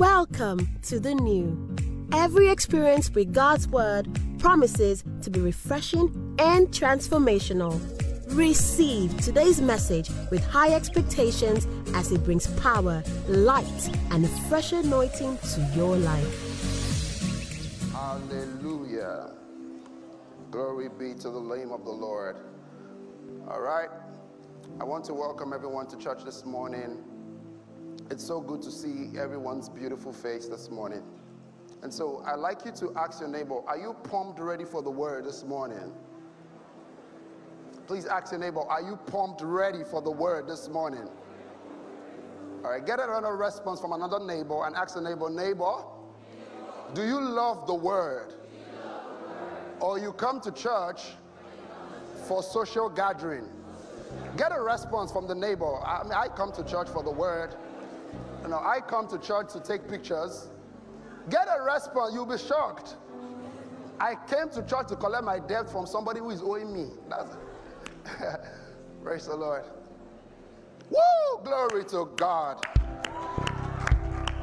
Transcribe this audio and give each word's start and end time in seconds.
Welcome 0.00 0.66
to 0.84 0.98
the 0.98 1.14
new. 1.14 1.76
Every 2.14 2.48
experience 2.48 3.10
with 3.10 3.34
God's 3.34 3.68
Word 3.68 4.08
promises 4.38 5.04
to 5.20 5.28
be 5.28 5.40
refreshing 5.40 6.34
and 6.38 6.68
transformational. 6.68 7.78
Receive 8.34 9.14
today's 9.20 9.60
message 9.60 10.08
with 10.30 10.42
high 10.42 10.72
expectations 10.72 11.66
as 11.92 12.12
it 12.12 12.24
brings 12.24 12.46
power, 12.58 13.04
light, 13.28 13.90
and 14.10 14.24
a 14.24 14.28
fresh 14.48 14.72
anointing 14.72 15.36
to 15.36 15.70
your 15.76 15.98
life. 15.98 17.92
Hallelujah. 17.92 19.32
Glory 20.50 20.88
be 20.98 21.12
to 21.12 21.28
the 21.28 21.40
name 21.40 21.72
of 21.72 21.84
the 21.84 21.92
Lord. 21.92 22.36
All 23.50 23.60
right. 23.60 23.90
I 24.80 24.84
want 24.84 25.04
to 25.04 25.12
welcome 25.12 25.52
everyone 25.52 25.88
to 25.88 25.98
church 25.98 26.24
this 26.24 26.46
morning. 26.46 27.04
It's 28.10 28.26
so 28.26 28.40
good 28.40 28.60
to 28.62 28.72
see 28.72 29.16
everyone's 29.16 29.68
beautiful 29.68 30.12
face 30.12 30.46
this 30.46 30.68
morning. 30.68 31.02
And 31.82 31.94
so 31.94 32.24
I'd 32.26 32.40
like 32.40 32.64
you 32.64 32.72
to 32.72 32.92
ask 32.96 33.20
your 33.20 33.28
neighbor, 33.28 33.60
are 33.68 33.78
you 33.78 33.94
pumped 34.02 34.40
ready 34.40 34.64
for 34.64 34.82
the 34.82 34.90
word 34.90 35.24
this 35.24 35.44
morning? 35.44 35.92
Please 37.86 38.06
ask 38.06 38.32
your 38.32 38.40
neighbor, 38.40 38.62
are 38.62 38.82
you 38.82 38.96
pumped 39.06 39.42
ready 39.42 39.84
for 39.84 40.02
the 40.02 40.10
word 40.10 40.48
this 40.48 40.68
morning? 40.68 41.08
All 42.64 42.72
right, 42.72 42.84
get 42.84 42.98
another 42.98 43.36
response 43.36 43.80
from 43.80 43.92
another 43.92 44.18
neighbor 44.18 44.66
and 44.66 44.74
ask 44.74 44.96
the 44.96 45.00
neighbor, 45.00 45.30
neighbor, 45.30 45.84
do 46.94 47.06
you 47.06 47.20
love 47.20 47.68
the 47.68 47.74
word? 47.74 48.34
Or 49.78 50.00
you 50.00 50.12
come 50.12 50.40
to 50.40 50.50
church 50.50 51.02
for 52.26 52.42
social 52.42 52.88
gathering? 52.88 53.48
Get 54.36 54.50
a 54.52 54.60
response 54.60 55.12
from 55.12 55.28
the 55.28 55.34
neighbor. 55.34 55.76
I 55.84 56.02
mean, 56.02 56.12
I 56.12 56.26
come 56.26 56.50
to 56.52 56.64
church 56.64 56.88
for 56.88 57.04
the 57.04 57.10
word. 57.10 57.54
You 58.42 58.48
know, 58.48 58.58
I 58.58 58.80
come 58.80 59.06
to 59.08 59.18
church 59.18 59.52
to 59.52 59.60
take 59.60 59.88
pictures. 59.88 60.48
Get 61.28 61.46
a 61.48 61.62
response. 61.62 62.14
You'll 62.14 62.26
be 62.26 62.38
shocked. 62.38 62.96
I 64.00 64.14
came 64.14 64.48
to 64.50 64.62
church 64.62 64.88
to 64.88 64.96
collect 64.96 65.24
my 65.24 65.38
debt 65.38 65.70
from 65.70 65.86
somebody 65.86 66.20
who 66.20 66.30
is 66.30 66.40
owing 66.42 66.72
me. 66.72 66.88
That's 67.08 67.36
Praise 69.02 69.26
the 69.26 69.36
Lord. 69.36 69.64
Woo! 70.90 71.44
Glory 71.44 71.84
to 71.86 72.10
God. 72.16 72.64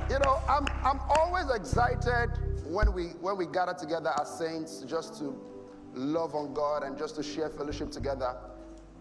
You 0.10 0.20
know, 0.20 0.40
I'm, 0.48 0.66
I'm 0.84 1.00
always 1.18 1.50
excited 1.50 2.30
when 2.66 2.94
we 2.94 3.08
when 3.20 3.38
we 3.38 3.46
gather 3.46 3.74
together 3.74 4.14
as 4.20 4.38
saints 4.38 4.82
just 4.88 5.18
to 5.20 5.36
love 5.94 6.36
on 6.36 6.54
God 6.54 6.84
and 6.84 6.98
just 6.98 7.16
to 7.16 7.24
share 7.24 7.50
fellowship 7.50 7.92
together. 7.92 8.36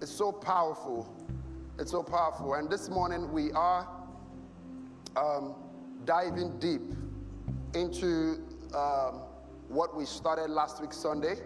It's 0.01 0.11
so 0.11 0.33
powerful. 0.33 1.15
It's 1.78 1.91
so 1.91 2.03
powerful. 2.03 2.55
And 2.55 2.71
this 2.71 2.89
morning 2.89 3.33
we 3.33 3.53
are 3.53 3.87
um, 5.17 5.55
diving 6.05 6.59
deep 6.59 6.83
into 7.75 8.41
um, 8.75 9.22
what 9.69 9.97
we 9.97 10.05
started 10.05 10.50
last 10.50 10.81
week 10.81 10.92
Sunday. 10.92 11.36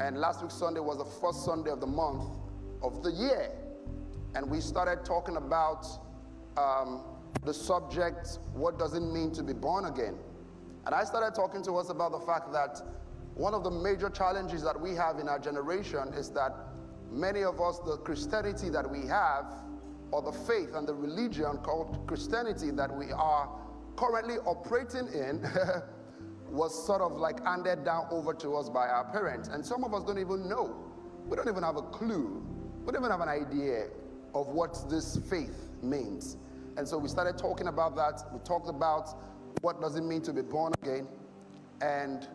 And 0.00 0.18
last 0.18 0.42
week 0.42 0.50
Sunday 0.50 0.80
was 0.80 0.98
the 0.98 1.04
first 1.04 1.44
Sunday 1.44 1.70
of 1.70 1.80
the 1.80 1.86
month 1.86 2.24
of 2.82 3.02
the 3.02 3.10
year. 3.10 3.50
And 4.34 4.48
we 4.50 4.60
started 4.60 5.04
talking 5.04 5.36
about 5.36 5.86
um, 6.56 7.02
the 7.44 7.54
subject, 7.54 8.38
what 8.52 8.78
does 8.78 8.94
it 8.94 9.00
mean 9.00 9.32
to 9.32 9.42
be 9.42 9.52
born 9.52 9.86
again? 9.86 10.16
And 10.86 10.94
I 10.94 11.04
started 11.04 11.34
talking 11.34 11.62
to 11.64 11.76
us 11.76 11.90
about 11.90 12.12
the 12.12 12.20
fact 12.20 12.52
that 12.52 12.82
one 13.34 13.54
of 13.54 13.64
the 13.64 13.70
major 13.70 14.10
challenges 14.10 14.62
that 14.62 14.78
we 14.78 14.94
have 14.94 15.18
in 15.18 15.28
our 15.28 15.38
generation 15.38 16.12
is 16.14 16.30
that 16.30 16.54
many 17.10 17.42
of 17.42 17.60
us, 17.60 17.78
the 17.80 17.96
Christianity 17.98 18.68
that 18.70 18.88
we 18.90 19.06
have, 19.06 19.46
or 20.10 20.22
the 20.22 20.32
faith 20.32 20.74
and 20.74 20.86
the 20.86 20.94
religion 20.94 21.58
called 21.58 22.06
Christianity 22.06 22.70
that 22.70 22.94
we 22.94 23.12
are 23.12 23.48
currently 23.96 24.36
operating 24.46 25.08
in, 25.12 25.44
was 26.50 26.86
sort 26.86 27.02
of 27.02 27.12
like 27.12 27.44
handed 27.44 27.84
down 27.84 28.06
over 28.10 28.32
to 28.34 28.56
us 28.56 28.70
by 28.70 28.88
our 28.88 29.04
parents. 29.04 29.48
And 29.48 29.64
some 29.64 29.84
of 29.84 29.92
us 29.92 30.04
don't 30.04 30.18
even 30.18 30.48
know. 30.48 30.76
We 31.26 31.36
don't 31.36 31.48
even 31.48 31.62
have 31.62 31.76
a 31.76 31.82
clue. 31.82 32.42
We 32.84 32.92
don't 32.92 33.02
even 33.02 33.10
have 33.10 33.20
an 33.20 33.28
idea 33.28 33.88
of 34.34 34.48
what 34.48 34.88
this 34.88 35.18
faith 35.28 35.70
means. 35.82 36.36
And 36.76 36.86
so 36.86 36.96
we 36.96 37.08
started 37.08 37.36
talking 37.36 37.66
about 37.66 37.96
that. 37.96 38.22
We 38.32 38.38
talked 38.40 38.68
about 38.68 39.10
what 39.60 39.80
does 39.80 39.96
it 39.96 40.02
mean 40.02 40.22
to 40.22 40.32
be 40.32 40.42
born 40.42 40.72
again. 40.82 41.08
And 41.80 42.28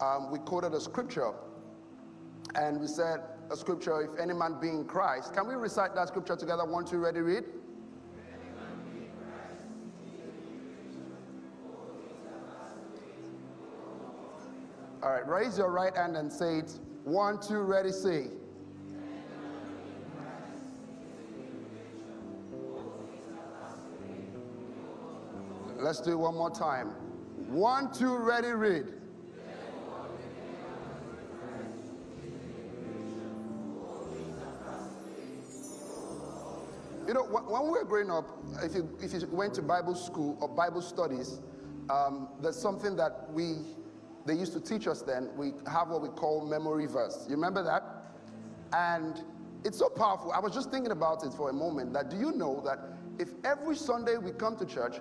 um, 0.00 0.30
we 0.30 0.38
quoted 0.38 0.74
a 0.74 0.80
scripture. 0.80 1.32
And 2.54 2.80
we 2.80 2.86
said, 2.86 3.20
a 3.50 3.56
scripture, 3.56 4.02
if 4.02 4.20
any 4.20 4.34
man 4.34 4.58
be 4.60 4.68
in 4.68 4.84
Christ. 4.84 5.34
Can 5.34 5.46
we 5.46 5.54
recite 5.54 5.94
that 5.94 6.08
scripture 6.08 6.36
together? 6.36 6.64
One, 6.64 6.84
two, 6.84 6.98
ready, 6.98 7.20
read. 7.20 7.44
All 15.02 15.12
right, 15.12 15.26
raise 15.28 15.56
your 15.56 15.70
right 15.70 15.96
hand 15.96 16.16
and 16.16 16.32
say 16.32 16.58
it. 16.58 16.80
One, 17.04 17.40
two, 17.40 17.60
ready, 17.60 17.92
say. 17.92 18.26
Let's 25.76 26.00
do 26.00 26.12
it 26.12 26.16
one 26.16 26.34
more 26.34 26.50
time. 26.50 26.88
One, 27.46 27.92
two, 27.92 28.16
ready, 28.16 28.48
read. 28.48 28.95
Know, 37.16 37.24
when 37.24 37.64
we 37.64 37.70
were 37.70 37.84
growing 37.84 38.10
up, 38.10 38.28
if 38.62 38.74
you, 38.74 38.88
if 39.00 39.12
you 39.12 39.26
went 39.30 39.54
to 39.54 39.62
Bible 39.62 39.94
school 39.94 40.36
or 40.40 40.48
Bible 40.48 40.82
studies, 40.82 41.40
um, 41.90 42.28
there's 42.40 42.60
something 42.60 42.96
that 42.96 43.32
we, 43.32 43.56
they 44.24 44.34
used 44.34 44.52
to 44.52 44.60
teach 44.60 44.86
us 44.86 45.02
then. 45.02 45.30
We 45.36 45.52
have 45.70 45.88
what 45.88 46.02
we 46.02 46.08
call 46.08 46.46
memory 46.46 46.86
verse. 46.86 47.24
You 47.28 47.34
remember 47.34 47.62
that? 47.62 47.82
And 48.72 49.22
it's 49.64 49.78
so 49.78 49.88
powerful. 49.88 50.32
I 50.32 50.40
was 50.40 50.52
just 50.52 50.70
thinking 50.70 50.92
about 50.92 51.24
it 51.24 51.32
for 51.32 51.50
a 51.50 51.52
moment 51.52 51.92
that 51.94 52.10
do 52.10 52.16
you 52.16 52.32
know 52.32 52.60
that 52.64 52.78
if 53.18 53.30
every 53.44 53.76
Sunday 53.76 54.16
we 54.18 54.32
come 54.32 54.56
to 54.56 54.66
church 54.66 54.96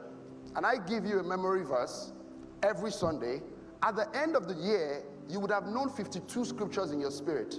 and 0.55 0.65
I 0.65 0.77
give 0.77 1.05
you 1.05 1.19
a 1.19 1.23
memory 1.23 1.63
verse 1.63 2.13
every 2.63 2.91
Sunday, 2.91 3.41
at 3.83 3.95
the 3.95 4.07
end 4.17 4.35
of 4.35 4.47
the 4.47 4.55
year, 4.55 5.03
you 5.29 5.39
would 5.39 5.51
have 5.51 5.65
known 5.67 5.89
52 5.89 6.45
scriptures 6.45 6.91
in 6.91 6.99
your 6.99 7.11
spirit. 7.11 7.55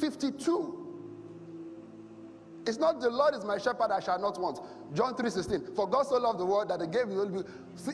52. 0.00 0.87
It's 2.68 2.76
not 2.76 3.00
the 3.00 3.08
Lord 3.08 3.34
is 3.34 3.46
my 3.46 3.56
shepherd, 3.56 3.90
I 3.90 3.98
shall 3.98 4.18
not 4.18 4.38
want. 4.38 4.60
John 4.92 5.14
3:16. 5.14 5.74
For 5.74 5.88
God 5.88 6.06
so 6.06 6.18
loved 6.18 6.38
the 6.38 6.44
world 6.44 6.68
that 6.68 6.82
He 6.82 6.86
gave 6.86 7.08
His 7.08 7.18
only. 7.18 7.42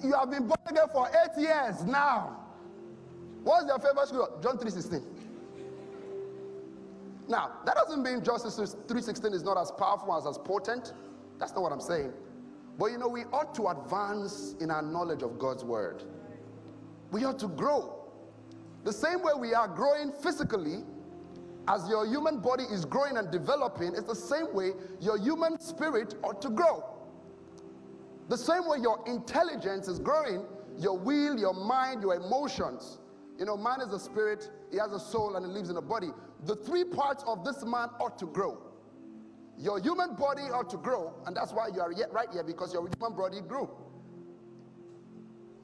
You 0.03 0.15
have 0.15 0.31
been 0.31 0.49
born 0.49 0.59
again 0.67 0.89
for 0.93 1.09
eight 1.09 1.41
years 1.41 1.85
now. 1.85 2.41
What's 3.45 3.67
your 3.67 3.79
favorite 3.79 4.09
scripture? 4.09 4.33
John 4.43 4.59
3:16. 4.59 5.01
Now, 7.29 7.53
that 7.65 7.77
doesn't 7.77 8.03
mean 8.03 8.25
Justice 8.25 8.59
3:16 8.89 9.33
is 9.33 9.45
not 9.45 9.57
as 9.57 9.71
powerful 9.71 10.13
as 10.17 10.27
as 10.27 10.39
potent. 10.39 10.93
That's 11.39 11.53
not 11.53 11.63
what 11.63 11.71
I'm 11.71 11.81
saying. 11.81 12.13
But 12.77 12.87
you 12.87 12.99
know, 12.99 13.07
we 13.07 13.23
ought 13.33 13.55
to 13.55 13.69
advance 13.69 14.57
in 14.59 14.73
our 14.73 14.83
knowledge 14.83 15.23
of 15.23 15.39
God's 15.39 15.63
word. 15.63 16.03
We 17.13 17.25
ought 17.25 17.39
to 17.39 17.49
grow. 17.49 17.95
The 18.83 18.93
same 18.93 19.23
way 19.23 19.35
we 19.39 19.55
are 19.55 19.69
growing 19.69 20.11
physically, 20.11 20.85
as 21.69 21.89
your 21.89 22.07
human 22.07 22.41
body 22.41 22.65
is 22.65 22.85
growing 22.85 23.17
and 23.17 23.31
developing, 23.31 23.95
it's 23.95 24.05
the 24.05 24.15
same 24.15 24.55
way 24.55 24.73
your 25.01 25.19
human 25.19 25.59
spirit 25.61 26.15
ought 26.23 26.43
to 26.43 26.51
grow. 26.51 26.85
The 28.29 28.37
same 28.37 28.67
way 28.69 28.79
your 28.81 29.03
intelligence 29.07 29.89
is 29.89 29.99
growing, 29.99 30.45
your 30.79 30.99
will, 30.99 31.39
your 31.39 31.55
mind, 31.55 32.03
your 32.03 32.15
emotions. 32.15 32.99
You 33.39 33.47
know, 33.47 33.57
man 33.57 33.81
is 33.81 33.93
a 33.93 33.99
spirit, 33.99 34.51
he 34.71 34.79
has 34.79 34.93
a 34.93 35.01
soul, 35.01 35.37
and 35.37 35.47
he 35.47 35.53
lives 35.53 35.71
in 35.71 35.77
a 35.77 35.83
body. 35.83 36.09
The 36.45 36.57
three 36.57 36.85
parts 36.85 37.25
of 37.27 37.45
this 37.45 37.65
man 37.65 37.89
ought 38.01 38.19
to 38.19 38.27
grow. 38.27 38.59
Your 39.57 39.81
human 39.81 40.15
body 40.17 40.43
ought 40.43 40.69
to 40.71 40.77
grow, 40.77 41.15
and 41.27 41.37
that's 41.37 41.53
why 41.53 41.69
you 41.69 41.81
are 41.81 41.93
yet 41.93 42.13
right 42.13 42.29
here 42.33 42.43
because 42.43 42.73
your 42.73 42.89
human 42.89 43.17
body 43.17 43.41
grew. 43.41 43.71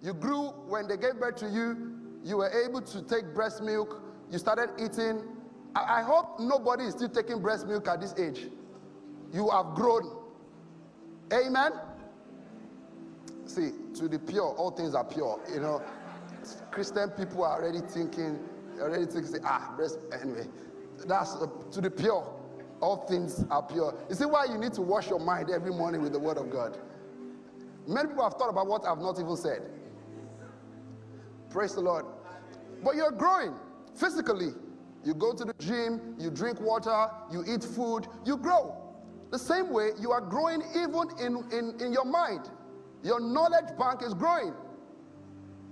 You 0.02 0.14
grew 0.14 0.48
when 0.66 0.86
they 0.88 0.96
gave 0.96 1.20
birth 1.20 1.36
to 1.36 1.48
you, 1.50 1.92
you 2.22 2.38
were 2.38 2.50
able 2.64 2.80
to 2.82 3.02
take 3.02 3.34
breast 3.34 3.62
milk, 3.62 4.02
you 4.30 4.38
started 4.38 4.70
eating, 4.78 5.22
I, 5.74 6.02
hope 6.02 6.40
nobody 6.40 6.84
is 6.84 6.94
still 6.94 7.08
taking 7.08 7.40
breast 7.40 7.66
milk 7.66 7.86
at 7.88 8.00
this 8.00 8.14
age. 8.18 8.48
You 9.32 9.50
have 9.50 9.74
grown. 9.74 10.16
Amen. 11.32 11.72
See, 13.46 13.70
to 13.94 14.08
the 14.08 14.18
pure, 14.18 14.54
all 14.56 14.70
things 14.70 14.94
are 14.94 15.04
pure. 15.04 15.40
You 15.52 15.60
know, 15.60 15.82
Christian 16.70 17.10
people 17.10 17.44
are 17.44 17.62
already 17.62 17.80
thinking, 17.80 18.38
already 18.80 19.06
thinking, 19.06 19.40
ah, 19.44 19.72
breast. 19.76 19.98
Anyway, 20.20 20.46
that's 21.06 21.36
uh, 21.36 21.46
to 21.70 21.80
the 21.80 21.90
pure. 21.90 22.26
All 22.80 22.96
things 23.06 23.44
are 23.50 23.62
pure. 23.62 23.94
You 24.08 24.14
see 24.14 24.24
why 24.24 24.46
you 24.46 24.56
need 24.56 24.72
to 24.74 24.82
wash 24.82 25.08
your 25.10 25.20
mind 25.20 25.50
every 25.50 25.70
morning 25.70 26.02
with 26.02 26.12
the 26.12 26.18
Word 26.18 26.38
of 26.38 26.50
God. 26.50 26.78
Many 27.86 28.08
people 28.08 28.24
have 28.24 28.34
thought 28.34 28.48
about 28.48 28.66
what 28.66 28.86
I've 28.86 28.98
not 28.98 29.18
even 29.18 29.36
said. 29.36 29.62
Praise 31.50 31.74
the 31.74 31.80
Lord. 31.80 32.06
But 32.82 32.96
you're 32.96 33.10
growing 33.10 33.54
physically. 33.94 34.52
You 35.04 35.14
go 35.14 35.32
to 35.32 35.44
the 35.44 35.54
gym, 35.58 36.14
you 36.18 36.30
drink 36.30 36.60
water, 36.60 37.08
you 37.30 37.44
eat 37.46 37.64
food, 37.64 38.06
you 38.24 38.36
grow. 38.36 38.76
The 39.30 39.38
same 39.38 39.70
way 39.70 39.90
you 39.98 40.10
are 40.10 40.20
growing 40.20 40.62
even 40.76 41.08
in, 41.20 41.44
in, 41.56 41.80
in 41.80 41.92
your 41.92 42.04
mind. 42.04 42.50
Your 43.02 43.20
knowledge 43.20 43.76
bank 43.78 44.02
is 44.02 44.12
growing. 44.12 44.52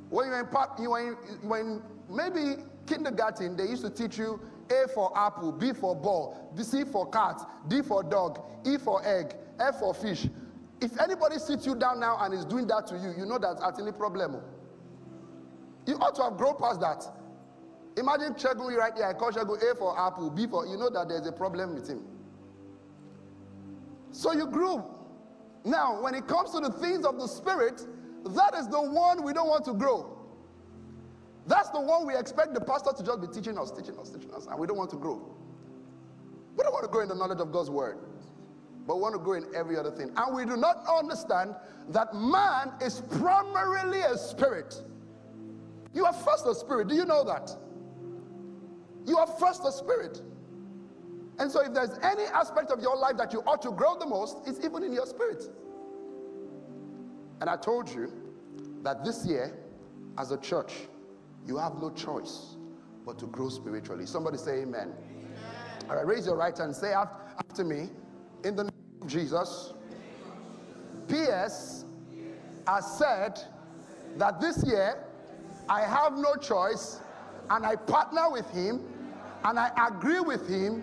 When 0.09 0.29
you're 0.29 0.41
in, 0.41 0.83
you 0.83 0.97
in, 0.97 1.13
when 1.43 1.83
maybe 2.09 2.63
kindergarten, 2.87 3.57
they 3.57 3.65
used 3.65 3.83
to 3.83 3.91
teach 3.91 4.17
you 4.17 4.41
A 4.71 4.89
for 4.89 5.17
apple, 5.17 5.53
B 5.53 5.73
for 5.73 5.95
ball, 5.95 6.51
C 6.57 6.85
for 6.85 7.11
cat, 7.11 7.41
D 7.69 7.83
for 7.83 8.03
dog, 8.03 8.41
E 8.65 8.79
for 8.79 9.07
egg, 9.07 9.35
F 9.61 9.81
for 9.81 9.93
fish. 9.93 10.27
If 10.81 10.99
anybody 11.01 11.39
sits 11.39 11.67
you 11.67 11.75
down 11.75 12.01
now 12.01 12.17
and 12.21 12.33
is 12.33 12.45
doing 12.45 12.67
that 12.69 12.87
to 12.87 12.95
you, 12.97 13.13
you 13.19 13.27
know 13.27 13.39
that's 13.39 13.61
actually 13.63 13.93
problem. 13.93 14.37
You 15.87 15.97
ought 15.97 16.15
to 16.15 16.23
have 16.23 16.37
grown 16.37 16.57
past 16.57 16.81
that. 16.81 17.05
Imagine 17.99 18.35
Shegun 18.35 18.77
right 18.77 18.95
there. 18.95 19.09
I 19.09 19.13
call 19.13 19.33
Shegun 19.33 19.61
A 19.71 19.75
for 19.75 19.99
apple, 19.99 20.31
B 20.31 20.47
for, 20.47 20.67
you 20.67 20.77
know 20.77 20.89
that 20.91 21.09
there's 21.09 21.27
a 21.27 21.33
problem 21.33 21.75
with 21.75 21.89
him. 21.89 22.05
So 24.13 24.33
you 24.33 24.47
grew. 24.47 24.85
Now, 25.65 26.01
when 26.01 26.15
it 26.15 26.27
comes 26.27 26.53
to 26.53 26.61
the 26.61 26.71
things 26.71 27.05
of 27.05 27.19
the 27.19 27.27
Spirit, 27.27 27.85
that 28.25 28.55
is 28.55 28.69
the 28.69 28.81
one 28.81 29.23
we 29.23 29.33
don't 29.33 29.49
want 29.49 29.65
to 29.67 29.75
grow. 29.75 30.17
That's 31.47 31.71
the 31.71 31.81
one 31.81 32.07
we 32.07 32.17
expect 32.17 32.55
the 32.55 32.61
pastor 32.61 32.91
to 32.97 33.03
just 33.03 33.21
be 33.21 33.27
teaching 33.27 33.59
us, 33.59 33.71
teaching 33.71 33.99
us, 33.99 34.11
teaching 34.11 34.33
us, 34.33 34.47
and 34.47 34.59
we 34.59 34.67
don't 34.67 34.77
want 34.77 34.91
to 34.91 34.97
grow. 34.97 35.35
We 36.57 36.63
don't 36.63 36.73
want 36.73 36.85
to 36.85 36.91
grow 36.91 37.03
in 37.03 37.09
the 37.09 37.15
knowledge 37.15 37.41
of 37.41 37.53
God's 37.53 37.71
word, 37.71 37.99
but 38.87 38.97
we 38.97 39.03
want 39.03 39.15
to 39.15 39.19
grow 39.19 39.35
in 39.35 39.47
every 39.55 39.77
other 39.77 39.91
thing. 39.91 40.13
And 40.17 40.37
we 40.37 40.45
do 40.45 40.57
not 40.57 40.85
understand 40.87 41.55
that 41.91 42.15
man 42.15 42.73
is 42.83 43.03
primarily 43.19 44.01
a 44.01 44.17
spirit. 44.17 44.83
You 45.95 46.05
are 46.05 46.13
first 46.13 46.47
a 46.47 46.55
spirit. 46.55 46.89
Do 46.89 46.95
you 46.95 47.05
know 47.05 47.25
that? 47.25 47.57
You 49.07 49.19
are 49.19 49.27
first 49.27 49.63
the 49.63 49.71
spirit. 49.71 50.23
And 51.39 51.51
so, 51.51 51.61
if 51.61 51.73
there's 51.73 51.99
any 52.03 52.25
aspect 52.25 52.71
of 52.71 52.81
your 52.81 52.97
life 52.97 53.17
that 53.17 53.33
you 53.33 53.41
ought 53.47 53.63
to 53.63 53.71
grow 53.71 53.97
the 53.99 54.07
most, 54.07 54.39
it's 54.47 54.65
even 54.65 54.83
in 54.83 54.93
your 54.93 55.07
spirit. 55.07 55.45
And 57.41 57.49
I 57.49 57.57
told 57.57 57.89
you 57.89 58.13
that 58.83 59.05
this 59.05 59.25
year, 59.25 59.57
as 60.19 60.33
a 60.33 60.37
church, 60.39 60.73
you 61.47 61.57
have 61.57 61.75
no 61.77 61.91
choice 61.91 62.57
but 63.07 63.19
to 63.21 63.27
grow 63.27 63.49
spiritually. 63.49 64.05
Somebody 64.05 64.37
say 64.37 64.63
amen. 64.63 64.93
amen. 64.93 64.93
All 65.89 65.97
right, 65.97 66.07
raise 66.07 66.27
your 66.27 66.37
right 66.37 66.57
hand. 66.57 66.75
Say 66.75 66.93
after, 66.93 67.17
after 67.39 67.65
me, 67.65 67.89
in 68.45 68.57
the 68.57 68.65
name 68.65 68.73
of 69.01 69.09
Jesus. 69.09 69.73
P.S. 71.09 71.85
I 72.67 72.81
said 72.81 73.41
that 74.17 74.41
this 74.41 74.63
year 74.67 75.05
I 75.69 75.81
have 75.83 76.19
no 76.19 76.35
choice 76.37 77.01
and 77.51 77.65
I 77.65 77.77
partner 77.77 78.31
with 78.31 78.49
him 78.51 78.85
and 79.45 79.59
I 79.59 79.71
agree 79.89 80.21
with 80.21 80.49
him 80.49 80.83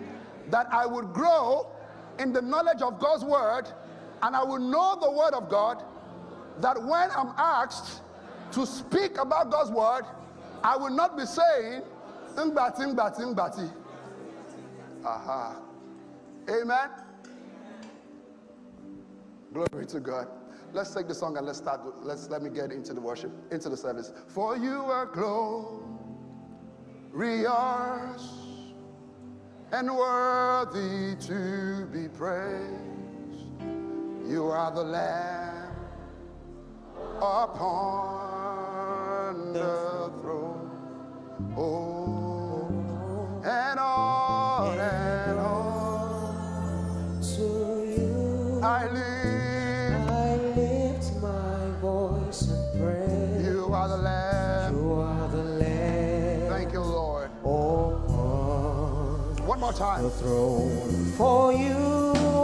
that 0.50 0.66
I 0.72 0.86
would 0.86 1.12
grow 1.12 1.70
in 2.18 2.32
the 2.32 2.42
knowledge 2.42 2.82
of 2.82 2.98
God's 2.98 3.24
word 3.24 3.64
and 4.22 4.34
I 4.34 4.42
will 4.42 4.58
know 4.58 4.98
the 5.00 5.10
word 5.10 5.34
of 5.34 5.48
God 5.48 5.82
that 6.60 6.82
when 6.82 7.10
I'm 7.10 7.32
asked 7.36 8.02
to 8.52 8.66
speak 8.66 9.18
about 9.18 9.50
God's 9.50 9.70
word, 9.70 10.04
I 10.62 10.76
will 10.76 10.90
not 10.90 11.16
be 11.16 11.26
saying, 11.26 11.82
Ngbati, 12.34 12.94
ngbati, 12.94 13.34
ngbati. 13.34 13.70
Aha. 15.04 15.56
Amen. 16.48 16.90
Glory 19.52 19.86
to 19.86 20.00
God. 20.00 20.28
Let's 20.72 20.92
take 20.94 21.08
the 21.08 21.14
song 21.14 21.36
and 21.36 21.46
let's 21.46 21.58
start. 21.58 21.80
Let's 22.04 22.28
let 22.28 22.42
me 22.42 22.50
get 22.50 22.72
into 22.72 22.92
the 22.92 23.00
worship, 23.00 23.30
into 23.50 23.68
the 23.68 23.76
service. 23.76 24.12
For 24.28 24.56
you 24.56 24.82
are 24.82 25.06
glorious 27.16 28.30
and 29.72 29.90
worthy 29.90 31.16
to 31.16 31.86
be 31.86 32.08
praised. 32.08 33.62
You 34.28 34.48
are 34.48 34.70
the 34.70 34.82
Lamb 34.82 35.74
upon 37.16 37.54
the 39.54 40.12
throne. 40.20 40.70
Oh, 41.56 42.68
and 43.44 43.78
on 43.80 44.78
and 44.78 45.38
on 45.38 47.20
to 47.22 47.42
you. 47.96 48.60
I 48.62 48.88
live. 48.92 49.15
More 59.66 59.98
the 60.00 60.10
throne. 60.10 61.12
For 61.16 61.52
you 61.52 62.35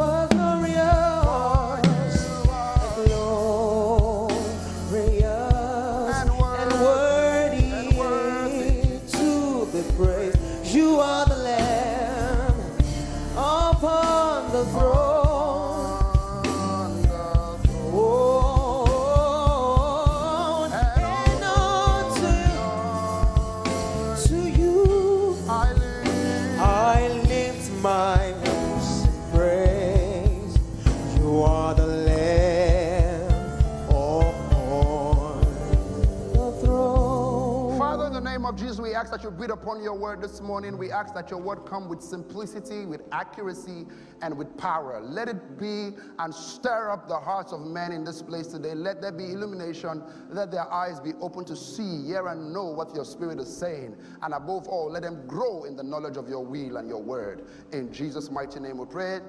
upon 39.50 39.82
your 39.82 39.94
word 39.94 40.22
this 40.22 40.40
morning. 40.40 40.78
We 40.78 40.90
ask 40.90 41.14
that 41.14 41.30
your 41.30 41.40
word 41.40 41.66
come 41.66 41.88
with 41.88 42.02
simplicity, 42.02 42.86
with 42.86 43.02
accuracy, 43.12 43.86
and 44.20 44.36
with 44.36 44.56
power. 44.56 45.00
Let 45.02 45.28
it 45.28 45.58
be 45.58 45.90
and 46.18 46.34
stir 46.34 46.90
up 46.90 47.08
the 47.08 47.18
hearts 47.18 47.52
of 47.52 47.60
men 47.60 47.92
in 47.92 48.04
this 48.04 48.22
place 48.22 48.46
today. 48.48 48.74
Let 48.74 49.00
there 49.00 49.12
be 49.12 49.32
illumination. 49.32 50.02
Let 50.30 50.50
their 50.50 50.72
eyes 50.72 51.00
be 51.00 51.12
open 51.20 51.44
to 51.46 51.56
see, 51.56 52.06
hear, 52.06 52.28
and 52.28 52.52
know 52.52 52.64
what 52.64 52.94
your 52.94 53.04
spirit 53.04 53.38
is 53.40 53.54
saying. 53.54 53.96
And 54.22 54.34
above 54.34 54.68
all, 54.68 54.90
let 54.90 55.02
them 55.02 55.26
grow 55.26 55.64
in 55.64 55.76
the 55.76 55.82
knowledge 55.82 56.16
of 56.16 56.28
your 56.28 56.44
will 56.44 56.76
and 56.76 56.88
your 56.88 57.02
word. 57.02 57.44
In 57.72 57.92
Jesus' 57.92 58.30
mighty 58.30 58.60
name 58.60 58.78
we 58.78 58.86
pray. 58.86 59.20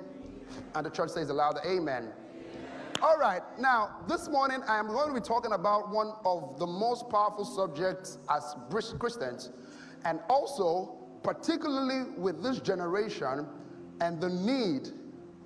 And 0.75 0.86
the 0.86 0.89
church 0.89 1.10
says 1.10 1.30
aloud, 1.30 1.60
Amen. 1.65 2.10
All 3.04 3.18
right, 3.18 3.42
now 3.60 3.98
this 4.07 4.30
morning 4.30 4.62
I 4.65 4.80
am 4.80 4.88
going 4.88 5.10
to 5.10 5.13
be 5.13 5.19
talking 5.19 5.51
about 5.51 5.89
one 5.89 6.13
of 6.24 6.58
the 6.58 6.65
most 6.65 7.10
powerful 7.10 7.43
subjects 7.43 8.17
as 8.29 8.55
Christians, 8.70 9.51
and 10.05 10.19
also 10.29 10.98
particularly 11.24 12.10
with 12.17 12.43
this 12.43 12.60
generation 12.60 13.48
and 14.01 14.19
the 14.19 14.29
need 14.29 14.89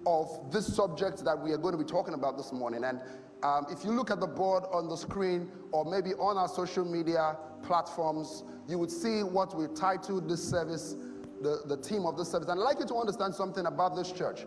of 0.05 0.51
this 0.51 0.73
subject 0.73 1.23
that 1.23 1.37
we 1.37 1.51
are 1.51 1.57
going 1.57 1.73
to 1.73 1.77
be 1.77 1.89
talking 1.89 2.13
about 2.13 2.37
this 2.37 2.51
morning. 2.51 2.83
And 2.83 3.01
um, 3.43 3.67
if 3.69 3.83
you 3.83 3.91
look 3.91 4.09
at 4.09 4.19
the 4.19 4.27
board 4.27 4.63
on 4.71 4.87
the 4.87 4.95
screen 4.95 5.51
or 5.71 5.85
maybe 5.85 6.13
on 6.15 6.37
our 6.37 6.47
social 6.47 6.85
media 6.85 7.37
platforms, 7.63 8.43
you 8.67 8.79
would 8.79 8.91
see 8.91 9.21
what 9.21 9.55
we 9.55 9.67
titled 9.75 10.29
this 10.29 10.43
service, 10.43 10.95
the, 11.41 11.61
the 11.65 12.03
of 12.05 12.17
this 12.17 12.31
service. 12.31 12.47
And 12.47 12.59
I'd 12.59 12.63
like 12.63 12.79
you 12.79 12.87
to 12.87 12.95
understand 12.95 13.35
something 13.35 13.65
about 13.65 13.95
this 13.95 14.11
church 14.11 14.45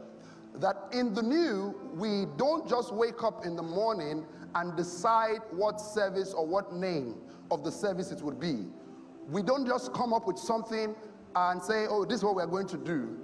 that 0.56 0.76
in 0.92 1.14
the 1.14 1.22
new, 1.22 1.74
we 1.94 2.26
don't 2.36 2.68
just 2.68 2.92
wake 2.92 3.22
up 3.22 3.46
in 3.46 3.54
the 3.54 3.62
morning 3.62 4.26
and 4.54 4.76
decide 4.76 5.40
what 5.50 5.80
service 5.80 6.32
or 6.32 6.44
what 6.44 6.72
name 6.72 7.14
of 7.50 7.62
the 7.62 7.70
service 7.70 8.10
it 8.10 8.20
would 8.22 8.40
be. 8.40 8.64
We 9.30 9.42
don't 9.42 9.66
just 9.66 9.92
come 9.92 10.12
up 10.12 10.26
with 10.26 10.38
something 10.38 10.94
and 11.37 11.62
say, 11.62 11.87
oh, 11.88 12.04
this 12.04 12.18
is 12.18 12.25
what 12.25 12.34
we're 12.34 12.46
going 12.46 12.66
to 12.68 12.76
do. 12.76 13.16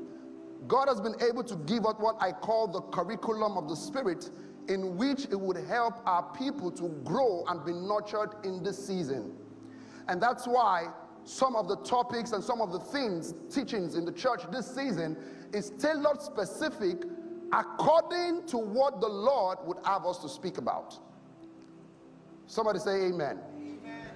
God 0.68 0.88
has 0.88 1.00
been 1.00 1.14
able 1.20 1.44
to 1.44 1.56
give 1.66 1.84
us 1.84 1.94
what 1.98 2.16
I 2.20 2.32
call 2.32 2.68
the 2.68 2.80
curriculum 2.80 3.56
of 3.56 3.68
the 3.68 3.76
Spirit, 3.76 4.30
in 4.68 4.96
which 4.96 5.24
it 5.24 5.38
would 5.38 5.56
help 5.56 6.00
our 6.06 6.22
people 6.32 6.70
to 6.72 6.88
grow 7.04 7.44
and 7.48 7.64
be 7.64 7.72
nurtured 7.72 8.34
in 8.44 8.62
this 8.62 8.84
season. 8.84 9.36
And 10.08 10.20
that's 10.20 10.46
why 10.46 10.88
some 11.24 11.56
of 11.56 11.66
the 11.66 11.76
topics 11.78 12.32
and 12.32 12.42
some 12.42 12.60
of 12.60 12.72
the 12.72 12.78
things, 12.78 13.34
teachings 13.50 13.96
in 13.96 14.04
the 14.04 14.12
church 14.12 14.42
this 14.52 14.72
season 14.72 15.16
is 15.52 15.70
tailored 15.70 16.22
specific 16.22 17.02
according 17.52 18.46
to 18.46 18.58
what 18.58 19.00
the 19.00 19.08
Lord 19.08 19.58
would 19.64 19.78
have 19.84 20.06
us 20.06 20.18
to 20.18 20.28
speak 20.28 20.58
about. 20.58 20.98
Somebody 22.46 22.78
say 22.78 23.06
amen. 23.06 23.38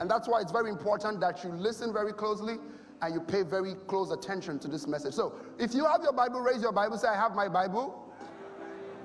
And 0.00 0.10
that's 0.10 0.26
why 0.26 0.40
it's 0.40 0.50
very 0.50 0.70
important 0.70 1.20
that 1.20 1.44
you 1.44 1.50
listen 1.50 1.92
very 1.92 2.12
closely 2.12 2.56
and 3.02 3.14
you 3.14 3.20
pay 3.20 3.42
very 3.42 3.74
close 3.86 4.10
attention 4.10 4.58
to 4.60 4.68
this 4.68 4.86
message. 4.86 5.14
So 5.14 5.34
if 5.58 5.74
you 5.74 5.84
have 5.84 6.02
your 6.02 6.12
Bible, 6.12 6.40
raise 6.40 6.62
your 6.62 6.72
Bible, 6.72 6.98
say, 6.98 7.08
I 7.08 7.16
have 7.16 7.34
my 7.34 7.48
Bible. 7.48 8.06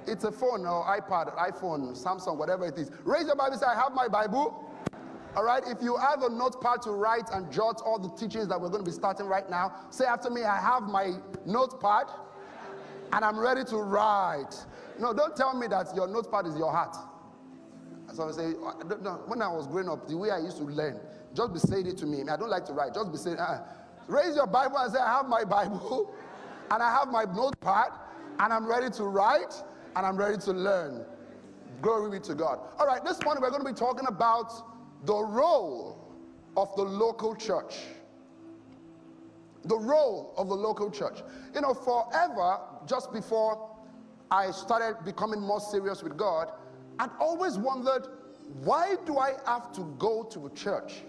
It's 0.08 0.24
a 0.24 0.32
phone 0.32 0.66
or 0.66 0.86
iPad, 0.86 1.36
iPhone, 1.38 2.02
Samsung, 2.02 2.38
whatever 2.38 2.66
it 2.66 2.78
is. 2.78 2.92
Raise 3.04 3.26
your 3.26 3.36
Bible, 3.36 3.58
say, 3.58 3.66
I 3.66 3.76
have 3.76 3.94
my 3.94 4.08
Bible. 4.08 4.62
All 5.36 5.44
right, 5.44 5.64
if 5.68 5.82
you 5.82 5.98
have 5.98 6.22
a 6.24 6.30
notepad 6.30 6.82
to 6.84 6.92
write 6.92 7.30
and 7.34 7.52
jot 7.52 7.82
all 7.86 8.00
the 8.00 8.10
teachings 8.16 8.48
that 8.48 8.60
we're 8.60 8.70
going 8.70 8.84
to 8.84 8.90
be 8.90 8.96
starting 8.96 9.26
right 9.26 9.50
now, 9.50 9.74
say 9.90 10.06
after 10.06 10.30
me, 10.30 10.44
I 10.44 10.58
have 10.58 10.84
my 10.84 11.14
notepad 11.46 12.06
and 13.12 13.26
I'm 13.26 13.38
ready 13.38 13.66
to 13.66 13.78
write. 13.78 14.56
No, 14.98 15.14
don't 15.14 15.36
tell 15.36 15.54
me 15.58 15.68
that 15.68 15.88
your 15.94 16.08
notepad 16.08 16.46
is 16.46 16.58
your 16.58 16.72
heart. 16.72 16.96
So 18.14 18.30
I 18.30 18.32
say, 18.32 18.54
no, 19.02 19.24
when 19.28 19.42
I 19.42 19.48
was 19.48 19.68
growing 19.68 19.90
up, 19.90 20.08
the 20.08 20.18
way 20.18 20.32
I 20.32 20.40
used 20.40 20.58
to 20.58 20.64
learn, 20.64 21.00
just 21.34 21.54
be 21.54 21.60
saying 21.60 21.88
it 21.88 21.98
to 21.98 22.06
me. 22.06 22.22
I 22.22 22.38
don't 22.38 22.50
like 22.50 22.66
to 22.66 22.74
write. 22.74 22.94
Just 22.94 23.12
be 23.12 23.18
saying, 23.18 23.38
uh, 23.38 23.64
raise 24.08 24.36
your 24.36 24.48
Bible 24.48 24.78
and 24.78 24.94
say, 24.94 25.00
I 25.00 25.18
have 25.18 25.28
my 25.28 25.44
Bible, 25.44 26.14
and 26.72 26.82
I 26.82 26.92
have 26.92 27.10
my 27.10 27.26
notepad, 27.26 27.90
and 28.40 28.54
I'm 28.54 28.66
ready 28.66 28.90
to 28.92 29.04
write, 29.04 29.54
and 29.96 30.06
I'm 30.06 30.18
ready 30.18 30.38
to 30.38 30.52
learn. 30.52 31.06
Glory 31.82 32.20
be 32.20 32.26
to 32.26 32.36
God. 32.36 32.60
All 32.80 32.88
right, 32.88 33.04
this 33.04 33.22
morning 33.24 33.42
we're 33.42 33.50
going 33.50 33.66
to 33.66 33.72
be 33.72 33.78
talking 33.78 34.08
about 34.08 34.54
the 35.06 35.16
role 35.16 36.06
of 36.56 36.74
the 36.76 36.84
local 36.84 37.36
church. 37.36 37.76
The 39.66 39.78
role 39.78 40.34
of 40.38 40.48
the 40.48 40.56
local 40.56 40.90
church. 40.90 41.22
You 41.54 41.62
know, 41.62 41.74
forever, 41.74 42.60
just 42.88 43.12
before 43.12 43.70
I 44.32 44.52
started 44.52 45.04
becoming 45.04 45.42
more 45.42 45.60
serious 45.60 46.02
with 46.02 46.18
God, 46.18 46.52
I'd 47.00 47.12
always 47.20 47.58
wondered 47.58 48.08
why 48.64 48.96
do 49.06 49.18
I 49.18 49.34
have 49.46 49.72
to 49.74 49.82
go 49.98 50.24
to 50.24 50.46
a 50.46 50.50
church? 50.52 51.04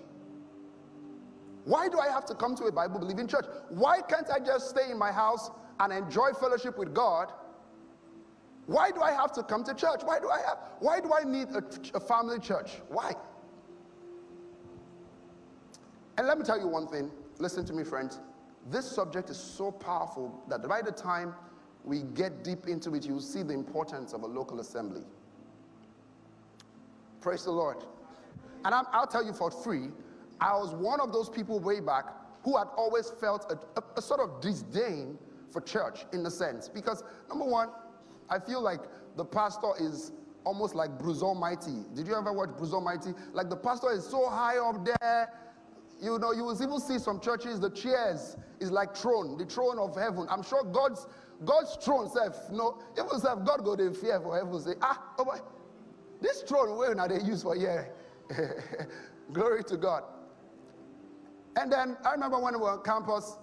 Why 1.64 1.88
do 1.88 1.98
I 1.98 2.08
have 2.08 2.24
to 2.26 2.34
come 2.34 2.54
to 2.56 2.64
a 2.64 2.72
Bible 2.72 2.98
believing 2.98 3.26
church? 3.26 3.46
Why 3.68 4.00
can't 4.00 4.30
I 4.30 4.38
just 4.38 4.70
stay 4.70 4.90
in 4.90 4.98
my 4.98 5.12
house 5.12 5.50
and 5.80 5.92
enjoy 5.92 6.30
fellowship 6.32 6.78
with 6.78 6.94
God? 6.94 7.32
Why 8.66 8.90
do 8.90 9.00
I 9.00 9.12
have 9.12 9.32
to 9.32 9.42
come 9.42 9.64
to 9.64 9.74
church? 9.74 10.00
Why 10.04 10.18
do 10.18 10.28
I 10.28 10.38
have 10.40 10.58
why 10.80 11.00
do 11.00 11.12
I 11.12 11.24
need 11.24 11.48
a, 11.50 11.62
a 11.94 12.00
family 12.00 12.38
church? 12.38 12.72
Why? 12.88 13.12
And 16.18 16.26
let 16.26 16.38
me 16.38 16.44
tell 16.44 16.58
you 16.58 16.66
one 16.66 16.86
thing. 16.86 17.10
Listen 17.38 17.64
to 17.66 17.72
me, 17.72 17.84
friends. 17.84 18.20
This 18.70 18.90
subject 18.90 19.30
is 19.30 19.36
so 19.36 19.70
powerful 19.70 20.42
that 20.48 20.66
by 20.68 20.82
the 20.82 20.90
time 20.90 21.34
we 21.84 22.02
get 22.02 22.42
deep 22.42 22.66
into 22.66 22.94
it, 22.94 23.04
you'll 23.04 23.20
see 23.20 23.42
the 23.42 23.54
importance 23.54 24.12
of 24.12 24.22
a 24.22 24.26
local 24.26 24.60
assembly. 24.60 25.02
Praise 27.26 27.42
the 27.42 27.50
Lord. 27.50 27.78
And 28.64 28.72
i 28.72 29.00
will 29.00 29.06
tell 29.08 29.26
you 29.26 29.32
for 29.32 29.50
free, 29.50 29.88
I 30.40 30.52
was 30.52 30.72
one 30.72 31.00
of 31.00 31.12
those 31.12 31.28
people 31.28 31.58
way 31.58 31.80
back 31.80 32.04
who 32.44 32.56
had 32.56 32.68
always 32.76 33.10
felt 33.20 33.50
a, 33.50 33.80
a, 33.80 33.82
a 33.96 34.00
sort 34.00 34.20
of 34.20 34.40
disdain 34.40 35.18
for 35.50 35.60
church 35.60 36.06
in 36.12 36.24
a 36.24 36.30
sense. 36.30 36.68
Because, 36.68 37.02
number 37.28 37.44
one, 37.44 37.70
I 38.30 38.38
feel 38.38 38.62
like 38.62 38.78
the 39.16 39.24
pastor 39.24 39.72
is 39.80 40.12
almost 40.44 40.76
like 40.76 41.00
Bruce 41.00 41.20
Almighty. 41.20 41.82
Did 41.94 42.06
you 42.06 42.14
ever 42.14 42.32
watch 42.32 42.50
Bruce 42.56 42.72
Almighty? 42.72 43.10
Like 43.32 43.50
the 43.50 43.56
pastor 43.56 43.90
is 43.90 44.06
so 44.06 44.30
high 44.30 44.58
up 44.58 44.86
there. 45.00 45.32
You 46.00 46.20
know, 46.20 46.30
you 46.30 46.44
will 46.44 46.62
even 46.62 46.78
see 46.78 47.00
some 47.00 47.18
churches, 47.18 47.58
the 47.58 47.70
chairs 47.70 48.36
is 48.60 48.70
like 48.70 48.94
throne, 48.94 49.36
the 49.36 49.46
throne 49.46 49.80
of 49.80 49.96
heaven. 49.96 50.28
I'm 50.30 50.44
sure 50.44 50.62
God's 50.62 51.08
God's 51.44 51.76
throne 51.84 52.08
self, 52.08 52.50
no, 52.52 52.78
even 52.96 53.18
self, 53.18 53.44
God 53.44 53.64
go 53.64 53.72
in 53.72 53.94
fear 53.94 54.20
for 54.20 54.36
heaven. 54.36 54.60
Say, 54.60 54.74
ah, 54.80 55.02
oh 55.18 55.24
boy, 55.24 55.38
this 56.20 56.42
throne 56.42 56.76
where 56.76 56.94
now 56.94 57.06
they 57.06 57.20
use 57.20 57.42
for 57.42 57.54
here. 57.54 57.92
Glory 59.32 59.64
to 59.64 59.76
God. 59.76 60.02
And 61.56 61.72
then 61.72 61.96
I 62.04 62.12
remember 62.12 62.38
when 62.38 62.54
we 62.54 62.60
were 62.60 62.70
on 62.70 62.82
campus, 62.82 63.38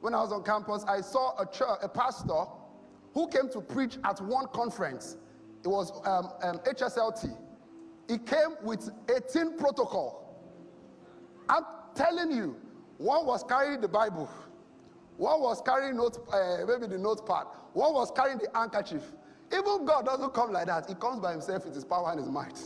when 0.00 0.14
I 0.14 0.20
was 0.20 0.32
on 0.32 0.42
campus, 0.44 0.84
I 0.84 1.00
saw 1.00 1.40
a 1.40 1.46
church, 1.46 1.78
a 1.82 1.88
pastor 1.88 2.44
who 3.12 3.28
came 3.28 3.48
to 3.50 3.60
preach 3.60 3.96
at 4.04 4.20
one 4.20 4.46
conference. 4.48 5.16
It 5.64 5.68
was 5.68 5.90
um, 6.06 6.30
um, 6.42 6.58
HSLT. 6.58 7.36
He 8.08 8.18
came 8.18 8.56
with 8.62 8.90
18 9.08 9.56
protocol. 9.56 10.36
I'm 11.48 11.64
telling 11.94 12.30
you, 12.30 12.56
one 12.98 13.26
was 13.26 13.44
carrying 13.44 13.80
the 13.80 13.88
Bible. 13.88 14.28
One 15.16 15.40
was 15.40 15.62
carrying 15.62 15.96
note, 15.96 16.18
uh, 16.32 16.64
maybe 16.66 16.86
the 16.86 16.98
notepad. 16.98 17.46
One 17.72 17.94
was 17.94 18.10
carrying 18.10 18.38
the 18.38 18.48
handkerchief. 18.54 19.02
Even 19.54 19.84
God 19.84 20.04
doesn't 20.06 20.34
come 20.34 20.52
like 20.52 20.66
that. 20.66 20.88
He 20.88 20.94
comes 20.94 21.20
by 21.20 21.32
himself 21.32 21.64
with 21.64 21.74
his 21.74 21.84
power 21.84 22.10
and 22.10 22.18
his 22.20 22.28
might. 22.28 22.58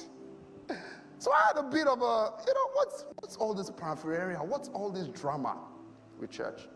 So 1.21 1.33
I 1.33 1.49
had 1.49 1.57
a 1.57 1.68
bit 1.68 1.88
of 1.88 2.00
a, 2.00 2.33
you 2.47 2.54
know, 2.54 2.71
what's, 2.75 3.04
what's 3.16 3.35
all 3.38 3.52
this 3.52 3.71
paraphernalia? 3.71 4.37
What's 4.37 4.68
all 4.68 4.88
this 4.88 5.09
drama 5.09 5.59
with 6.21 6.30
church? 6.30 6.68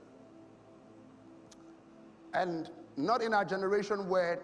And 2.34 2.68
not 2.96 3.22
in 3.22 3.34
our 3.34 3.44
generation 3.44 4.08
where 4.08 4.42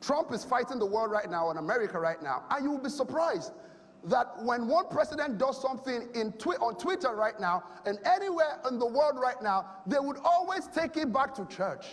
Trump 0.00 0.32
is 0.32 0.44
fighting 0.44 0.78
the 0.78 0.86
world 0.86 1.10
right 1.10 1.28
now 1.28 1.50
and 1.50 1.58
America 1.58 1.98
right 1.98 2.22
now. 2.22 2.44
And 2.50 2.64
you 2.64 2.70
will 2.70 2.78
be 2.78 2.88
surprised 2.88 3.50
that 4.04 4.40
when 4.44 4.68
one 4.68 4.86
president 4.88 5.38
does 5.38 5.60
something 5.60 6.06
in 6.14 6.32
twi- 6.32 6.56
on 6.56 6.76
Twitter 6.76 7.16
right 7.16 7.40
now 7.40 7.64
and 7.84 7.98
anywhere 8.04 8.60
in 8.68 8.78
the 8.78 8.86
world 8.86 9.18
right 9.20 9.42
now, 9.42 9.66
they 9.86 9.98
would 9.98 10.18
always 10.24 10.68
take 10.68 10.96
it 10.96 11.12
back 11.12 11.34
to 11.34 11.46
church. 11.46 11.86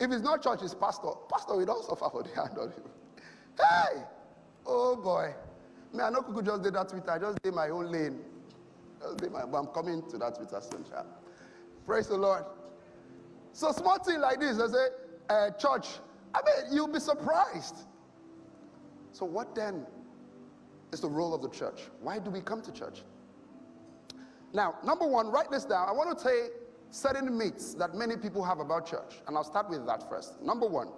If 0.00 0.10
it's 0.10 0.22
not 0.22 0.42
church, 0.42 0.60
it's 0.62 0.74
pastor. 0.74 1.10
Pastor 1.30 1.56
will 1.56 1.66
not 1.66 1.84
suffer 1.84 2.08
for 2.10 2.22
the 2.22 2.30
hand 2.30 2.58
on 2.58 2.68
him. 2.68 2.82
Hey! 3.58 4.02
Oh 4.66 4.96
boy. 4.96 5.34
Me, 5.92 6.02
I 6.02 6.10
know 6.10 6.22
could 6.22 6.46
just 6.46 6.62
did 6.62 6.74
that 6.74 6.88
Twitter. 6.88 7.10
I 7.10 7.18
just 7.18 7.42
did 7.42 7.54
my 7.54 7.68
own 7.68 7.92
lane. 7.92 8.20
Just 9.02 9.18
did 9.18 9.30
my, 9.30 9.44
but 9.44 9.58
I'm 9.58 9.66
coming 9.66 10.02
to 10.08 10.18
that 10.18 10.36
Twitter 10.36 10.60
soon. 10.60 10.84
Praise 11.86 12.06
the 12.06 12.16
Lord. 12.16 12.44
So 13.52 13.72
small 13.72 13.98
thing 13.98 14.20
like 14.20 14.40
this, 14.40 14.58
I 14.58 14.68
say, 14.68 14.86
uh, 15.28 15.50
church. 15.50 15.88
I 16.34 16.40
mean, 16.44 16.72
you'll 16.72 16.88
be 16.88 17.00
surprised. 17.00 17.76
So 19.12 19.26
what 19.26 19.54
then 19.54 19.86
is 20.92 21.00
the 21.00 21.08
role 21.08 21.34
of 21.34 21.42
the 21.42 21.48
church? 21.50 21.82
Why 22.00 22.18
do 22.18 22.30
we 22.30 22.40
come 22.40 22.62
to 22.62 22.72
church? 22.72 23.02
Now, 24.52 24.76
number 24.84 25.06
one, 25.06 25.30
write 25.30 25.50
this 25.50 25.64
down. 25.64 25.88
I 25.88 25.92
want 25.92 26.16
to 26.16 26.24
say 26.24 26.48
certain 26.90 27.36
myths 27.36 27.74
that 27.74 27.94
many 27.94 28.16
people 28.16 28.42
have 28.44 28.58
about 28.58 28.86
church, 28.86 29.16
and 29.26 29.36
I'll 29.36 29.44
start 29.44 29.70
with 29.70 29.86
that 29.86 30.08
first. 30.08 30.40
Number 30.42 30.66
one, 30.66 30.88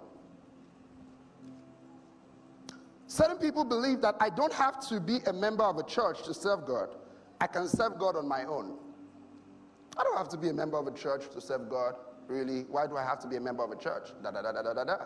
certain 3.07 3.37
people 3.37 3.63
believe 3.63 4.01
that 4.01 4.15
I 4.19 4.29
don't 4.29 4.53
have 4.53 4.79
to 4.89 4.99
be 4.99 5.19
a 5.27 5.33
member 5.33 5.63
of 5.63 5.77
a 5.77 5.83
church 5.83 6.23
to 6.23 6.33
serve 6.33 6.65
God. 6.65 6.95
I 7.39 7.47
can 7.47 7.67
serve 7.67 7.99
God 7.99 8.15
on 8.15 8.27
my 8.27 8.43
own. 8.43 8.77
I 9.97 10.03
don't 10.03 10.17
have 10.17 10.29
to 10.29 10.37
be 10.37 10.49
a 10.49 10.53
member 10.53 10.77
of 10.77 10.87
a 10.87 10.91
church 10.91 11.29
to 11.33 11.41
serve 11.41 11.69
God. 11.69 11.95
Really? 12.27 12.61
Why 12.63 12.87
do 12.87 12.97
I 12.97 13.03
have 13.03 13.19
to 13.19 13.27
be 13.27 13.35
a 13.35 13.41
member 13.41 13.63
of 13.63 13.71
a 13.71 13.75
church? 13.75 14.09
Da 14.23 14.31
da 14.31 14.41
da 14.41 14.51
da 14.51 14.73
da 14.73 14.83
da. 14.83 14.97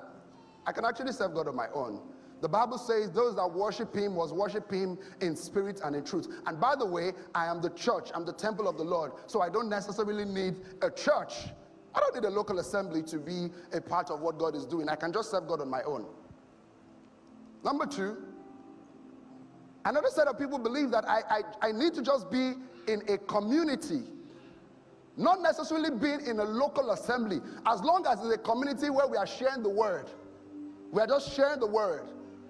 I 0.65 0.71
can 0.71 0.85
actually 0.85 1.11
serve 1.11 1.33
God 1.33 1.47
on 1.47 1.55
my 1.55 1.67
own. 1.73 1.99
The 2.41 2.47
Bible 2.47 2.77
says 2.77 3.11
those 3.11 3.35
that 3.35 3.47
worship 3.47 3.95
him 3.95 4.15
was 4.15 4.31
worship 4.31 4.71
him 4.71 4.97
in 5.21 5.35
spirit 5.35 5.81
and 5.83 5.95
in 5.95 6.03
truth. 6.03 6.27
And 6.45 6.59
by 6.59 6.75
the 6.75 6.85
way, 6.85 7.13
I 7.33 7.47
am 7.47 7.61
the 7.61 7.71
church, 7.71 8.09
I'm 8.13 8.25
the 8.25 8.33
temple 8.33 8.67
of 8.67 8.77
the 8.77 8.83
Lord. 8.83 9.13
So 9.25 9.41
I 9.41 9.49
don't 9.49 9.69
necessarily 9.69 10.25
need 10.25 10.55
a 10.81 10.91
church. 10.91 11.33
I 11.95 11.99
don't 11.99 12.13
need 12.13 12.25
a 12.25 12.29
local 12.29 12.59
assembly 12.59 13.01
to 13.03 13.17
be 13.17 13.49
a 13.73 13.81
part 13.81 14.11
of 14.11 14.21
what 14.21 14.37
God 14.37 14.55
is 14.55 14.65
doing. 14.65 14.87
I 14.87 14.95
can 14.95 15.11
just 15.11 15.31
serve 15.31 15.47
God 15.47 15.61
on 15.61 15.69
my 15.69 15.81
own. 15.81 16.05
Number 17.63 17.87
two, 17.87 18.17
another 19.83 20.09
set 20.09 20.27
of 20.27 20.37
people 20.37 20.59
believe 20.59 20.91
that 20.91 21.09
I, 21.09 21.21
I, 21.29 21.69
I 21.69 21.71
need 21.71 21.95
to 21.95 22.03
just 22.03 22.29
be 22.29 22.53
in 22.87 23.01
a 23.09 23.17
community 23.17 24.03
not 25.17 25.41
necessarily 25.41 25.89
being 25.89 26.23
in 26.27 26.39
a 26.39 26.43
local 26.43 26.91
assembly, 26.91 27.41
as 27.65 27.81
long 27.81 28.05
as 28.05 28.23
it's 28.23 28.35
a 28.35 28.37
community 28.37 28.91
where 28.91 29.07
we 29.07 29.17
are 29.17 29.25
sharing 29.25 29.63
the 29.63 29.69
word. 29.69 30.11
We 30.91 31.01
are 31.01 31.07
just 31.07 31.33
sharing 31.33 31.59
the 31.59 31.67
word. 31.67 32.07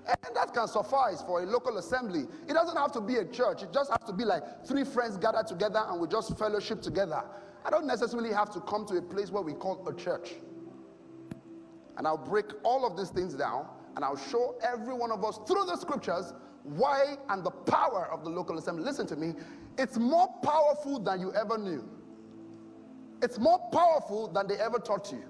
And 0.07 0.35
that 0.35 0.53
can 0.53 0.67
suffice 0.67 1.21
for 1.21 1.43
a 1.43 1.45
local 1.45 1.77
assembly. 1.77 2.25
It 2.47 2.53
doesn't 2.53 2.77
have 2.77 2.91
to 2.93 3.01
be 3.01 3.17
a 3.17 3.25
church. 3.25 3.63
It 3.63 3.73
just 3.73 3.91
has 3.91 3.99
to 4.07 4.13
be 4.13 4.23
like 4.23 4.65
three 4.65 4.83
friends 4.83 5.17
gathered 5.17 5.47
together 5.47 5.83
and 5.87 5.99
we 5.99 6.07
just 6.07 6.37
fellowship 6.37 6.81
together. 6.81 7.23
I 7.65 7.69
don't 7.69 7.85
necessarily 7.85 8.31
have 8.31 8.49
to 8.51 8.61
come 8.61 8.85
to 8.87 8.95
a 8.97 9.01
place 9.01 9.31
where 9.31 9.43
we 9.43 9.53
call 9.53 9.85
a 9.87 9.93
church. 9.93 10.35
And 11.97 12.07
I'll 12.07 12.17
break 12.17 12.45
all 12.63 12.85
of 12.85 12.95
these 12.95 13.09
things 13.09 13.33
down 13.33 13.67
and 13.95 14.05
I'll 14.05 14.17
show 14.17 14.55
every 14.63 14.93
one 14.93 15.11
of 15.11 15.25
us 15.25 15.39
through 15.47 15.65
the 15.65 15.75
scriptures 15.75 16.33
why 16.63 17.15
and 17.29 17.43
the 17.43 17.51
power 17.51 18.09
of 18.11 18.23
the 18.23 18.29
local 18.29 18.57
assembly. 18.57 18.83
Listen 18.83 19.07
to 19.07 19.15
me. 19.15 19.33
It's 19.77 19.97
more 19.97 20.27
powerful 20.43 20.99
than 20.99 21.19
you 21.19 21.33
ever 21.33 21.57
knew. 21.57 21.87
It's 23.21 23.39
more 23.39 23.59
powerful 23.71 24.27
than 24.27 24.47
they 24.47 24.55
ever 24.55 24.77
taught 24.79 25.11
you. 25.11 25.23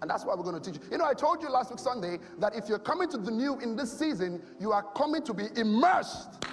And 0.00 0.10
that's 0.10 0.24
why 0.24 0.34
we're 0.34 0.44
going 0.44 0.60
to 0.60 0.70
teach 0.70 0.80
you. 0.80 0.88
You 0.90 0.98
know, 0.98 1.04
I 1.04 1.14
told 1.14 1.42
you 1.42 1.50
last 1.50 1.70
week 1.70 1.78
Sunday 1.78 2.18
that 2.38 2.56
if 2.56 2.68
you're 2.68 2.78
coming 2.78 3.08
to 3.10 3.18
the 3.18 3.30
new 3.30 3.58
in 3.58 3.76
this 3.76 3.96
season, 3.96 4.42
you 4.58 4.72
are 4.72 4.82
coming 4.94 5.22
to 5.24 5.34
be 5.34 5.44
immersed 5.56 6.44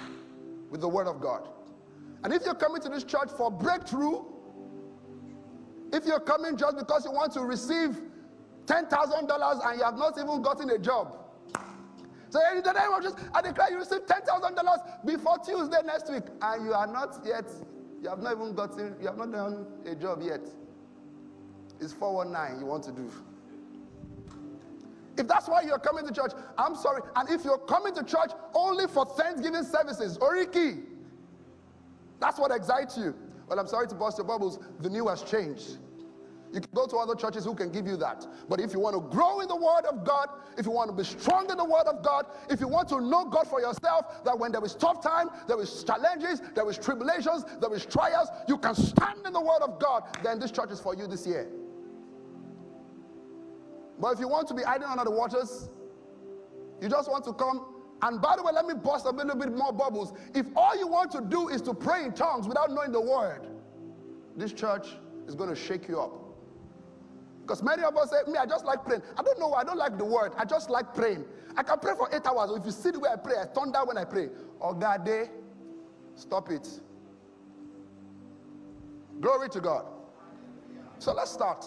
with 0.70 0.80
the 0.80 0.88
Word 0.88 1.06
of 1.06 1.20
God. 1.20 1.48
And 2.24 2.32
if 2.32 2.44
you're 2.44 2.54
coming 2.54 2.82
to 2.82 2.88
this 2.88 3.04
church 3.04 3.30
for 3.36 3.50
breakthrough, 3.50 4.22
if 5.92 6.04
you're 6.04 6.20
coming 6.20 6.56
just 6.56 6.76
because 6.76 7.04
you 7.04 7.12
want 7.12 7.32
to 7.32 7.40
receive 7.40 7.98
$10,000 8.66 9.66
and 9.66 9.78
you 9.78 9.84
have 9.84 9.96
not 9.96 10.18
even 10.18 10.42
gotten 10.42 10.68
a 10.70 10.78
job, 10.78 11.16
so 12.30 12.38
in 12.54 12.62
the 12.62 12.72
name 12.72 12.92
of 12.92 13.02
Jesus, 13.02 13.16
I 13.32 13.40
declare 13.40 13.70
you 13.70 13.78
receive 13.78 14.04
$10,000 14.04 15.06
before 15.06 15.38
Tuesday 15.38 15.78
next 15.86 16.10
week, 16.10 16.24
and 16.42 16.64
you 16.66 16.74
are 16.74 16.86
not 16.86 17.20
yet, 17.24 17.46
you 18.02 18.10
have 18.10 18.18
not 18.18 18.36
even 18.36 18.54
gotten, 18.54 18.96
you 19.00 19.06
have 19.06 19.16
not 19.16 19.32
done 19.32 19.66
a 19.86 19.94
job 19.94 20.20
yet. 20.22 20.40
It's 21.80 21.94
419 21.94 22.60
you 22.60 22.66
want 22.66 22.84
to 22.84 22.92
do. 22.92 23.10
If 25.18 25.26
that's 25.26 25.48
why 25.48 25.62
you're 25.62 25.78
coming 25.78 26.06
to 26.06 26.12
church, 26.12 26.32
I'm 26.56 26.74
sorry. 26.74 27.02
And 27.16 27.28
if 27.28 27.44
you're 27.44 27.58
coming 27.58 27.94
to 27.94 28.04
church 28.04 28.30
only 28.54 28.86
for 28.86 29.04
Thanksgiving 29.04 29.64
services, 29.64 30.18
Oriki, 30.18 30.84
that's 32.20 32.38
what 32.38 32.50
excites 32.50 32.96
you. 32.96 33.14
Well, 33.48 33.58
I'm 33.58 33.66
sorry 33.66 33.88
to 33.88 33.94
bust 33.94 34.18
your 34.18 34.26
bubbles. 34.26 34.58
The 34.80 34.90
new 34.90 35.08
has 35.08 35.22
changed. 35.22 35.78
You 36.52 36.60
can 36.60 36.70
go 36.74 36.86
to 36.86 36.96
other 36.96 37.14
churches 37.14 37.44
who 37.44 37.54
can 37.54 37.70
give 37.70 37.86
you 37.86 37.96
that. 37.98 38.26
But 38.48 38.60
if 38.60 38.72
you 38.72 38.80
want 38.80 38.94
to 38.96 39.00
grow 39.14 39.40
in 39.40 39.48
the 39.48 39.56
Word 39.56 39.84
of 39.84 40.04
God, 40.04 40.28
if 40.56 40.64
you 40.64 40.72
want 40.72 40.88
to 40.88 40.96
be 40.96 41.04
strong 41.04 41.50
in 41.50 41.58
the 41.58 41.64
Word 41.64 41.86
of 41.86 42.02
God, 42.02 42.26
if 42.48 42.60
you 42.60 42.68
want 42.68 42.88
to 42.88 43.00
know 43.00 43.26
God 43.26 43.46
for 43.46 43.60
yourself, 43.60 44.24
that 44.24 44.38
when 44.38 44.52
there 44.52 44.64
is 44.64 44.74
tough 44.74 45.02
time, 45.02 45.28
there 45.46 45.60
is 45.60 45.84
challenges, 45.84 46.40
there 46.54 46.68
is 46.70 46.78
tribulations, 46.78 47.44
there 47.60 47.72
is 47.74 47.84
trials, 47.84 48.28
you 48.48 48.56
can 48.56 48.74
stand 48.74 49.26
in 49.26 49.32
the 49.32 49.40
Word 49.40 49.60
of 49.62 49.78
God, 49.78 50.04
then 50.22 50.38
this 50.38 50.50
church 50.50 50.70
is 50.70 50.80
for 50.80 50.94
you 50.94 51.06
this 51.06 51.26
year. 51.26 51.48
But 54.00 54.12
if 54.14 54.20
you 54.20 54.28
want 54.28 54.48
to 54.48 54.54
be 54.54 54.62
hiding 54.62 54.86
under 54.86 55.04
the 55.04 55.10
waters, 55.10 55.68
you 56.80 56.88
just 56.88 57.10
want 57.10 57.24
to 57.24 57.32
come. 57.32 57.74
And 58.02 58.20
by 58.22 58.36
the 58.36 58.42
way, 58.42 58.52
let 58.52 58.66
me 58.66 58.74
bust 58.74 59.06
a 59.06 59.10
little 59.10 59.34
bit 59.34 59.52
more 59.52 59.72
bubbles. 59.72 60.12
If 60.34 60.46
all 60.56 60.78
you 60.78 60.86
want 60.86 61.10
to 61.12 61.20
do 61.20 61.48
is 61.48 61.60
to 61.62 61.74
pray 61.74 62.04
in 62.04 62.12
tongues 62.12 62.46
without 62.46 62.70
knowing 62.70 62.92
the 62.92 63.00
word, 63.00 63.48
this 64.36 64.52
church 64.52 64.88
is 65.26 65.34
going 65.34 65.50
to 65.50 65.56
shake 65.56 65.88
you 65.88 66.00
up. 66.00 66.12
Because 67.42 67.62
many 67.62 67.82
of 67.82 67.96
us 67.96 68.10
say, 68.10 68.18
Me, 68.30 68.38
I 68.38 68.46
just 68.46 68.64
like 68.64 68.84
praying. 68.84 69.02
I 69.16 69.22
don't 69.22 69.38
know, 69.40 69.54
I 69.54 69.64
don't 69.64 69.78
like 69.78 69.98
the 69.98 70.04
word. 70.04 70.32
I 70.36 70.44
just 70.44 70.70
like 70.70 70.94
praying. 70.94 71.24
I 71.56 71.62
can 71.62 71.78
pray 71.78 71.94
for 71.96 72.08
eight 72.12 72.24
hours. 72.26 72.50
If 72.54 72.64
you 72.64 72.70
see 72.70 72.90
the 72.90 73.00
way 73.00 73.08
I 73.12 73.16
pray, 73.16 73.34
I 73.40 73.46
thunder 73.46 73.80
when 73.84 73.98
I 73.98 74.04
pray. 74.04 74.28
Oh, 74.60 74.74
God, 74.74 75.04
day, 75.04 75.30
stop 76.14 76.50
it. 76.50 76.68
Glory 79.20 79.48
to 79.48 79.60
God. 79.60 79.86
So 80.98 81.12
let's 81.12 81.32
start. 81.32 81.64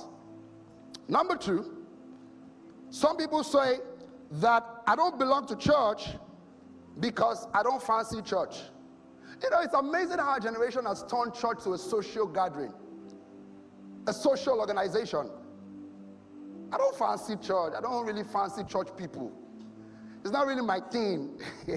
Number 1.08 1.36
two, 1.36 1.81
some 2.92 3.16
people 3.16 3.44
say 3.44 3.80
that 4.34 4.66
I 4.86 4.96
don't 4.98 5.18
belong 5.18 5.48
to 5.48 5.56
church 5.56 6.10
because 7.00 7.48
I 7.54 7.64
don't 7.64 7.82
fancy 7.82 8.22
church. 8.22 8.58
You 9.42 9.50
know, 9.50 9.62
it's 9.62 9.74
amazing 9.74 10.20
how 10.20 10.36
a 10.36 10.40
generation 10.42 10.86
has 10.86 11.04
turned 11.04 11.34
church 11.34 11.64
to 11.64 11.74
a 11.74 11.78
social 11.78 12.28
gathering, 12.28 12.74
a 14.08 14.14
social 14.14 14.60
organization. 14.60 15.30
I 16.74 16.78
don't 16.78 16.96
fancy 16.98 17.38
church. 17.38 17.74
I 17.78 17.82
don't 17.82 18.06
really 18.06 18.24
fancy 18.26 18.64
church 18.66 18.90
people. 18.98 19.32
It's 20.24 20.32
not 20.32 20.46
really 20.46 20.62
my 20.62 20.82
thing. 20.92 21.40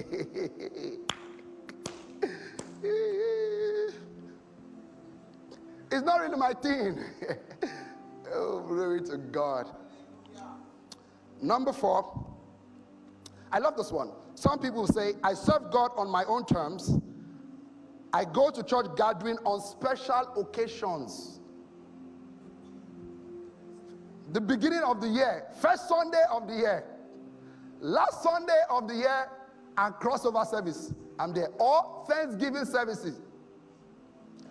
it's 5.91 6.03
not 6.03 6.19
really 6.19 6.37
my 6.37 6.53
thing. 6.53 6.99
oh, 8.33 8.59
glory 8.67 9.01
to 9.03 9.17
God. 9.17 9.69
Number 11.41 11.73
four, 11.73 12.25
I 13.51 13.59
love 13.59 13.77
this 13.77 13.91
one. 13.91 14.11
Some 14.35 14.59
people 14.59 14.87
say, 14.87 15.13
I 15.23 15.33
serve 15.33 15.71
God 15.71 15.91
on 15.97 16.09
my 16.09 16.23
own 16.25 16.45
terms. 16.45 16.99
I 18.13 18.25
go 18.25 18.49
to 18.49 18.63
church 18.63 18.87
gathering 18.95 19.37
on 19.45 19.61
special 19.61 20.33
occasions 20.37 21.35
the 24.35 24.41
beginning 24.41 24.81
of 24.83 24.99
the 24.99 25.07
year, 25.07 25.45
first 25.61 25.87
Sunday 25.87 26.21
of 26.29 26.45
the 26.45 26.55
year, 26.55 26.83
last 27.79 28.21
Sunday 28.21 28.59
of 28.69 28.85
the 28.85 28.95
year, 28.95 29.29
and 29.77 29.95
crossover 29.95 30.45
service. 30.45 30.93
I'm 31.17 31.33
there. 31.33 31.49
Or 31.57 32.05
Thanksgiving 32.09 32.65
services. 32.65 33.21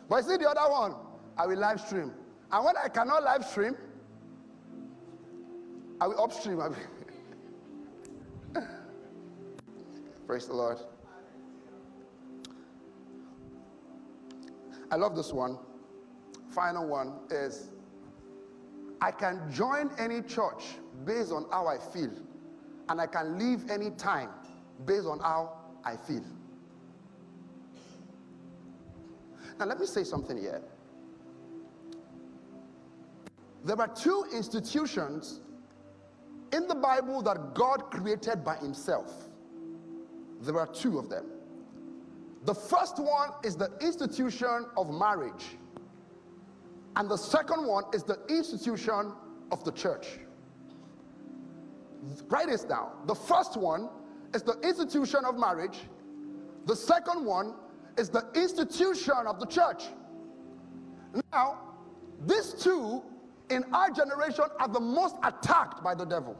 But 0.08 0.24
you 0.24 0.30
see 0.30 0.36
the 0.38 0.48
other 0.48 0.70
one, 0.70 0.94
I 1.36 1.46
will 1.46 1.58
live 1.58 1.80
stream. 1.80 2.12
And 2.50 2.64
when 2.64 2.74
I 2.82 2.88
cannot 2.88 3.22
live 3.22 3.44
stream, 3.44 3.76
I 6.00 6.06
will 6.06 6.20
upstream. 6.20 6.60
I 6.60 6.68
will 6.68 6.76
Praise 10.26 10.46
the 10.46 10.54
Lord. 10.54 10.78
I 14.90 14.96
love 14.96 15.16
this 15.16 15.32
one. 15.32 15.58
Final 16.50 16.86
one 16.86 17.14
is 17.30 17.70
I 19.00 19.10
can 19.10 19.50
join 19.52 19.90
any 19.98 20.22
church 20.22 20.64
based 21.04 21.32
on 21.32 21.46
how 21.50 21.66
I 21.66 21.78
feel, 21.78 22.10
and 22.88 23.00
I 23.00 23.06
can 23.06 23.38
leave 23.38 23.70
any 23.70 23.90
time 23.90 24.30
based 24.86 25.06
on 25.06 25.18
how 25.20 25.58
I 25.84 25.96
feel. 25.96 26.24
Now, 29.58 29.66
let 29.66 29.78
me 29.78 29.86
say 29.86 30.04
something 30.04 30.36
here. 30.36 30.62
There 33.64 33.80
are 33.80 33.88
two 33.88 34.26
institutions 34.32 35.40
in 36.54 36.68
the 36.68 36.74
Bible 36.74 37.20
that 37.22 37.52
God 37.54 37.90
created 37.90 38.44
by 38.44 38.56
Himself. 38.56 39.28
There 40.40 40.58
are 40.58 40.68
two 40.68 40.98
of 40.98 41.08
them. 41.08 41.26
The 42.44 42.54
first 42.54 42.98
one 42.98 43.30
is 43.42 43.56
the 43.56 43.72
institution 43.80 44.66
of 44.76 44.90
marriage. 44.90 45.56
And 46.96 47.10
the 47.10 47.16
second 47.16 47.66
one 47.66 47.84
is 47.92 48.04
the 48.04 48.20
institution 48.28 49.12
of 49.50 49.64
the 49.64 49.72
church. 49.72 50.06
Write 52.28 52.48
this 52.48 52.62
down. 52.62 52.90
The 53.06 53.14
first 53.14 53.56
one 53.56 53.88
is 54.32 54.42
the 54.42 54.60
institution 54.60 55.24
of 55.24 55.36
marriage. 55.36 55.78
The 56.66 56.76
second 56.76 57.24
one 57.24 57.54
is 57.98 58.10
the 58.10 58.26
institution 58.34 59.26
of 59.26 59.40
the 59.40 59.46
church. 59.46 59.84
Now, 61.32 61.58
these 62.26 62.52
two 62.52 63.02
in 63.54 63.64
our 63.72 63.90
generation 63.90 64.44
are 64.58 64.68
the 64.68 64.80
most 64.80 65.16
attacked 65.22 65.82
by 65.82 65.94
the 65.94 66.04
devil. 66.04 66.36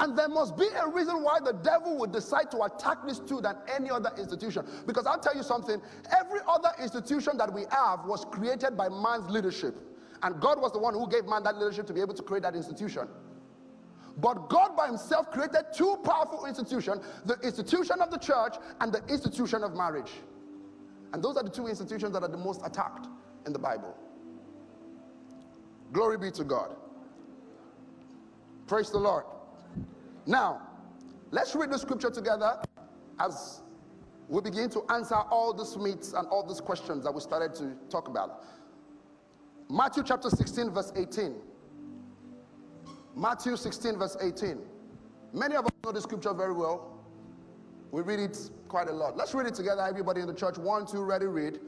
And 0.00 0.16
there 0.16 0.28
must 0.28 0.56
be 0.56 0.66
a 0.80 0.88
reason 0.88 1.22
why 1.22 1.40
the 1.40 1.54
devil 1.54 1.96
would 1.98 2.12
decide 2.12 2.52
to 2.52 2.62
attack 2.62 2.98
these 3.04 3.18
two 3.18 3.40
than 3.40 3.56
any 3.74 3.90
other 3.90 4.12
institution. 4.16 4.64
Because 4.86 5.06
I'll 5.06 5.18
tell 5.18 5.34
you 5.34 5.42
something 5.42 5.82
every 6.16 6.38
other 6.46 6.70
institution 6.80 7.36
that 7.38 7.52
we 7.52 7.64
have 7.70 8.04
was 8.04 8.24
created 8.24 8.76
by 8.76 8.88
man's 8.88 9.28
leadership. 9.28 9.74
And 10.22 10.40
God 10.40 10.60
was 10.60 10.72
the 10.72 10.78
one 10.78 10.94
who 10.94 11.08
gave 11.08 11.24
man 11.24 11.42
that 11.44 11.56
leadership 11.58 11.86
to 11.88 11.92
be 11.92 12.00
able 12.00 12.14
to 12.14 12.22
create 12.22 12.42
that 12.42 12.54
institution. 12.54 13.08
But 14.18 14.48
God 14.48 14.76
by 14.76 14.86
himself 14.86 15.30
created 15.30 15.66
two 15.72 15.96
powerful 16.04 16.46
institutions 16.46 17.04
the 17.24 17.34
institution 17.42 18.00
of 18.00 18.10
the 18.10 18.18
church 18.18 18.56
and 18.80 18.92
the 18.92 19.02
institution 19.08 19.64
of 19.64 19.74
marriage. 19.74 20.12
And 21.12 21.22
those 21.22 21.36
are 21.36 21.42
the 21.42 21.50
two 21.50 21.66
institutions 21.66 22.12
that 22.12 22.22
are 22.22 22.28
the 22.28 22.36
most 22.36 22.60
attacked 22.64 23.08
in 23.46 23.52
the 23.52 23.58
Bible. 23.58 23.96
Glory 25.92 26.18
be 26.18 26.30
to 26.32 26.44
God. 26.44 26.76
Praise 28.66 28.90
the 28.90 28.98
Lord. 28.98 29.24
Now, 30.26 30.60
let's 31.30 31.54
read 31.54 31.70
the 31.70 31.78
scripture 31.78 32.10
together 32.10 32.60
as 33.18 33.62
we 34.28 34.42
begin 34.42 34.68
to 34.70 34.84
answer 34.90 35.14
all 35.14 35.54
these 35.54 35.76
myths 35.76 36.12
and 36.12 36.28
all 36.28 36.46
these 36.46 36.60
questions 36.60 37.02
that 37.04 37.14
we 37.14 37.20
started 37.20 37.54
to 37.54 37.74
talk 37.88 38.08
about. 38.08 38.44
Matthew 39.70 40.02
chapter 40.02 40.28
16, 40.28 40.70
verse 40.70 40.92
18. 40.94 41.34
Matthew 43.16 43.56
16, 43.56 43.98
verse 43.98 44.16
18. 44.20 44.58
Many 45.32 45.56
of 45.56 45.64
us 45.64 45.72
know 45.84 45.92
the 45.92 46.00
scripture 46.00 46.34
very 46.34 46.52
well. 46.52 46.98
We 47.90 48.02
read 48.02 48.20
it 48.20 48.38
quite 48.68 48.88
a 48.88 48.92
lot. 48.92 49.16
Let's 49.16 49.34
read 49.34 49.46
it 49.46 49.54
together, 49.54 49.82
everybody 49.82 50.20
in 50.20 50.26
the 50.26 50.34
church. 50.34 50.58
One, 50.58 50.86
two, 50.86 51.02
ready, 51.02 51.26
read. 51.26 51.58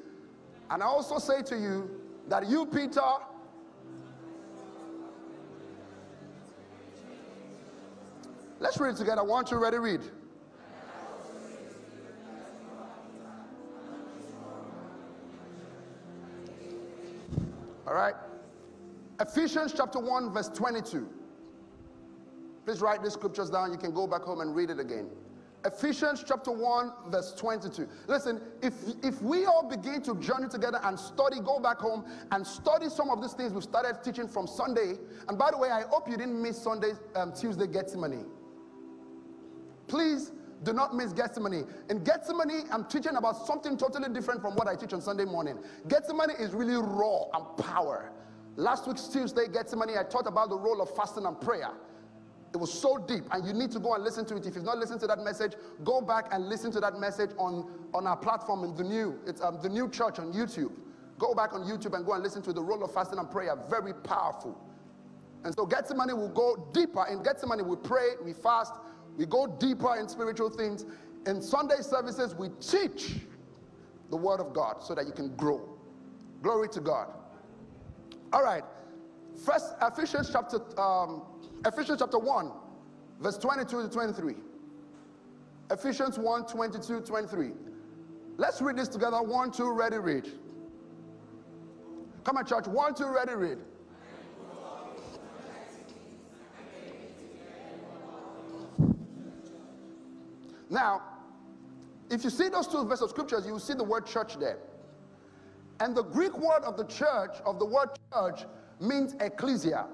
And 0.70 0.83
I 0.83 0.87
also 0.87 1.18
say 1.18 1.42
to 1.42 1.56
you 1.56 1.90
that 2.28 2.48
you, 2.48 2.66
Peter, 2.66 3.00
Let's 8.61 8.79
read 8.79 8.90
it 8.90 8.99
together. 8.99 9.25
One, 9.25 9.46
two, 9.46 9.57
ready, 9.57 9.79
read. 9.79 10.01
All 17.87 17.94
right. 17.94 18.14
Ephesians 19.18 19.73
chapter 19.75 19.99
1, 19.99 20.33
verse 20.33 20.49
22. 20.51 21.09
Please 22.66 22.83
write 22.83 23.03
these 23.03 23.14
scriptures 23.14 23.49
down. 23.49 23.73
You 23.73 23.79
can 23.79 23.92
go 23.92 24.07
back 24.07 24.20
home 24.20 24.42
and 24.42 24.55
read 24.55 24.68
it 24.68 24.79
again. 24.79 25.09
Ephesians 25.64 26.23
chapter 26.27 26.51
1, 26.53 26.92
verse 27.09 27.35
22. 27.35 27.88
Listen, 28.07 28.40
if, 28.62 28.75
if 29.03 29.20
we 29.23 29.46
all 29.46 29.66
begin 29.68 30.03
to 30.03 30.14
journey 30.16 30.49
together 30.49 30.81
and 30.85 30.99
study, 30.99 31.40
go 31.40 31.59
back 31.59 31.79
home 31.79 32.05
and 32.31 32.46
study 32.46 32.88
some 32.90 33.11
of 33.11 33.20
these 33.23 33.33
things 33.33 33.53
we 33.53 33.61
started 33.62 34.03
teaching 34.05 34.29
from 34.29 34.46
Sunday. 34.46 34.96
And 35.29 35.38
by 35.38 35.51
the 35.51 35.59
way, 35.59 35.70
I 35.70 35.83
hope 35.83 36.09
you 36.09 36.16
didn't 36.18 36.40
miss 36.40 36.62
Sunday, 36.62 36.92
um, 37.14 37.33
Tuesday 37.33 37.66
Gethsemane. 37.66 38.27
Please 39.90 40.31
do 40.62 40.72
not 40.72 40.94
miss 40.94 41.12
Gethsemane. 41.12 41.66
In 41.88 42.05
Gethsemane, 42.05 42.62
I'm 42.70 42.85
teaching 42.85 43.16
about 43.16 43.44
something 43.44 43.76
totally 43.76 44.09
different 44.11 44.40
from 44.40 44.55
what 44.55 44.68
I 44.68 44.76
teach 44.76 44.92
on 44.92 45.00
Sunday 45.00 45.24
morning. 45.24 45.59
Gethsemane 45.88 46.31
is 46.38 46.53
really 46.53 46.76
raw 46.76 47.24
and 47.35 47.57
power. 47.57 48.12
Last 48.55 48.87
week's 48.87 49.09
Tuesday, 49.09 49.48
Gethsemane, 49.53 49.98
I 49.98 50.05
taught 50.05 50.29
about 50.29 50.50
the 50.50 50.57
role 50.57 50.81
of 50.81 50.94
fasting 50.94 51.26
and 51.26 51.40
prayer. 51.40 51.72
It 52.55 52.57
was 52.57 52.72
so 52.72 52.98
deep, 52.98 53.24
and 53.33 53.44
you 53.44 53.53
need 53.53 53.72
to 53.72 53.81
go 53.81 53.94
and 53.94 54.05
listen 54.05 54.24
to 54.26 54.37
it. 54.37 54.46
If 54.46 54.55
you've 54.55 54.64
not 54.64 54.79
listened 54.79 55.00
to 55.00 55.09
that 55.09 55.24
message, 55.24 55.55
go 55.83 56.00
back 56.00 56.33
and 56.33 56.48
listen 56.48 56.70
to 56.72 56.81
that 56.81 57.00
message 57.00 57.31
on, 57.37 57.68
on 57.92 58.07
our 58.07 58.16
platform 58.16 58.62
in 58.62 58.76
the 58.76 58.85
new. 58.85 59.18
It's 59.26 59.40
um, 59.40 59.59
the 59.61 59.68
new 59.68 59.88
church 59.88 60.20
on 60.20 60.33
YouTube. 60.33 60.70
Go 61.18 61.35
back 61.35 61.53
on 61.53 61.62
YouTube 61.62 61.96
and 61.96 62.07
go 62.07 62.12
and 62.12 62.22
listen 62.22 62.42
to 62.42 62.53
the 62.53 62.62
role 62.62 62.85
of 62.85 62.94
fasting 62.94 63.18
and 63.18 63.29
prayer. 63.29 63.57
Very 63.68 63.94
powerful. 63.94 64.57
And 65.42 65.55
so 65.55 65.66
Gethsemane 65.66 66.16
will 66.16 66.29
go 66.29 66.68
deeper. 66.72 67.07
In 67.07 67.22
Gethsemane, 67.22 67.66
we 67.66 67.76
pray, 67.76 68.11
we 68.22 68.33
fast, 68.33 68.74
we 69.20 69.26
go 69.26 69.46
deeper 69.46 69.96
in 69.96 70.09
spiritual 70.09 70.48
things. 70.48 70.87
In 71.26 71.42
Sunday 71.42 71.83
services, 71.83 72.35
we 72.35 72.48
teach 72.59 73.16
the 74.09 74.16
Word 74.16 74.40
of 74.40 74.54
God 74.54 74.83
so 74.83 74.94
that 74.94 75.06
you 75.06 75.12
can 75.12 75.37
grow. 75.37 75.61
Glory 76.42 76.70
to 76.70 76.80
God. 76.80 77.09
All 78.33 78.42
right. 78.42 78.64
First 79.44 79.74
Ephesians 79.83 80.30
chapter 80.33 80.59
um, 80.80 81.20
Ephesians 81.66 81.98
chapter 82.00 82.18
1, 82.18 82.50
verse 83.20 83.37
22 83.37 83.83
to 83.83 83.88
23. 83.90 84.37
Ephesians 85.70 86.18
1, 86.18 86.46
22, 86.46 87.00
23. 87.02 87.50
Let's 88.38 88.62
read 88.62 88.78
this 88.78 88.88
together. 88.88 89.20
One, 89.22 89.50
two, 89.52 89.70
ready, 89.70 89.98
read. 89.98 90.30
Come 92.24 92.38
on, 92.38 92.46
church. 92.46 92.66
One, 92.66 92.94
two, 92.94 93.06
ready, 93.06 93.35
read. 93.35 93.59
Now, 100.70 101.02
if 102.11 102.24
you 102.24 102.30
see 102.30 102.48
those 102.48 102.66
two 102.66 102.85
verses 102.85 103.02
of 103.02 103.11
scriptures, 103.11 103.44
you 103.44 103.52
will 103.52 103.61
see 103.61 103.74
the 103.74 103.85
word 103.85 104.06
church 104.06 104.38
there. 104.38 104.59
And 105.80 105.96
the 105.96 106.02
Greek 106.02 106.37
word 106.38 106.62
of 106.64 106.76
the 106.76 106.85
church, 106.85 107.37
of 107.44 107.59
the 107.59 107.66
word 107.66 107.88
church, 108.12 108.44
means 108.80 109.14
ecclesia, 109.20 109.87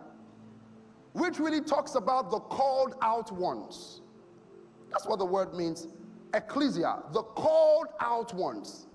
which 1.13 1.39
really 1.39 1.61
talks 1.61 1.95
about 1.95 2.31
the 2.31 2.41
called 2.41 2.95
out 3.03 3.33
ones. 3.33 4.03
That's 4.91 5.07
what 5.07 5.19
the 5.19 5.25
word 5.25 5.55
means 5.55 5.89
ecclesia, 6.35 7.03
the 7.13 7.23
called 7.23 7.89
out 8.01 8.35
ones. 8.35 8.87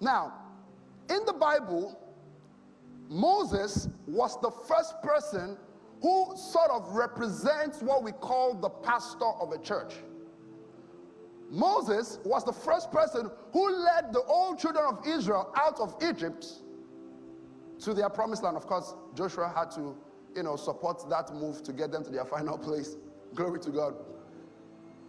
Now, 0.00 0.34
in 1.08 1.24
the 1.26 1.32
Bible, 1.32 1.98
Moses 3.08 3.88
was 4.06 4.40
the 4.40 4.50
first 4.50 5.00
person 5.02 5.56
who 6.02 6.34
sort 6.36 6.70
of 6.70 6.94
represents 6.94 7.82
what 7.82 8.02
we 8.02 8.12
call 8.12 8.54
the 8.54 8.68
pastor 8.68 9.26
of 9.40 9.52
a 9.52 9.58
church. 9.58 9.94
Moses 11.50 12.20
was 12.24 12.44
the 12.44 12.52
first 12.52 12.92
person 12.92 13.28
who 13.52 13.84
led 13.84 14.12
the 14.12 14.22
old 14.22 14.58
children 14.58 14.84
of 14.86 15.06
Israel 15.06 15.52
out 15.56 15.80
of 15.80 15.96
Egypt 16.00 16.46
to 17.80 17.92
their 17.92 18.08
promised 18.08 18.44
land. 18.44 18.56
Of 18.56 18.66
course, 18.66 18.94
Joshua 19.16 19.52
had 19.54 19.70
to, 19.72 19.96
you 20.36 20.44
know, 20.44 20.54
support 20.54 21.08
that 21.10 21.34
move 21.34 21.64
to 21.64 21.72
get 21.72 21.90
them 21.90 22.04
to 22.04 22.10
their 22.10 22.24
final 22.36 22.56
place. 22.56 22.96
Glory 23.34 23.58
to 23.60 23.70
God. 23.70 23.94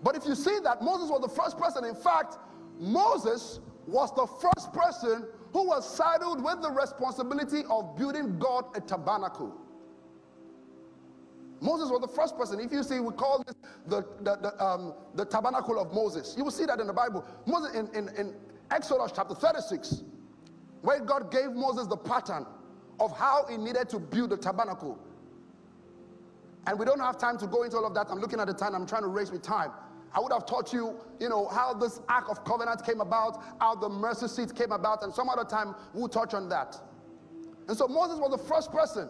But 0.04 0.16
if 0.16 0.26
you 0.26 0.34
see 0.34 0.58
that 0.64 0.82
Moses 0.82 1.12
was 1.12 1.22
the 1.22 1.30
first 1.30 1.60
person, 1.60 1.86
in 1.86 1.96
fact, 1.96 2.38
Moses 2.80 3.60
was 3.86 4.14
the 4.16 4.26
first 4.26 4.74
person 4.74 5.28
who 5.54 5.68
was 5.68 5.88
saddled 5.96 6.44
with 6.44 6.62
the 6.62 6.72
responsibility 6.72 7.64
of 7.70 7.96
building 7.96 8.40
God 8.40 8.66
a 8.76 8.82
tabernacle. 8.82 9.61
Moses 11.62 11.92
was 11.92 12.02
the 12.02 12.08
first 12.08 12.36
person. 12.36 12.60
If 12.60 12.72
you 12.72 12.82
see, 12.82 13.00
we 13.00 13.14
call 13.14 13.44
this 13.46 13.56
the, 13.86 14.02
the, 14.22 14.36
the, 14.38 14.64
um, 14.64 14.94
the 15.14 15.24
tabernacle 15.24 15.80
of 15.80 15.94
Moses. 15.94 16.34
You 16.36 16.44
will 16.44 16.52
see 16.52 16.66
that 16.66 16.80
in 16.80 16.88
the 16.88 16.94
Bible. 16.94 17.24
Moses 17.46 17.76
in, 17.76 17.88
in, 17.96 18.10
in 18.18 18.34
Exodus 18.72 19.12
chapter 19.16 19.36
36, 19.36 20.02
where 20.82 21.00
God 21.00 21.32
gave 21.32 21.52
Moses 21.52 21.86
the 21.86 21.98
pattern 21.98 22.48
of 23.00 23.16
how 23.16 23.46
he 23.48 23.58
needed 23.58 23.90
to 23.90 24.00
build 24.00 24.32
the 24.32 24.38
tabernacle. 24.38 24.98
And 26.66 26.80
we 26.80 26.86
don't 26.86 27.00
have 27.00 27.20
time 27.20 27.38
to 27.38 27.48
go 27.48 27.64
into 27.64 27.78
all 27.78 27.86
of 27.86 27.94
that. 27.94 28.08
I'm 28.10 28.20
looking 28.20 28.40
at 28.40 28.48
the 28.48 28.54
time, 28.54 28.74
I'm 28.74 28.88
trying 28.88 29.04
to 29.04 29.08
race 29.08 29.32
with 29.32 29.44
time. 29.44 29.72
I 30.14 30.20
would 30.20 30.32
have 30.32 30.46
taught 30.46 30.74
you, 30.74 30.96
you 31.20 31.30
know, 31.30 31.48
how 31.48 31.74
this 31.74 32.02
Ark 32.10 32.26
of 32.30 32.44
Covenant 32.44 32.84
came 32.86 33.02
about, 33.02 33.44
how 33.60 33.76
the 33.76 33.88
mercy 33.88 34.28
seat 34.28 34.56
came 34.56 34.72
about, 34.72 35.04
and 35.04 35.14
some 35.14 35.30
other 35.30 35.46
time 35.46 35.76
we'll 35.94 36.10
touch 36.10 36.34
on 36.34 36.50
that. 36.50 36.76
And 37.68 37.78
so 37.78 37.88
Moses 37.88 38.20
was 38.20 38.32
the 38.32 38.38
first 38.38 38.72
person 38.72 39.10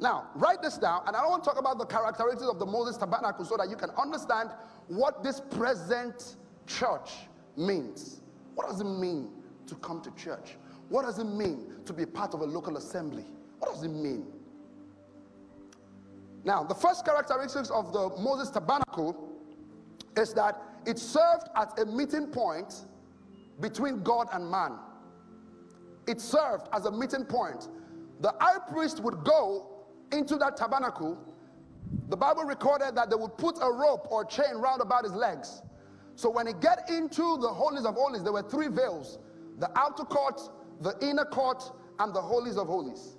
now, 0.00 0.28
write 0.34 0.62
this 0.62 0.78
down, 0.78 1.02
and 1.06 1.16
I 1.16 1.20
don't 1.20 1.30
want 1.30 1.44
to 1.44 1.50
talk 1.50 1.58
about 1.58 1.78
the 1.78 1.86
characteristics 1.86 2.48
of 2.48 2.58
the 2.58 2.66
Moses 2.66 2.96
tabernacle 2.96 3.44
so 3.44 3.56
that 3.56 3.68
you 3.68 3.76
can 3.76 3.90
understand 3.90 4.50
what 4.86 5.24
this 5.24 5.40
present 5.40 6.36
church 6.66 7.10
means. 7.56 8.20
What 8.54 8.68
does 8.68 8.80
it 8.80 8.84
mean 8.84 9.30
to 9.66 9.74
come 9.76 10.00
to 10.02 10.10
church? 10.12 10.56
What 10.88 11.04
does 11.04 11.18
it 11.18 11.24
mean 11.24 11.74
to 11.84 11.92
be 11.92 12.06
part 12.06 12.32
of 12.34 12.40
a 12.40 12.44
local 12.44 12.76
assembly? 12.76 13.24
What 13.58 13.72
does 13.72 13.82
it 13.82 13.90
mean? 13.90 14.26
Now, 16.44 16.62
the 16.62 16.74
first 16.74 17.04
characteristics 17.04 17.70
of 17.70 17.92
the 17.92 18.10
Moses 18.20 18.50
tabernacle 18.50 19.36
is 20.16 20.32
that 20.34 20.62
it 20.86 20.98
served 20.98 21.48
as 21.56 21.68
a 21.78 21.86
meeting 21.86 22.28
point 22.28 22.86
between 23.60 24.02
God 24.04 24.28
and 24.32 24.48
man. 24.48 24.78
It 26.06 26.20
served 26.20 26.68
as 26.72 26.86
a 26.86 26.90
meeting 26.90 27.24
point. 27.24 27.68
The 28.20 28.32
high 28.40 28.58
priest 28.72 29.00
would 29.00 29.24
go 29.24 29.77
into 30.12 30.36
that 30.36 30.56
tabernacle, 30.56 31.18
the 32.08 32.16
Bible 32.16 32.44
recorded 32.44 32.94
that 32.94 33.10
they 33.10 33.16
would 33.16 33.36
put 33.36 33.58
a 33.60 33.70
rope 33.70 34.08
or 34.10 34.24
chain 34.24 34.54
round 34.56 34.80
about 34.80 35.04
his 35.04 35.12
legs. 35.12 35.62
So 36.16 36.28
when 36.30 36.46
he 36.46 36.52
get 36.54 36.90
into 36.90 37.38
the 37.38 37.48
holies 37.48 37.84
of 37.84 37.94
holies, 37.94 38.22
there 38.22 38.32
were 38.32 38.42
three 38.42 38.68
veils: 38.68 39.18
the 39.58 39.70
outer 39.78 40.04
court, 40.04 40.40
the 40.80 40.96
inner 41.00 41.24
court, 41.24 41.62
and 41.98 42.14
the 42.14 42.20
holies 42.20 42.56
of 42.56 42.66
holies. 42.66 43.16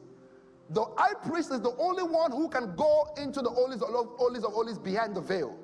The 0.72 0.86
high 0.98 1.16
priest 1.28 1.52
is 1.52 1.62
the 1.62 1.76
only 1.78 2.04
one 2.04 2.32
who 2.32 2.48
can 2.48 2.76
go 2.76 3.08
into 3.18 3.42
the 3.42 3.50
holies 3.50 3.82
of 3.82 3.90
holies, 4.18 4.44
of 4.44 4.54
holies 4.54 4.78
behind 4.78 5.16
the 5.16 5.22
veil. 5.22 5.58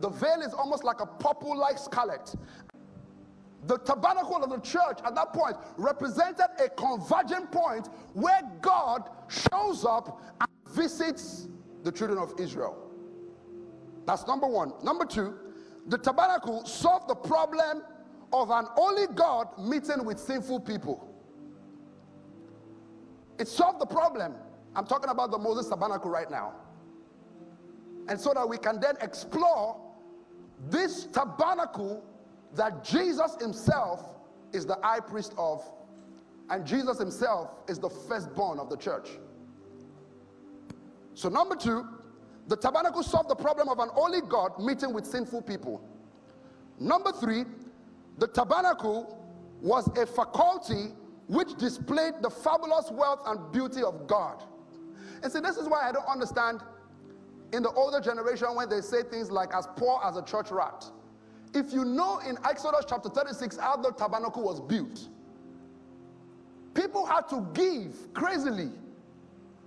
The 0.00 0.08
veil 0.08 0.40
is 0.42 0.54
almost 0.54 0.84
like 0.84 1.00
a 1.00 1.06
purple-like 1.06 1.78
scarlet. 1.78 2.34
The 3.66 3.78
tabernacle 3.78 4.42
of 4.44 4.50
the 4.50 4.60
church 4.60 5.00
at 5.04 5.14
that 5.14 5.32
point 5.32 5.56
represented 5.76 6.46
a 6.64 6.68
convergent 6.68 7.50
point 7.50 7.88
where 8.14 8.40
God 8.60 9.10
shows 9.28 9.84
up 9.84 10.22
visits 10.76 11.48
the 11.82 11.90
children 11.90 12.18
of 12.18 12.38
Israel. 12.38 12.76
That's 14.06 14.26
number 14.26 14.46
one. 14.46 14.72
Number 14.84 15.04
two, 15.04 15.34
the 15.88 15.98
tabernacle 15.98 16.64
solved 16.64 17.08
the 17.08 17.14
problem 17.14 17.82
of 18.32 18.50
an 18.50 18.66
only 18.76 19.06
God 19.14 19.48
meeting 19.58 20.04
with 20.04 20.18
sinful 20.18 20.60
people. 20.60 21.12
It 23.38 23.48
solved 23.48 23.80
the 23.80 23.86
problem. 23.86 24.34
I'm 24.74 24.86
talking 24.86 25.10
about 25.10 25.30
the 25.30 25.38
Moses 25.38 25.68
tabernacle 25.68 26.10
right 26.10 26.30
now. 26.30 26.54
And 28.08 28.20
so 28.20 28.32
that 28.34 28.48
we 28.48 28.58
can 28.58 28.80
then 28.80 28.96
explore 29.00 29.80
this 30.70 31.06
tabernacle 31.06 32.04
that 32.54 32.84
Jesus 32.84 33.36
himself 33.40 34.14
is 34.52 34.64
the 34.64 34.76
high 34.82 35.00
priest 35.00 35.34
of, 35.36 35.64
and 36.50 36.64
Jesus 36.64 36.98
himself 36.98 37.50
is 37.68 37.78
the 37.78 37.90
firstborn 37.90 38.58
of 38.58 38.70
the 38.70 38.76
church. 38.76 39.08
So, 41.16 41.30
number 41.30 41.56
two, 41.56 41.88
the 42.46 42.56
tabernacle 42.56 43.02
solved 43.02 43.30
the 43.30 43.34
problem 43.34 43.70
of 43.70 43.78
an 43.78 43.88
holy 43.88 44.20
God 44.20 44.58
meeting 44.58 44.92
with 44.92 45.06
sinful 45.06 45.42
people. 45.42 45.82
Number 46.78 47.10
three, 47.10 47.44
the 48.18 48.28
tabernacle 48.28 49.26
was 49.62 49.88
a 49.96 50.04
faculty 50.04 50.88
which 51.26 51.56
displayed 51.56 52.12
the 52.20 52.28
fabulous 52.28 52.90
wealth 52.90 53.22
and 53.24 53.50
beauty 53.50 53.82
of 53.82 54.06
God. 54.06 54.44
And 55.22 55.32
see, 55.32 55.40
this 55.40 55.56
is 55.56 55.66
why 55.70 55.88
I 55.88 55.92
don't 55.92 56.06
understand 56.06 56.60
in 57.54 57.62
the 57.62 57.70
older 57.70 57.98
generation 57.98 58.54
when 58.54 58.68
they 58.68 58.82
say 58.82 59.02
things 59.02 59.30
like, 59.30 59.54
as 59.54 59.66
poor 59.74 59.98
as 60.04 60.18
a 60.18 60.22
church 60.22 60.50
rat. 60.50 60.84
If 61.54 61.72
you 61.72 61.86
know 61.86 62.18
in 62.28 62.36
Exodus 62.44 62.84
chapter 62.86 63.08
36 63.08 63.56
how 63.56 63.78
the 63.78 63.90
tabernacle 63.92 64.42
was 64.42 64.60
built, 64.60 65.08
people 66.74 67.06
had 67.06 67.22
to 67.30 67.48
give 67.54 68.12
crazily 68.12 68.70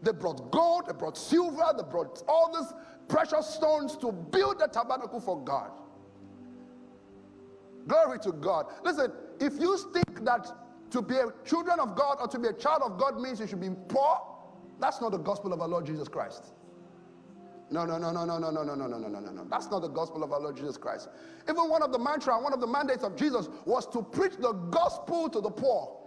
they 0.02 0.12
brought 0.12 0.52
gold, 0.52 0.84
they 0.88 0.94
brought 0.94 1.18
silver, 1.18 1.64
they 1.76 1.84
brought 1.84 2.24
all 2.28 2.52
these 2.54 2.74
precious 3.08 3.48
stones 3.48 3.98
to 3.98 4.12
build 4.12 4.60
the 4.60 4.68
tabernacle 4.68 5.20
for 5.20 5.44
God. 5.44 5.72
Glory 7.88 8.20
to 8.20 8.32
God. 8.32 8.68
Listen, 8.84 9.12
if 9.40 9.60
you 9.60 9.78
think 9.94 10.24
that 10.24 10.52
to 10.92 11.02
be 11.02 11.16
a 11.16 11.32
children 11.46 11.80
of 11.80 11.96
God 11.96 12.18
or 12.20 12.28
to 12.28 12.40
be 12.40 12.48
a 12.48 12.54
child 12.54 12.82
of 12.84 12.98
God 12.98 13.20
means 13.20 13.40
you 13.40 13.48
should 13.48 13.62
be 13.62 13.70
poor, 13.88 14.22
that's 14.80 15.02
not 15.02 15.12
the 15.12 15.18
gospel 15.18 15.54
of 15.54 15.62
our 15.62 15.68
Lord 15.68 15.86
Jesus 15.86 16.08
Christ. 16.08 16.54
No, 17.72 17.86
no, 17.86 17.98
no, 18.00 18.12
no, 18.12 18.26
no, 18.26 18.40
no, 18.40 18.52
no, 18.52 18.64
no, 18.64 18.76
no, 18.76 18.88
no, 18.88 18.98
no, 18.98 19.20
no, 19.20 19.32
no. 19.32 19.46
That's 19.50 19.70
not 19.70 19.82
the 19.82 19.90
gospel 19.90 20.24
of 20.24 20.32
our 20.32 20.40
Lord 20.40 20.58
Jesus 20.58 20.78
Christ. 20.78 21.10
Even 21.48 21.70
one 21.70 21.84
of 21.84 21.92
the 21.92 22.00
mantra, 22.00 22.40
one 22.42 22.54
of 22.54 22.60
the 22.60 22.68
mandates 22.68 23.04
of 23.04 23.16
Jesus 23.16 23.48
was 23.66 23.86
to 23.88 24.02
preach 24.02 24.34
the 24.40 24.54
gospel 24.54 25.30
to 25.30 25.40
the 25.40 25.52
poor. 25.52 25.99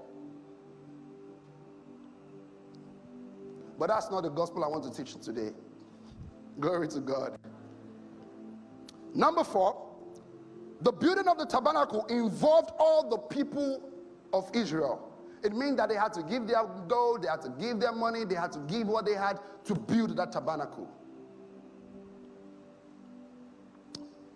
But 3.82 3.88
that's 3.88 4.12
not 4.12 4.22
the 4.22 4.30
gospel 4.30 4.64
I 4.64 4.68
want 4.68 4.84
to 4.84 4.96
teach 4.96 5.12
you 5.12 5.20
today. 5.20 5.50
Glory 6.60 6.86
to 6.86 7.00
God. 7.00 7.36
Number 9.12 9.42
four, 9.42 9.90
the 10.82 10.92
building 10.92 11.26
of 11.26 11.36
the 11.36 11.46
tabernacle 11.46 12.06
involved 12.06 12.70
all 12.78 13.10
the 13.10 13.18
people 13.18 13.82
of 14.32 14.48
Israel. 14.54 15.12
It 15.42 15.52
means 15.52 15.78
that 15.78 15.88
they 15.88 15.96
had 15.96 16.12
to 16.12 16.22
give 16.22 16.46
their 16.46 16.62
gold, 16.86 17.24
they 17.24 17.28
had 17.28 17.42
to 17.42 17.48
give 17.58 17.80
their 17.80 17.90
money, 17.90 18.24
they 18.24 18.36
had 18.36 18.52
to 18.52 18.60
give 18.68 18.86
what 18.86 19.04
they 19.04 19.14
had 19.14 19.40
to 19.64 19.74
build 19.74 20.16
that 20.16 20.30
tabernacle. 20.30 20.88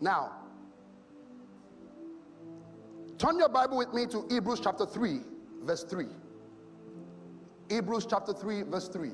Now, 0.00 0.32
turn 3.16 3.38
your 3.38 3.48
Bible 3.48 3.76
with 3.76 3.94
me 3.94 4.06
to 4.06 4.26
Hebrews 4.28 4.58
chapter 4.58 4.86
3, 4.86 5.20
verse 5.62 5.84
3. 5.84 6.06
Hebrews 7.70 8.08
chapter 8.10 8.32
3, 8.32 8.62
verse 8.62 8.88
3. 8.88 9.12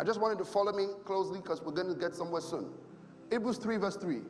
I 0.00 0.04
just 0.04 0.20
wanted 0.20 0.38
to 0.38 0.44
follow 0.44 0.72
me 0.72 0.86
closely 1.04 1.40
because 1.40 1.60
we're 1.62 1.72
going 1.72 1.88
to 1.88 1.94
get 1.94 2.14
somewhere 2.14 2.40
soon. 2.40 2.70
Hebrews 3.30 3.58
3, 3.58 3.76
verse 3.78 3.96
3. 3.96 4.20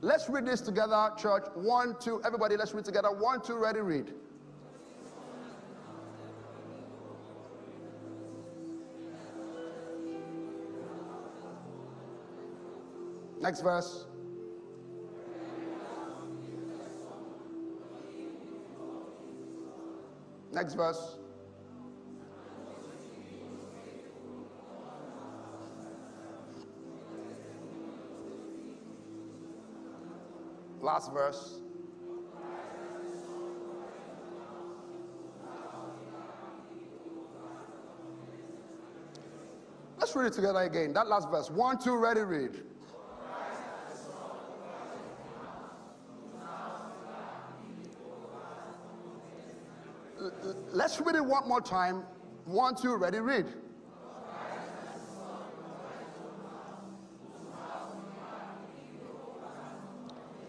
Let's 0.00 0.28
read 0.28 0.46
this 0.46 0.60
together, 0.60 1.10
church. 1.18 1.44
One, 1.54 1.96
two, 1.98 2.20
everybody, 2.24 2.56
let's 2.56 2.72
read 2.74 2.84
together. 2.84 3.10
One, 3.10 3.40
two, 3.40 3.56
ready, 3.56 3.80
read. 3.80 4.12
Next 13.40 13.60
verse. 13.62 14.06
Next 20.52 20.74
verse. 20.74 21.16
Last 30.86 31.12
verse. 31.12 31.58
Let's 39.98 40.14
read 40.14 40.26
it 40.26 40.32
together 40.34 40.60
again. 40.60 40.92
That 40.92 41.08
last 41.08 41.28
verse. 41.28 41.50
One, 41.50 41.82
two, 41.82 41.96
ready, 41.96 42.20
read. 42.20 42.62
Let's 50.70 51.00
read 51.00 51.16
it 51.16 51.24
one 51.24 51.48
more 51.48 51.60
time. 51.60 52.04
One, 52.44 52.76
two, 52.76 52.94
ready, 52.94 53.18
read. 53.18 53.46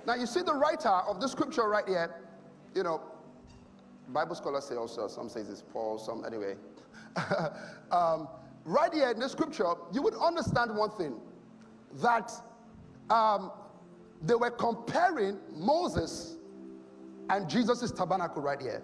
Now 0.08 0.16
you 0.16 0.26
see 0.26 0.42
the 0.42 0.54
writer 0.54 0.88
of 0.88 1.20
the 1.20 1.28
scripture 1.28 1.68
right 1.68 1.86
here. 1.86 2.16
You 2.74 2.84
know, 2.84 3.02
Bible 4.08 4.36
scholars 4.36 4.64
say 4.64 4.76
also, 4.76 5.10
some 5.10 5.28
says 5.28 5.50
it's 5.50 5.62
Paul, 5.62 6.00
some 6.00 6.24
anyway. 6.24 6.56
um, 7.92 8.30
right 8.64 8.94
here 8.94 9.12
in 9.12 9.20
the 9.20 9.28
scripture, 9.28 9.74
you 9.92 10.02
would 10.02 10.16
understand 10.16 10.74
one 10.74 10.92
thing 10.92 11.20
that 11.96 12.32
um, 13.10 13.52
they 14.22 14.36
were 14.36 14.50
comparing 14.50 15.40
Moses 15.54 16.38
and 17.30 17.50
Jesus' 17.50 17.92
tabernacle 17.92 18.42
right 18.42 18.62
here. 18.62 18.82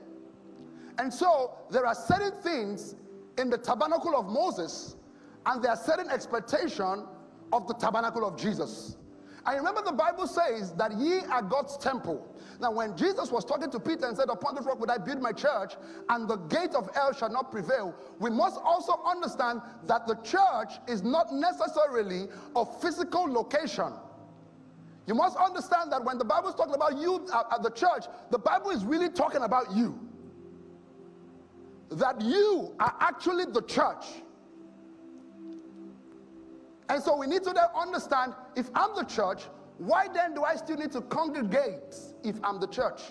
And 0.98 1.12
so 1.12 1.56
there 1.72 1.86
are 1.86 1.96
certain 1.96 2.34
things 2.42 2.96
in 3.38 3.50
the 3.50 3.58
tabernacle 3.58 4.16
of 4.18 4.28
Moses, 4.28 4.98
and 5.46 5.64
there 5.64 5.72
are 5.72 5.78
certain 5.78 6.10
expectation 6.10 7.06
of 7.54 7.68
the 7.70 7.74
tabernacle 7.76 8.26
of 8.26 8.38
Jesus. 8.38 8.98
I 9.46 9.56
remember 9.56 9.82
the 9.82 9.92
Bible 9.92 10.26
says 10.26 10.74
that 10.74 10.98
ye 10.98 11.20
are 11.30 11.42
God's 11.42 11.78
temple. 11.78 12.26
Now, 12.62 12.72
when 12.72 12.96
Jesus 12.96 13.30
was 13.30 13.44
talking 13.44 13.70
to 13.72 13.80
Peter 13.80 14.06
and 14.06 14.16
said, 14.16 14.30
Upon 14.30 14.56
this 14.56 14.66
rock 14.66 14.80
would 14.80 14.90
I 14.90 14.98
build 14.98 15.22
my 15.22 15.34
church, 15.34 15.74
and 16.08 16.30
the 16.30 16.38
gate 16.38 16.74
of 16.76 16.90
hell 16.96 17.12
shall 17.14 17.30
not 17.30 17.52
prevail, 17.52 17.94
we 18.20 18.30
must 18.30 18.60
also 18.64 19.02
understand 19.06 19.62
that 19.86 20.08
the 20.08 20.16
church 20.24 20.80
is 20.88 21.04
not 21.04 21.34
necessarily 21.34 22.28
a 22.56 22.66
physical 22.66 23.26
location. 23.30 23.92
You 25.06 25.16
must 25.16 25.36
understand 25.36 25.92
that 25.92 26.04
when 26.06 26.18
the 26.18 26.26
Bible 26.26 26.48
is 26.48 26.56
talking 26.56 26.76
about 26.76 26.98
you 26.98 27.28
at 27.52 27.62
the 27.62 27.72
church, 27.72 28.06
the 28.32 28.40
Bible 28.40 28.72
is 28.72 28.86
really 28.86 29.10
talking 29.10 29.42
about 29.42 29.76
you. 29.76 30.00
That 31.92 32.22
you 32.22 32.74
are 32.80 32.96
actually 33.02 33.46
the 33.46 33.62
church. 33.64 34.06
And 36.90 37.02
so 37.02 37.16
we 37.16 37.28
need 37.28 37.44
to 37.44 37.52
then 37.52 37.68
understand 37.76 38.34
if 38.56 38.70
I'm 38.76 38.96
the 38.96 39.04
church, 39.04 39.44
why 39.78 40.08
then 40.14 40.34
do 40.34 40.44
I 40.44 40.56
still 40.56 40.78
need 40.78 40.92
to 40.92 41.02
congregate 41.02 41.96
if 42.24 42.36
I'm 42.44 42.60
the 42.60 42.68
church? 42.68 43.02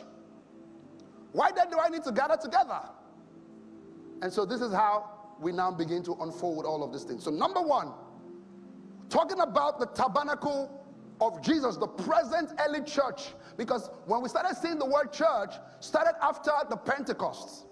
Why 1.32 1.50
then 1.50 1.70
do 1.70 1.78
I 1.78 1.88
need 1.88 2.02
to 2.04 2.12
gather 2.12 2.37
together? 2.37 2.80
And 4.20 4.32
so 4.32 4.44
this 4.44 4.61
is 4.61 4.72
how 4.72 5.11
we 5.40 5.52
now 5.52 5.70
begin 5.70 6.02
to 6.04 6.16
unfold 6.20 6.64
all 6.64 6.85
of 6.85 6.92
these 6.92 7.02
things. 7.04 7.24
So, 7.24 7.30
number 7.30 7.61
one, 7.61 7.92
talking 9.08 9.40
about 9.40 9.80
the 9.80 9.87
tabernacle 9.87 10.70
of 11.20 11.42
Jesus, 11.42 11.76
the 11.76 11.87
present 11.87 12.52
early 12.64 12.82
church, 12.82 13.35
because 13.56 13.90
when 14.06 14.22
we 14.22 14.28
started 14.28 14.56
seeing 14.56 14.78
the 14.78 14.87
word 14.87 15.12
church, 15.12 15.54
started 15.80 16.14
after 16.22 16.52
the 16.68 16.76
Pentecost 16.76 17.66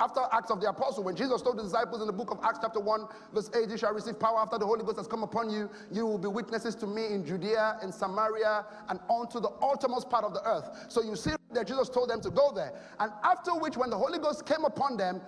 after 0.00 0.20
Acts 0.32 0.50
of 0.50 0.60
the 0.60 0.68
Apostle, 0.68 1.04
when 1.04 1.16
Jesus 1.16 1.42
told 1.42 1.58
the 1.58 1.62
disciples 1.62 2.00
in 2.00 2.06
the 2.06 2.12
book 2.12 2.30
of 2.30 2.38
Acts, 2.42 2.58
chapter 2.60 2.80
1, 2.80 3.06
verse 3.34 3.50
8, 3.54 3.68
you 3.68 3.76
shall 3.76 3.92
receive 3.92 4.18
power 4.18 4.38
after 4.38 4.58
the 4.58 4.66
Holy 4.66 4.84
Ghost 4.84 4.96
has 4.98 5.08
come 5.08 5.22
upon 5.22 5.50
you. 5.50 5.68
You 5.90 6.06
will 6.06 6.18
be 6.18 6.28
witnesses 6.28 6.74
to 6.76 6.86
me 6.86 7.06
in 7.06 7.24
Judea, 7.24 7.78
in 7.82 7.90
Samaria, 7.90 8.64
and 8.88 9.00
onto 9.08 9.40
the 9.40 9.50
uttermost 9.62 10.08
part 10.08 10.24
of 10.24 10.34
the 10.34 10.44
earth. 10.46 10.86
So 10.88 11.02
you 11.02 11.16
see 11.16 11.32
that 11.52 11.66
Jesus 11.66 11.88
told 11.88 12.10
them 12.10 12.20
to 12.20 12.30
go 12.30 12.52
there. 12.52 12.72
And 13.00 13.12
after 13.24 13.52
which, 13.52 13.76
when 13.76 13.90
the 13.90 13.98
Holy 13.98 14.18
Ghost 14.18 14.46
came 14.46 14.64
upon 14.64 14.96
them, 14.96 15.20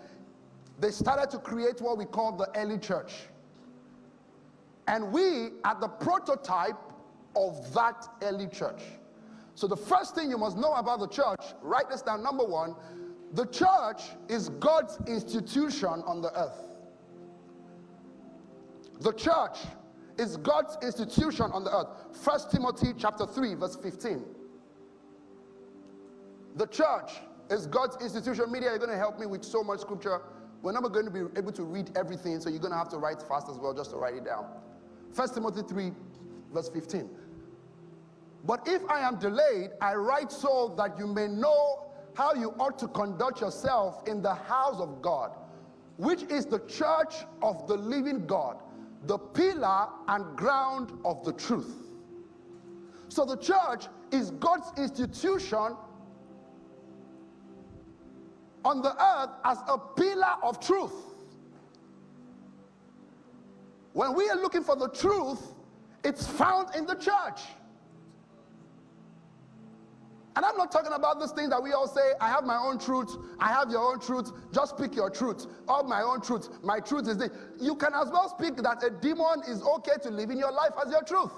they 0.79 0.91
started 0.91 1.31
to 1.31 1.39
create 1.39 1.81
what 1.81 1.99
we 1.99 2.05
call 2.05 2.33
the 2.33 2.49
early 2.57 2.79
church. 2.79 3.13
And 4.87 5.13
we 5.13 5.51
are 5.65 5.79
the 5.79 5.89
prototype 5.89 6.77
of 7.37 7.73
that 7.75 8.09
early 8.23 8.49
church. 8.49 8.83
So 9.55 9.67
the 9.67 9.77
first 9.77 10.15
thing 10.15 10.31
you 10.31 10.39
must 10.39 10.57
know 10.57 10.73
about 10.73 11.01
the 11.01 11.07
church, 11.07 11.43
write 11.61 11.91
this 11.91 12.03
down. 12.03 12.23
Number 12.23 12.45
one, 12.45 12.75
the 13.33 13.47
church 13.47 14.03
is 14.29 14.49
God's 14.49 14.99
institution 15.07 16.03
on 16.07 16.21
the 16.21 16.33
earth. 16.39 16.65
The 19.01 19.13
church 19.13 19.59
is 20.19 20.37
God's 20.37 20.77
institution 20.83 21.47
on 21.53 21.65
the 21.65 21.75
earth. 21.75 21.89
First 22.23 22.51
Timothy 22.51 22.89
chapter 22.99 23.27
3 23.27 23.55
verse 23.55 23.77
15. 23.77 24.25
The 26.57 26.67
church 26.67 27.13
is 27.51 27.67
God's 27.67 27.97
institution. 28.03 28.51
Media, 28.51 28.71
you're 28.71 28.79
going 28.79 28.91
to 28.91 28.97
help 28.97 29.19
me 29.19 29.27
with 29.27 29.45
so 29.45 29.63
much 29.63 29.81
scripture. 29.81 30.21
We're 30.63 30.73
not 30.73 30.83
going 30.93 31.07
to 31.07 31.11
be 31.11 31.21
able 31.39 31.53
to 31.53 31.63
read 31.63 31.91
everything, 31.97 32.39
so 32.41 32.51
you're 32.51 32.59
going 32.59 32.73
to 32.73 32.79
have 32.79 32.91
to 32.91 32.99
write 32.99 33.23
fast 33.23 33.49
as 33.49 33.57
well 33.57 33.73
just 33.73 33.93
to 33.93 33.97
write 33.97 34.15
it 34.15 34.25
down. 34.25 34.47
First 35.13 35.35
Timothy 35.35 35.63
3 35.67 35.93
verse 36.53 36.69
15. 36.69 37.09
But 38.45 38.67
if 38.67 38.83
I 38.91 39.01
am 39.01 39.19
delayed, 39.19 39.71
I 39.81 39.95
write 39.95 40.33
so 40.33 40.75
that 40.77 40.99
you 40.99 41.07
may 41.07 41.29
know 41.29 41.90
how 42.21 42.35
you 42.35 42.51
ought 42.59 42.79
to 42.79 42.87
conduct 42.87 43.41
yourself 43.41 44.07
in 44.07 44.21
the 44.21 44.35
house 44.35 44.79
of 44.79 45.01
God, 45.01 45.31
which 45.97 46.23
is 46.25 46.45
the 46.45 46.59
church 46.67 47.15
of 47.41 47.67
the 47.67 47.75
living 47.75 48.27
God, 48.27 48.59
the 49.07 49.17
pillar 49.17 49.89
and 50.07 50.37
ground 50.37 50.93
of 51.07 51.25
the 51.25 51.33
truth. 51.33 51.75
So 53.09 53.25
the 53.25 53.39
church 53.39 53.87
is 54.13 54.33
God's 54.33 54.71
institution 54.79 55.75
on 58.67 58.83
the 58.83 58.93
earth 59.03 59.31
as 59.47 59.57
a 59.67 59.79
pillar 59.79 60.35
of 60.43 60.61
truth. 60.61 60.93
When 63.95 64.13
we 64.15 64.29
are 64.29 64.37
looking 64.37 64.63
for 64.63 64.77
the 64.77 64.91
truth, 64.91 65.41
it's 66.05 66.27
found 66.27 66.75
in 66.75 66.85
the 66.85 66.97
church. 66.97 67.41
And 70.41 70.47
I'm 70.47 70.57
not 70.57 70.73
talking 70.73 70.95
about 70.95 71.21
this 71.21 71.33
thing 71.33 71.51
that 71.51 71.63
we 71.63 71.73
all 71.73 71.87
say, 71.87 72.15
I 72.19 72.29
have 72.31 72.45
my 72.45 72.57
own 72.57 72.79
truth, 72.79 73.15
I 73.39 73.49
have 73.49 73.71
your 73.71 73.93
own 73.93 74.01
truth, 74.01 74.33
just 74.55 74.75
speak 74.75 74.97
your 74.97 75.11
truth. 75.11 75.47
All 75.69 75.83
my 75.83 76.01
own 76.01 76.23
truth, 76.23 76.49
my 76.65 76.81
truth 76.81 77.09
is 77.09 77.19
this. 77.19 77.29
You 77.61 77.77
can 77.77 77.93
as 77.93 78.09
well 78.09 78.27
speak 78.27 78.57
that 78.57 78.83
a 78.83 78.89
demon 78.89 79.43
is 79.47 79.61
okay 79.61 79.97
to 80.03 80.09
live 80.09 80.31
in 80.31 80.39
your 80.39 80.51
life 80.51 80.71
as 80.83 80.91
your 80.91 81.03
truth. 81.03 81.31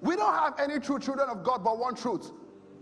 We 0.00 0.16
don't 0.16 0.34
have 0.34 0.58
any 0.58 0.80
true 0.80 0.98
children 0.98 1.28
of 1.28 1.44
God 1.44 1.62
but 1.62 1.78
one 1.78 1.94
truth 1.94 2.32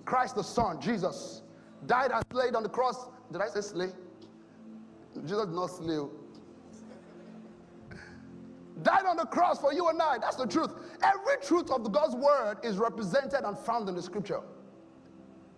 Christ 0.06 0.36
the 0.36 0.42
Son, 0.42 0.80
Jesus, 0.80 1.42
died 1.84 2.10
and 2.10 2.24
slayed 2.32 2.54
on 2.54 2.62
the 2.62 2.70
cross. 2.70 3.06
Did 3.30 3.42
I 3.42 3.48
say 3.48 3.60
slay? 3.60 3.90
Jesus 5.26 5.44
did 5.44 5.54
not 5.54 5.66
slay 5.66 5.98
died 8.82 9.04
on 9.06 9.16
the 9.16 9.26
cross 9.26 9.60
for 9.60 9.72
you 9.72 9.88
and 9.88 10.00
I. 10.00 10.18
That's 10.18 10.36
the 10.36 10.46
truth. 10.46 10.70
Every 11.02 11.36
truth 11.42 11.70
of 11.70 11.90
God's 11.92 12.14
word 12.14 12.58
is 12.62 12.78
represented 12.78 13.44
and 13.44 13.58
found 13.58 13.88
in 13.88 13.94
the 13.94 14.02
scripture. 14.02 14.40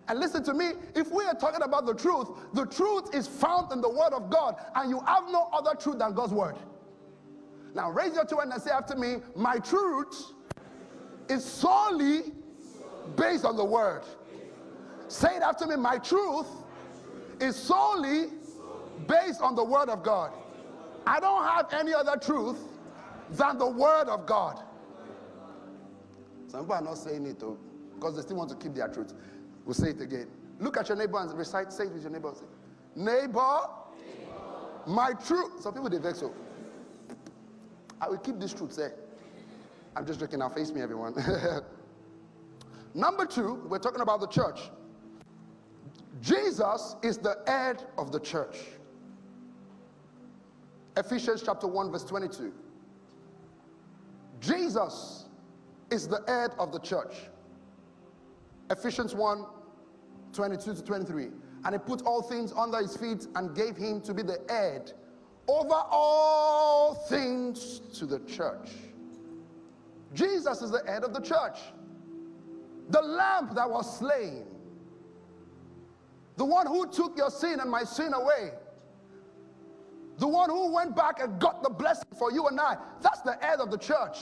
And 0.07 0.19
listen 0.19 0.43
to 0.43 0.53
me, 0.53 0.73
if 0.93 1.11
we 1.11 1.23
are 1.25 1.33
talking 1.33 1.63
about 1.63 1.85
the 1.85 1.93
truth, 1.93 2.27
the 2.53 2.65
truth 2.65 3.15
is 3.15 3.27
found 3.27 3.71
in 3.71 3.81
the 3.81 3.89
word 3.89 4.13
of 4.13 4.29
God, 4.29 4.55
and 4.75 4.89
you 4.89 4.99
have 4.99 5.23
no 5.31 5.49
other 5.51 5.73
truth 5.75 5.97
than 5.99 6.13
God's 6.13 6.33
word. 6.33 6.55
Now 7.73 7.89
raise 7.89 8.13
your 8.13 8.25
two 8.25 8.37
hands 8.37 8.53
and 8.53 8.61
say 8.61 8.71
after 8.71 8.95
me, 8.95 9.17
my 9.35 9.57
truth 9.57 10.33
is 11.27 11.43
solely 11.43 12.33
based 13.15 13.45
on 13.45 13.57
the 13.57 13.65
word. 13.65 14.03
Say 15.07 15.35
it 15.35 15.41
after 15.41 15.65
me, 15.65 15.75
my 15.75 15.97
truth 15.97 16.47
is 17.39 17.55
solely 17.55 18.27
based 19.07 19.41
on 19.41 19.55
the 19.55 19.63
word 19.63 19.89
of 19.89 20.03
God. 20.03 20.31
I 21.07 21.19
don't 21.19 21.43
have 21.43 21.73
any 21.73 21.93
other 21.93 22.15
truth 22.17 22.57
than 23.31 23.57
the 23.57 23.67
word 23.67 24.07
of 24.07 24.25
God. 24.25 24.61
Some 26.47 26.61
people 26.61 26.75
are 26.75 26.81
not 26.81 26.97
saying 26.97 27.25
it 27.25 27.39
though, 27.39 27.57
because 27.95 28.15
they 28.15 28.21
still 28.21 28.37
want 28.37 28.49
to 28.49 28.55
keep 28.55 28.75
their 28.75 28.87
truth. 28.87 29.13
We'll 29.65 29.73
say 29.73 29.89
it 29.89 30.01
again. 30.01 30.27
Look 30.59 30.77
at 30.77 30.87
your 30.87 30.97
neighbor 30.97 31.19
and 31.19 31.31
recite, 31.37 31.73
say 31.73 31.85
it 31.85 31.93
with 31.93 32.03
your 32.03 32.11
neighbor. 32.11 32.31
Say, 32.33 32.45
neighbor, 32.95 33.59
my 34.85 35.13
truth. 35.13 35.61
Some 35.61 35.73
people 35.73 35.89
they 35.89 35.97
vex 35.97 36.19
so. 36.19 36.33
I 37.99 38.09
will 38.09 38.17
keep 38.17 38.39
this 38.39 38.53
truth 38.53 38.75
there. 38.75 38.93
I'm 39.95 40.05
just 40.05 40.19
joking 40.19 40.39
now. 40.39 40.49
Face 40.49 40.71
me, 40.71 40.81
everyone. 40.81 41.15
Number 42.93 43.25
two, 43.25 43.65
we're 43.67 43.79
talking 43.79 44.01
about 44.01 44.19
the 44.19 44.27
church. 44.27 44.59
Jesus 46.21 46.95
is 47.03 47.17
the 47.17 47.37
head 47.47 47.83
of 47.97 48.11
the 48.11 48.19
church. 48.19 48.57
Ephesians 50.97 51.43
chapter 51.45 51.67
1, 51.67 51.91
verse 51.91 52.05
22. 52.05 52.53
Jesus 54.39 55.25
is 55.91 56.07
the 56.07 56.23
head 56.27 56.51
of 56.59 56.71
the 56.71 56.79
church. 56.79 57.15
Ephesians 58.69 59.13
1 59.13 59.45
22 60.33 60.75
to 60.75 60.83
23. 60.83 61.27
And 61.63 61.73
he 61.73 61.79
put 61.79 62.01
all 62.03 62.21
things 62.21 62.51
under 62.55 62.77
his 62.79 62.95
feet 62.97 63.27
and 63.35 63.55
gave 63.55 63.75
him 63.77 64.01
to 64.01 64.13
be 64.13 64.21
the 64.21 64.39
head 64.49 64.91
over 65.47 65.73
all 65.89 66.93
things 66.93 67.79
to 67.93 68.05
the 68.05 68.19
church. 68.19 68.69
Jesus 70.13 70.61
is 70.61 70.71
the 70.71 70.83
head 70.85 71.03
of 71.03 71.13
the 71.13 71.19
church, 71.19 71.59
the 72.89 73.01
lamb 73.01 73.49
that 73.53 73.69
was 73.69 73.99
slain, 73.99 74.45
the 76.37 76.45
one 76.45 76.67
who 76.67 76.89
took 76.91 77.17
your 77.17 77.29
sin 77.29 77.59
and 77.59 77.69
my 77.69 77.83
sin 77.83 78.13
away, 78.13 78.51
the 80.17 80.27
one 80.27 80.49
who 80.49 80.73
went 80.73 80.95
back 80.95 81.19
and 81.19 81.39
got 81.39 81.61
the 81.63 81.69
blessing 81.69 82.07
for 82.17 82.31
you 82.31 82.47
and 82.47 82.59
I. 82.59 82.77
That's 83.01 83.21
the 83.21 83.37
head 83.41 83.59
of 83.59 83.71
the 83.71 83.77
church. 83.77 84.19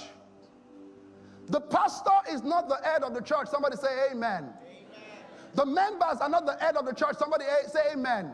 The 1.47 1.61
pastor 1.61 2.09
is 2.31 2.43
not 2.43 2.67
the 2.67 2.77
head 2.83 3.03
of 3.03 3.13
the 3.13 3.21
church. 3.21 3.47
Somebody 3.49 3.75
say 3.77 4.09
amen. 4.11 4.45
amen. 4.45 4.53
The 5.53 5.65
members 5.65 6.17
are 6.21 6.29
not 6.29 6.45
the 6.45 6.57
head 6.57 6.77
of 6.77 6.85
the 6.85 6.93
church. 6.93 7.17
Somebody 7.17 7.45
say 7.67 7.81
amen. 7.91 8.31
amen. 8.31 8.33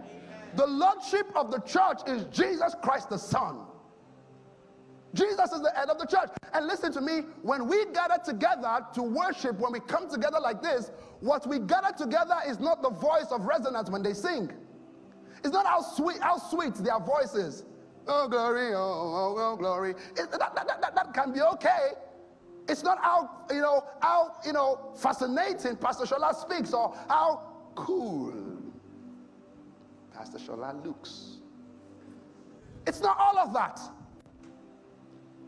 The 0.56 0.67
lordship 0.67 1.28
of 1.36 1.52
the 1.52 1.60
church 1.60 2.00
is 2.08 2.26
Jesus 2.26 2.76
Christ 2.82 3.10
the 3.10 3.17
Son. 3.17 3.62
Jesus 5.13 5.52
is 5.52 5.62
the 5.62 5.72
head 5.76 5.89
of 5.89 5.98
the 5.98 6.06
church. 6.06 6.30
And 6.54 6.67
listen 6.67 6.91
to 6.93 7.02
me, 7.02 7.22
when 7.41 7.67
we 7.67 7.86
gather 7.93 8.19
together 8.24 8.86
to 8.93 9.02
worship, 9.02 9.58
when 9.60 9.72
we 9.72 9.80
come 9.80 10.10
together 10.10 10.39
like 10.39 10.62
this, 10.62 10.91
what 11.19 11.48
we 11.48 11.60
gather 11.60 11.91
together 11.98 12.38
is 12.48 12.60
not 12.60 12.82
the 12.82 12.91
voice 12.91 13.32
of 13.32 13.45
resonance 13.45 13.89
when 13.89 14.04
they 14.04 14.13
sing. 14.13 14.52
It's 15.43 15.54
not 15.54 15.65
how 15.65 15.82
sweet, 15.82 16.19
how 16.19 16.38
sweet 16.38 16.75
their 16.75 16.99
voice 16.99 17.36
is. 17.36 17.63
Oh, 18.08 18.28
glory, 18.28 18.73
oh, 18.73 18.78
oh, 18.78 19.36
oh, 19.38 19.54
oh 19.54 19.56
glory. 19.56 19.91
It, 19.91 20.32
that, 20.32 20.39
that, 20.56 20.67
that, 20.67 20.95
that 20.95 21.13
can 21.13 21.32
be 21.32 21.41
okay. 21.41 21.91
It's 22.67 22.84
not 22.84 22.99
how, 22.99 23.45
you 23.49 23.62
know, 23.62 23.84
how, 24.02 24.36
you 24.45 24.54
know, 24.54 24.91
fascinating 24.95 25.75
Pastor 25.75 26.06
Shola 26.06 26.36
speaks 26.36 26.73
or 26.73 26.95
how 27.08 27.52
cool 27.75 28.34
Pastor 30.13 30.38
Shola 30.38 30.84
looks. 30.86 31.38
It's 32.86 33.02
not 33.02 33.17
all 33.19 33.38
of 33.39 33.54
that. 33.54 33.80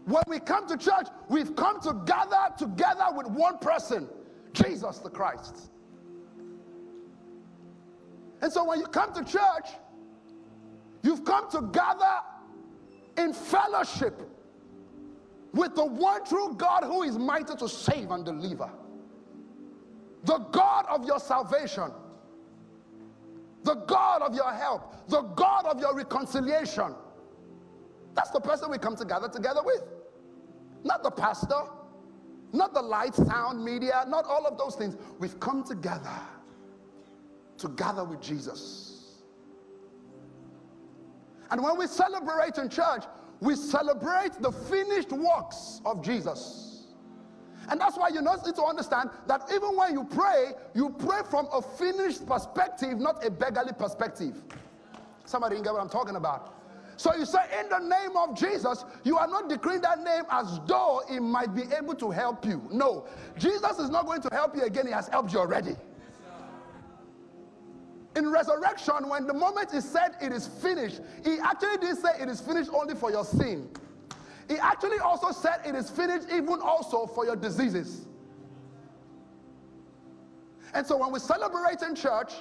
When 0.06 0.24
we 0.28 0.40
come 0.40 0.68
to 0.68 0.78
church, 0.78 1.08
we've 1.30 1.56
come 1.56 1.80
to 1.82 2.02
gather 2.06 2.54
together 2.58 3.06
with 3.16 3.28
one 3.28 3.58
person, 3.60 4.08
Jesus 4.54 5.00
the 5.00 5.10
Christ. 5.10 5.71
And 8.42 8.52
so 8.52 8.64
when 8.64 8.80
you 8.80 8.88
come 8.88 9.14
to 9.14 9.24
church, 9.24 9.70
you've 11.04 11.24
come 11.24 11.50
to 11.52 11.62
gather 11.72 12.20
in 13.18 13.34
fellowship 13.34 14.20
with 15.54 15.76
the 15.76 15.86
one 15.86 16.26
true 16.26 16.56
God 16.58 16.84
who 16.84 17.04
is 17.04 17.18
mighty 17.18 17.56
to 17.56 17.70
save 17.70 18.10
and 18.12 18.26
deliver. 18.26 18.70
The 20.24 20.38
God 20.38 20.86
of 20.90 21.06
your 21.06 21.20
salvation, 21.20 21.92
the 23.64 23.76
God 23.76 24.22
of 24.22 24.34
your 24.34 24.52
help, 24.54 25.08
the 25.08 25.22
God 25.22 25.66
of 25.66 25.80
your 25.80 25.96
reconciliation. 25.96 26.96
That's 28.16 28.32
the 28.32 28.40
person 28.40 28.72
we 28.72 28.78
come 28.78 28.96
to 28.96 29.06
gather 29.06 29.30
together 29.30 29.62
with. 29.64 29.84
Not 30.84 31.04
the 31.04 31.12
pastor, 31.12 31.64
not 32.54 32.74
the 32.74 32.82
light, 32.82 33.14
sound, 33.16 33.64
media, 33.64 34.06
not 34.08 34.26
all 34.26 34.46
of 34.46 34.58
those 34.58 34.76
things. 34.76 34.98
We've 35.20 35.40
come 35.40 35.64
together 35.64 36.10
to 37.62 37.70
gather 37.70 38.04
with 38.04 38.22
Jesus. 38.22 39.22
And 41.50 41.62
when 41.62 41.78
we 41.78 41.88
celebrate 41.88 42.58
in 42.58 42.70
church, 42.70 43.04
we 43.40 43.56
celebrate 43.56 44.34
the 44.42 44.52
finished 44.52 45.12
works 45.12 45.82
of 45.86 46.04
Jesus. 46.04 46.88
And 47.70 47.80
that's 47.80 47.98
why 47.98 48.10
you 48.10 48.22
need 48.22 48.56
to 48.56 48.64
understand 48.64 49.10
that 49.28 49.50
even 49.54 49.76
when 49.78 49.94
you 49.94 50.04
pray, 50.04 50.52
you 50.74 50.90
pray 50.98 51.22
from 51.30 51.48
a 51.54 51.62
finished 51.62 52.26
perspective, 52.26 53.00
not 53.00 53.26
a 53.26 53.32
beggarly 53.32 53.74
perspective. 53.74 54.42
Somebody 55.26 55.56
didn't 55.56 55.66
get 55.66 55.74
what 55.74 55.82
I'm 55.82 55.90
talking 55.90 56.16
about. 56.16 56.56
So 56.98 57.16
you 57.16 57.26
say, 57.26 57.40
in 57.60 57.70
the 57.70 57.80
name 57.80 58.16
of 58.16 58.38
Jesus, 58.38 58.86
you 59.04 59.18
are 59.18 59.28
not 59.28 59.50
decreeing 59.50 59.82
that 59.82 60.04
name 60.04 60.24
as 60.30 60.60
though 60.68 61.02
it 61.10 61.20
might 61.20 61.56
be 61.56 61.64
able 61.76 61.96
to 61.96 62.12
help 62.12 62.46
you. 62.46 62.62
No, 62.72 63.08
Jesus 63.38 63.80
is 63.80 63.90
not 63.90 64.06
going 64.06 64.22
to 64.22 64.30
help 64.32 64.56
you 64.56 64.64
again, 64.64 64.86
He 64.86 64.94
has 64.94 65.08
helped 65.08 65.34
you 65.34 65.40
already. 65.40 65.76
In 68.16 68.30
resurrection, 68.30 69.08
when 69.08 69.26
the 69.26 69.34
moment 69.34 69.72
he 69.72 69.80
said 69.80 70.16
it 70.22 70.32
is 70.32 70.48
finished, 70.48 71.00
he 71.24 71.38
actually 71.40 71.78
didn't 71.78 71.98
say 71.98 72.10
it 72.20 72.28
is 72.28 72.42
finished 72.42 72.70
only 72.74 72.94
for 72.96 73.10
your 73.10 73.24
sin. 73.24 73.70
He 74.50 74.58
actually 74.58 75.00
also 75.00 75.32
said 75.32 75.62
it 75.66 75.76
is 75.76 75.90
finished 75.90 76.28
even 76.30 76.60
also 76.62 77.08
for 77.08 77.26
your 77.26 77.38
diseases. 77.38 78.06
And 80.74 80.86
so 80.86 80.98
when 80.98 81.12
we 81.12 81.20
celebrate 81.20 81.82
in 81.82 81.96
church, 81.96 82.34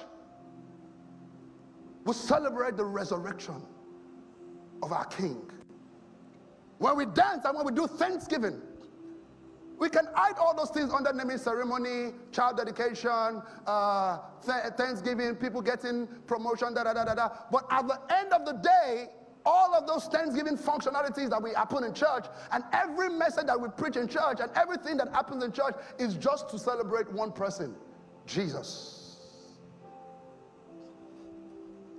we 2.05 2.13
celebrate 2.13 2.75
the 2.75 2.85
resurrection 2.85 3.61
of 4.83 4.91
our 4.91 5.05
King. 5.05 5.49
When 6.79 6.97
we 6.97 7.05
dance 7.05 7.45
and 7.45 7.55
when 7.55 7.65
we 7.65 7.71
do 7.71 7.87
thanksgiving, 7.87 8.59
we 9.81 9.89
can 9.89 10.05
hide 10.13 10.37
all 10.37 10.55
those 10.55 10.69
things 10.69 10.93
under 10.93 11.11
naming 11.11 11.39
ceremony, 11.39 12.11
child 12.31 12.55
dedication, 12.55 13.41
uh, 13.65 14.19
th- 14.45 14.73
Thanksgiving, 14.77 15.33
people 15.33 15.59
getting 15.59 16.05
promotion, 16.27 16.75
da 16.75 16.83
da 16.83 16.93
da 16.93 17.03
da 17.03 17.15
da. 17.15 17.29
But 17.51 17.65
at 17.71 17.87
the 17.87 17.99
end 18.15 18.31
of 18.31 18.45
the 18.45 18.51
day, 18.61 19.07
all 19.43 19.73
of 19.73 19.87
those 19.87 20.05
Thanksgiving 20.05 20.55
functionalities 20.55 21.31
that 21.31 21.41
we 21.41 21.51
happen 21.55 21.83
in 21.83 21.95
church, 21.95 22.27
and 22.51 22.63
every 22.73 23.09
message 23.09 23.47
that 23.47 23.59
we 23.59 23.69
preach 23.69 23.95
in 23.95 24.07
church, 24.07 24.37
and 24.39 24.51
everything 24.55 24.97
that 24.97 25.11
happens 25.11 25.43
in 25.43 25.51
church 25.51 25.73
is 25.97 26.13
just 26.13 26.47
to 26.49 26.59
celebrate 26.59 27.11
one 27.11 27.31
person 27.31 27.75
Jesus. 28.27 29.17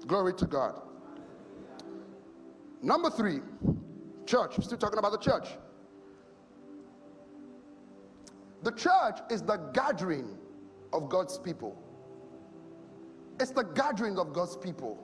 Glory 0.07 0.35
to 0.35 0.47
God. 0.47 0.81
Number 2.81 3.11
three, 3.11 3.41
church. 4.25 4.57
We're 4.57 4.63
still 4.63 4.79
talking 4.79 5.01
about 5.01 5.11
the 5.11 5.19
church. 5.19 5.49
The 8.63 8.73
church 8.73 9.19
is 9.31 9.43
the 9.43 9.57
gathering 9.73 10.39
of 10.93 11.09
God's 11.09 11.39
people. 11.39 11.77
It's 13.41 13.51
the 13.51 13.65
gathering 13.65 14.19
of 14.19 14.33
God's 14.33 14.57
people. 14.57 15.03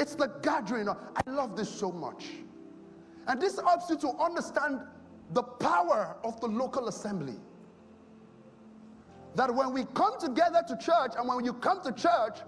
It's 0.00 0.14
the 0.14 0.28
gathering. 0.42 0.88
Of, 0.88 0.96
I 1.14 1.30
love 1.30 1.56
this 1.56 1.68
so 1.68 1.92
much. 1.92 2.26
And 3.26 3.40
this 3.40 3.58
helps 3.60 3.90
you 3.90 3.98
to 3.98 4.08
understand 4.18 4.80
the 5.32 5.42
power 5.42 6.16
of 6.24 6.40
the 6.40 6.46
local 6.46 6.88
assembly. 6.88 7.36
That 9.34 9.54
when 9.54 9.72
we 9.72 9.84
come 9.94 10.18
together 10.18 10.62
to 10.68 10.76
church, 10.78 11.12
and 11.18 11.28
when 11.28 11.44
you 11.44 11.52
come 11.52 11.82
to 11.82 11.92
church, 11.92 12.38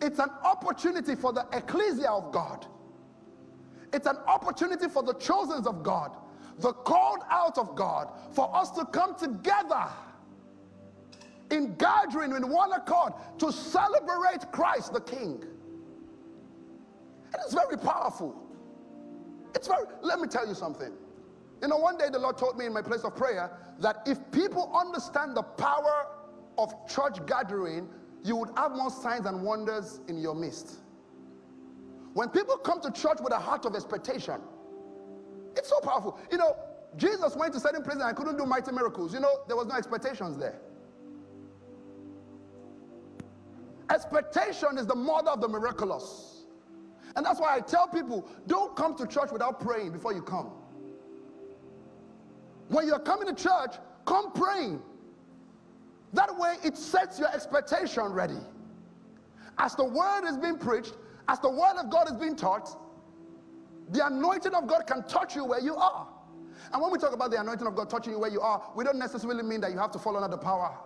it's 0.00 0.18
an 0.18 0.30
opportunity 0.42 1.14
for 1.14 1.32
the 1.32 1.46
ecclesia 1.52 2.08
of 2.08 2.32
God. 2.32 2.66
It's 3.92 4.06
an 4.06 4.16
opportunity 4.26 4.88
for 4.88 5.02
the 5.02 5.14
chosen 5.14 5.66
of 5.66 5.82
God 5.82 6.16
the 6.58 6.72
called 6.72 7.20
out 7.30 7.58
of 7.58 7.74
God, 7.74 8.10
for 8.32 8.54
us 8.54 8.70
to 8.72 8.84
come 8.86 9.14
together 9.14 9.86
in 11.50 11.74
gathering 11.76 12.32
in 12.32 12.48
one 12.48 12.72
accord 12.72 13.12
to 13.38 13.52
celebrate 13.52 14.50
Christ 14.52 14.92
the 14.92 15.00
King. 15.00 15.42
It 17.32 17.40
is 17.46 17.54
very 17.54 17.76
powerful. 17.76 18.34
It's 19.54 19.68
very, 19.68 19.84
let 20.02 20.20
me 20.20 20.28
tell 20.28 20.46
you 20.46 20.54
something. 20.54 20.92
You 21.62 21.68
know, 21.68 21.76
one 21.76 21.96
day 21.96 22.08
the 22.10 22.18
Lord 22.18 22.36
told 22.36 22.58
me 22.58 22.66
in 22.66 22.72
my 22.72 22.82
place 22.82 23.02
of 23.04 23.16
prayer 23.16 23.50
that 23.80 24.02
if 24.06 24.18
people 24.30 24.70
understand 24.74 25.36
the 25.36 25.42
power 25.42 26.06
of 26.58 26.72
church 26.88 27.24
gathering, 27.26 27.88
you 28.22 28.36
would 28.36 28.50
have 28.56 28.72
more 28.72 28.90
signs 28.90 29.26
and 29.26 29.42
wonders 29.42 30.00
in 30.08 30.18
your 30.18 30.34
midst. 30.34 30.78
When 32.14 32.28
people 32.28 32.56
come 32.56 32.80
to 32.80 32.90
church 32.92 33.18
with 33.20 33.32
a 33.32 33.38
heart 33.38 33.64
of 33.64 33.74
expectation, 33.74 34.40
it's 35.56 35.68
so 35.68 35.80
powerful. 35.80 36.18
You 36.30 36.38
know, 36.38 36.56
Jesus 36.96 37.34
went 37.36 37.52
to 37.54 37.60
certain 37.60 37.82
places 37.82 38.02
and 38.02 38.16
couldn't 38.16 38.36
do 38.36 38.46
mighty 38.46 38.72
miracles. 38.72 39.12
You 39.12 39.20
know, 39.20 39.40
there 39.46 39.56
was 39.56 39.66
no 39.66 39.74
expectations 39.74 40.36
there. 40.36 40.60
Expectation 43.90 44.78
is 44.78 44.86
the 44.86 44.94
mother 44.94 45.30
of 45.30 45.40
the 45.40 45.48
miraculous. 45.48 46.44
And 47.16 47.24
that's 47.24 47.40
why 47.40 47.54
I 47.56 47.60
tell 47.60 47.86
people 47.86 48.26
don't 48.46 48.74
come 48.74 48.96
to 48.96 49.06
church 49.06 49.30
without 49.30 49.60
praying 49.60 49.92
before 49.92 50.12
you 50.12 50.22
come. 50.22 50.50
When 52.68 52.86
you're 52.86 52.98
coming 52.98 53.34
to 53.34 53.34
church, 53.34 53.74
come 54.06 54.32
praying. 54.32 54.82
That 56.12 56.36
way, 56.36 56.56
it 56.64 56.76
sets 56.76 57.18
your 57.18 57.32
expectation 57.32 58.04
ready. 58.04 58.38
As 59.58 59.74
the 59.74 59.84
word 59.84 60.26
is 60.26 60.38
being 60.38 60.58
preached, 60.58 60.94
as 61.28 61.38
the 61.40 61.50
word 61.50 61.76
of 61.76 61.90
God 61.90 62.10
is 62.10 62.16
being 62.16 62.36
taught, 62.36 62.76
the 63.90 64.06
anointing 64.06 64.54
of 64.54 64.66
God 64.66 64.86
can 64.86 65.02
touch 65.04 65.36
you 65.36 65.44
where 65.44 65.60
you 65.60 65.74
are. 65.76 66.08
And 66.72 66.82
when 66.82 66.90
we 66.90 66.98
talk 66.98 67.12
about 67.12 67.30
the 67.30 67.40
anointing 67.40 67.66
of 67.66 67.74
God 67.76 67.90
touching 67.90 68.12
you 68.12 68.18
where 68.18 68.30
you 68.30 68.40
are, 68.40 68.70
we 68.74 68.84
don't 68.84 68.98
necessarily 68.98 69.42
mean 69.42 69.60
that 69.60 69.70
you 69.72 69.78
have 69.78 69.90
to 69.92 69.98
fall 69.98 70.16
under 70.16 70.28
the 70.28 70.38
power. 70.38 70.76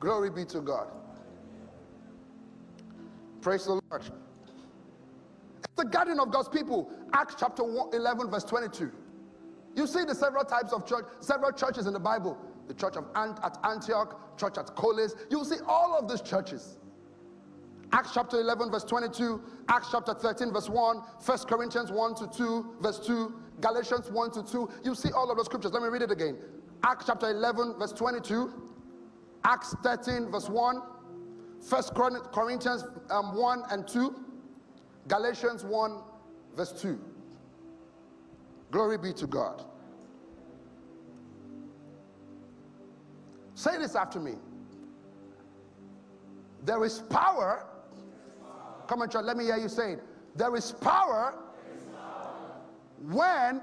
Glory 0.00 0.30
be 0.30 0.44
to 0.46 0.60
God. 0.60 0.88
Praise 3.40 3.64
the 3.64 3.80
Lord. 3.90 4.02
It's 4.02 5.74
the 5.76 5.84
gathering 5.84 6.18
of 6.18 6.30
God's 6.30 6.48
people. 6.48 6.90
Acts 7.12 7.36
chapter 7.38 7.62
11, 7.62 8.30
verse 8.30 8.44
22. 8.44 8.90
You 9.76 9.86
see 9.86 10.04
the 10.04 10.14
several 10.14 10.44
types 10.44 10.72
of 10.72 10.86
church, 10.86 11.06
several 11.20 11.52
churches 11.52 11.86
in 11.86 11.92
the 11.92 12.00
Bible. 12.00 12.38
The 12.68 12.74
church 12.74 12.96
of 12.96 13.06
Ant- 13.16 13.38
at 13.42 13.58
Antioch, 13.64 14.38
church 14.38 14.56
at 14.56 14.74
Collis. 14.76 15.14
You'll 15.30 15.44
see 15.44 15.56
all 15.66 15.96
of 15.98 16.08
these 16.08 16.20
churches. 16.20 16.78
Acts 17.94 18.10
chapter 18.12 18.40
11, 18.40 18.72
verse 18.72 18.82
22, 18.82 19.40
Acts 19.68 19.86
chapter 19.92 20.14
13, 20.14 20.52
verse 20.52 20.68
1, 20.68 20.96
1 20.96 21.38
Corinthians 21.46 21.92
1 21.92 22.14
to 22.16 22.26
2, 22.26 22.74
verse 22.80 22.98
2, 23.06 23.32
Galatians 23.60 24.10
1 24.10 24.32
to 24.32 24.42
2. 24.42 24.68
You 24.82 24.96
see 24.96 25.12
all 25.12 25.30
of 25.30 25.36
the 25.38 25.44
scriptures. 25.44 25.70
Let 25.70 25.80
me 25.80 25.88
read 25.88 26.02
it 26.02 26.10
again. 26.10 26.36
Acts 26.82 27.04
chapter 27.06 27.30
11, 27.30 27.76
verse 27.78 27.92
22, 27.92 28.52
Acts 29.44 29.76
13, 29.84 30.28
verse 30.28 30.48
1, 30.48 30.76
1 30.76 31.82
Corinthians 32.32 32.84
um, 33.10 33.36
1 33.36 33.62
and 33.70 33.86
2, 33.86 34.12
Galatians 35.06 35.64
1, 35.64 36.00
verse 36.56 36.72
2. 36.72 36.98
Glory 38.72 38.98
be 38.98 39.12
to 39.12 39.28
God. 39.28 39.64
Say 43.54 43.78
this 43.78 43.94
after 43.94 44.18
me. 44.18 44.32
There 46.64 46.84
is 46.84 47.02
power. 47.02 47.68
Come 48.86 49.02
on, 49.02 49.10
church, 49.10 49.24
let 49.24 49.36
me 49.36 49.44
hear 49.44 49.56
you 49.56 49.68
say 49.68 49.94
it. 49.94 50.02
There 50.36 50.54
is 50.56 50.72
power, 50.72 51.34
when 53.08 53.60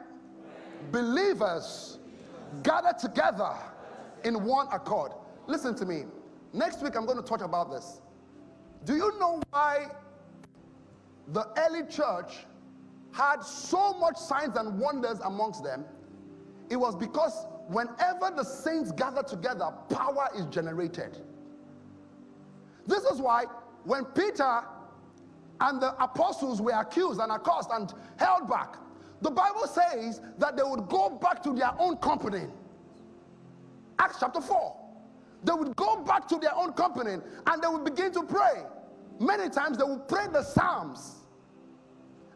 believers 0.92 2.00
gather 2.64 2.94
together 3.00 3.54
in 4.24 4.44
one 4.44 4.68
accord. 4.72 5.14
Listen 5.48 5.76
to 5.76 5.86
me. 5.86 6.04
Next 6.54 6.82
week, 6.82 6.96
I'm 6.96 7.06
going 7.06 7.18
to 7.18 7.24
talk 7.24 7.42
about 7.42 7.72
this. 7.72 8.02
Do 8.86 8.96
you 8.96 9.18
know 9.20 9.42
why 9.52 9.88
the 11.30 11.48
early 11.58 11.88
church 11.88 12.46
had 13.12 13.44
so 13.44 13.94
much 13.94 14.18
signs 14.18 14.56
and 14.58 14.80
wonders 14.80 15.20
amongst 15.24 15.64
them? 15.64 15.86
It 16.70 16.76
was 16.76 16.96
because 16.96 17.46
whenever 17.68 18.32
the 18.36 18.44
saints 18.44 18.92
gather 18.92 19.24
together, 19.24 19.72
power 19.90 20.30
is 20.36 20.46
generated. 20.48 21.20
This 22.88 23.04
is 23.04 23.20
why 23.20 23.46
when 23.84 24.06
Peter 24.06 24.62
and 25.62 25.82
the 25.82 25.96
apostles 26.04 26.62
were 26.62 26.72
accused 26.72 27.20
and 27.20 27.32
accosted 27.32 27.76
and 27.78 27.94
held 28.18 28.50
back, 28.50 28.76
the 29.22 29.32
Bible 29.32 29.68
says 29.68 30.20
that 30.40 30.58
they 30.58 30.64
would 30.64 30.88
go 30.90 31.10
back 31.10 31.44
to 31.44 31.54
their 31.54 31.72
own 31.80 31.98
company. 31.98 32.48
Acts 34.00 34.18
chapter 34.20 34.42
4. 34.42 34.76
They 35.44 35.54
would 35.54 35.76
go 35.76 36.04
back 36.04 36.28
to 36.30 36.38
their 36.38 36.56
own 36.56 36.74
company 36.74 37.18
and 37.46 37.64
they 37.64 37.68
would 37.68 37.86
begin 37.86 38.12
to 38.14 38.24
pray. 38.24 38.64
Many 39.20 39.50
times 39.50 39.78
they 39.78 39.84
would 39.84 40.08
pray 40.08 40.26
the 40.32 40.42
Psalms. 40.42 41.18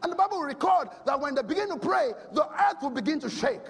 And 0.02 0.12
the 0.12 0.16
Bible 0.16 0.38
will 0.38 0.46
record 0.46 0.88
that 1.04 1.20
when 1.20 1.34
they 1.34 1.42
begin 1.42 1.68
to 1.70 1.76
pray, 1.76 2.12
the 2.32 2.44
earth 2.44 2.82
will 2.82 2.90
begin 2.90 3.18
to 3.20 3.30
shake. 3.30 3.62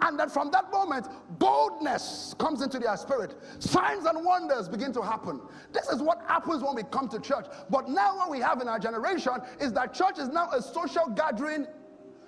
And 0.00 0.18
that 0.18 0.30
from 0.30 0.50
that 0.52 0.70
moment, 0.70 1.08
boldness 1.38 2.34
comes 2.38 2.62
into 2.62 2.78
their 2.78 2.96
spirit. 2.96 3.34
Signs 3.58 4.06
and 4.06 4.24
wonders 4.24 4.68
begin 4.68 4.92
to 4.94 5.02
happen. 5.02 5.40
This 5.72 5.88
is 5.88 6.02
what 6.02 6.22
happens 6.26 6.62
when 6.62 6.74
we 6.74 6.82
come 6.84 7.08
to 7.08 7.20
church. 7.20 7.46
But 7.70 7.88
now, 7.88 8.16
what 8.16 8.30
we 8.30 8.40
have 8.40 8.60
in 8.60 8.68
our 8.68 8.78
generation 8.78 9.34
is 9.60 9.72
that 9.74 9.94
church 9.94 10.18
is 10.18 10.28
now 10.28 10.48
a 10.50 10.62
social 10.62 11.08
gathering. 11.14 11.66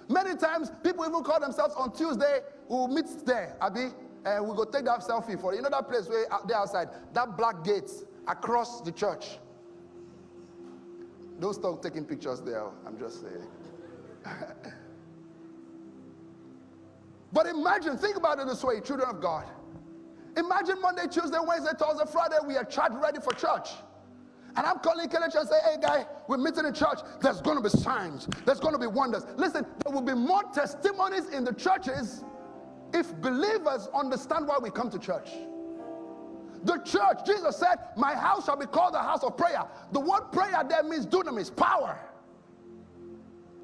Many 0.09 0.37
times, 0.37 0.71
people 0.83 1.07
even 1.07 1.23
call 1.23 1.41
themselves 1.41 1.75
on 1.77 1.93
Tuesday, 1.93 2.41
we'll 2.69 2.89
meet 2.89 3.07
there, 3.25 3.57
Abby, 3.61 3.89
and 4.27 4.27
eh, 4.27 4.41
we 4.41 4.55
go 4.55 4.65
take 4.65 4.85
that 4.85 5.01
selfie 5.01 5.41
for. 5.41 5.55
You 5.55 5.63
know 5.63 5.71
that 5.71 5.89
place 5.89 6.09
where 6.09 6.31
out 6.33 6.47
there 6.47 6.59
outside, 6.59 6.89
that 7.13 7.37
black 7.37 7.65
gate 7.65 7.91
across 8.29 8.81
the 8.83 8.93
church. 8.93 9.39
Don't 11.41 11.55
stop 11.55 11.83
taking 11.83 12.05
pictures 12.05 12.41
there. 12.41 12.65
I'm 12.87 12.99
just 12.99 13.23
saying. 13.23 13.47
but 17.35 17.47
imagine, 17.47 17.99
think 17.99 18.17
about 18.17 18.39
it 18.39 18.47
this 18.47 18.63
way, 18.63 18.81
children 18.81 19.09
of 19.11 19.21
God. 19.21 19.45
Imagine 20.37 20.81
Monday, 20.81 21.07
Tuesday, 21.11 21.39
Wednesday, 21.45 21.73
Thursday, 21.79 22.05
Friday, 22.11 22.37
we 22.47 22.57
are 22.57 22.65
charged 22.65 22.97
ready 22.97 23.19
for 23.21 23.33
church. 23.33 23.71
And 24.57 24.65
I'm 24.65 24.79
calling 24.79 25.09
Kelechi 25.09 25.35
and 25.35 25.49
say, 25.49 25.57
hey 25.65 25.77
guy, 25.83 26.07
we're 26.29 26.39
meeting 26.39 26.65
in 26.65 26.73
church. 26.73 27.01
There's 27.21 27.41
going 27.41 27.57
to 27.57 27.63
be 27.63 27.69
signs. 27.69 28.29
There's 28.47 28.61
going 28.61 28.73
to 28.73 28.79
be 28.79 28.87
wonders. 28.87 29.27
Listen, 29.37 29.67
there 29.85 29.93
will 29.93 30.01
be 30.01 30.15
more 30.15 30.45
testimonies 30.53 31.29
in 31.31 31.45
the 31.45 31.53
churches 31.53 32.25
if 32.93 33.13
believers 33.21 33.89
understand 33.93 34.47
why 34.47 34.59
we 34.63 34.71
come 34.71 34.91
to 34.91 34.99
church. 34.99 35.31
The 36.63 36.79
church, 36.79 37.27
Jesus 37.27 37.57
said, 37.57 37.77
My 37.97 38.15
house 38.15 38.47
shall 38.47 38.57
be 38.57 38.67
called 38.67 38.95
the 38.95 39.03
house 39.03 39.25
of 39.25 39.37
prayer. 39.37 39.65
The 39.93 40.01
word 40.01 40.31
prayer 40.33 40.63
there 40.69 40.85
means 40.85 41.05
dunamis, 41.05 41.55
power. 41.55 41.99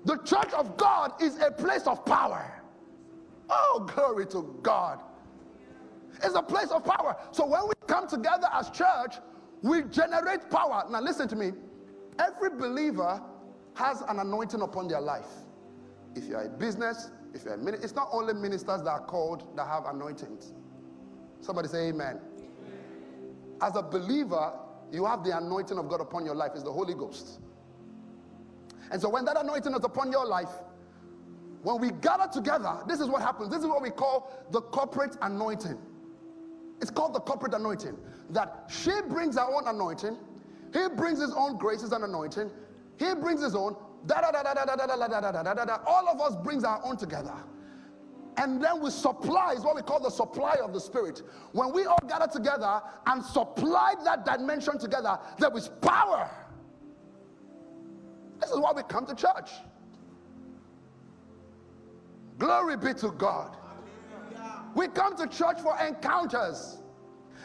The 0.05 0.17
church 0.19 0.53
of 0.55 0.77
God 0.77 1.23
is 1.23 1.39
a 1.39 1.53
place 1.53 1.87
of 1.87 2.05
power. 2.05 2.50
Oh, 3.51 3.91
glory 3.95 4.27
to 4.27 4.59
God. 4.63 5.03
It's 6.23 6.35
a 6.35 6.43
place 6.43 6.71
of 6.71 6.85
power. 6.85 7.17
So 7.33 7.47
when 7.47 7.63
we 7.67 7.75
come 7.87 8.07
together 8.07 8.47
as 8.53 8.71
church, 8.71 9.17
we 9.63 9.83
generate 9.85 10.51
power. 10.51 10.85
Now, 10.91 11.01
listen 11.01 11.29
to 11.29 11.37
me. 11.37 11.53
Every 12.19 12.51
believer 12.51 13.21
has 13.75 14.03
an 14.03 14.19
anointing 14.19 14.61
upon 14.61 14.89
their 14.89 15.01
life. 15.01 15.29
If 16.15 16.25
you're 16.25 16.43
a 16.43 16.49
business, 16.49 17.11
if 17.35 17.45
you're 17.45 17.55
a 17.55 17.59
minister, 17.59 17.85
it's 17.85 17.95
not 17.95 18.09
only 18.13 18.35
ministers 18.35 18.83
that 18.83 18.91
are 18.91 19.05
called 19.05 19.57
that 19.57 19.67
have 19.67 19.87
anointings. 19.87 20.53
Somebody 21.41 21.69
say 21.69 21.89
amen. 21.89 22.21
As 23.63 23.77
a 23.77 23.83
believer, 23.83 24.53
you 24.93 25.05
have 25.07 25.25
the 25.25 25.37
anointing 25.37 25.79
of 25.79 25.89
God 25.89 26.01
upon 26.01 26.25
your 26.25 26.35
life, 26.35 26.53
is 26.55 26.65
the 26.65 26.73
Holy 26.73 26.95
Ghost. 26.95 27.41
And 28.91 29.01
so 29.01 29.09
when 29.09 29.25
that 29.27 29.37
anointing 29.37 29.73
is 29.73 29.85
upon 29.85 30.11
your 30.11 30.27
life, 30.27 30.51
when 31.63 31.79
we 31.79 31.91
gather 31.91 32.29
together, 32.33 32.79
this 32.87 33.01
is 33.01 33.09
what 33.09 33.23
happens. 33.23 33.51
This 33.51 33.61
is 33.61 33.67
what 33.67 33.83
we 33.83 33.91
call 33.91 34.33
the 34.51 34.61
corporate 34.61 35.17
anointing. 35.21 35.79
It's 36.81 36.91
called 36.91 37.15
the 37.15 37.21
corporate 37.21 37.53
anointing. 37.53 37.97
That 38.31 38.65
she 38.71 38.93
brings 39.09 39.37
her 39.37 39.45
own 39.45 39.67
anointing, 39.67 40.17
he 40.73 40.89
brings 40.97 41.21
his 41.21 41.33
own 41.33 41.59
graces 41.59 41.93
and 41.93 42.05
anointing, 42.05 42.51
he 42.99 43.15
brings 43.15 43.43
his 43.43 43.55
own, 43.55 43.77
da 44.07 44.21
da 44.21 44.31
da 44.31 44.43
da 44.43 44.55
da 44.55 44.77
da 44.77 44.87
da 44.87 44.97
da 44.97 45.33
da 45.43 45.55
da 45.55 45.65
da. 45.65 45.79
All 45.87 46.09
of 46.09 46.21
us 46.21 46.37
brings 46.43 46.65
our 46.65 46.81
own 46.85 46.97
together. 46.97 47.35
And 48.37 48.63
then 48.63 48.81
we 48.81 48.91
supply 48.91 49.53
is 49.53 49.65
what 49.65 49.77
we 49.77 49.83
call 49.83 50.01
the 50.01 50.09
supply 50.09 50.57
of 50.63 50.73
the 50.73 50.81
Spirit. 50.81 51.23
When 51.53 51.73
we 51.73 51.85
all 51.85 51.99
gather 52.09 52.27
together 52.27 52.81
and 53.07 53.23
supply 53.23 53.95
that 54.05 54.25
dimension 54.25 54.79
together, 54.79 55.19
there 55.39 55.55
is 55.55 55.69
power. 55.83 56.31
This 58.41 58.51
is 58.51 58.59
why 58.59 58.73
we 58.73 58.83
come 58.85 59.05
to 59.07 59.15
church. 59.15 59.51
Glory 62.41 62.79
be 62.79 62.95
to 62.95 63.11
God. 63.11 63.55
We 64.75 64.89
come 64.89 65.15
to 65.19 65.27
church 65.27 65.61
for 65.61 65.79
encounters. 65.79 66.79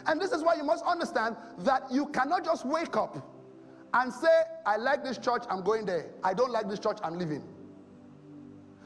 And 0.08 0.22
this 0.22 0.32
is 0.32 0.42
why 0.42 0.56
you 0.56 0.64
must 0.64 0.86
understand 0.86 1.36
that 1.60 1.84
you 1.92 2.08
cannot 2.08 2.46
just 2.46 2.66
wake 2.66 2.96
up 2.96 3.18
and 3.94 4.12
say, 4.12 4.42
I 4.66 4.78
like 4.78 5.04
this 5.04 5.18
church, 5.18 5.44
I'm 5.50 5.64
going 5.64 5.86
there. 5.86 6.12
I 6.24 6.34
don't 6.34 6.52
like 6.52 6.70
this 6.70 6.80
church, 6.80 6.98
I'm 7.04 7.20
leaving. 7.20 7.44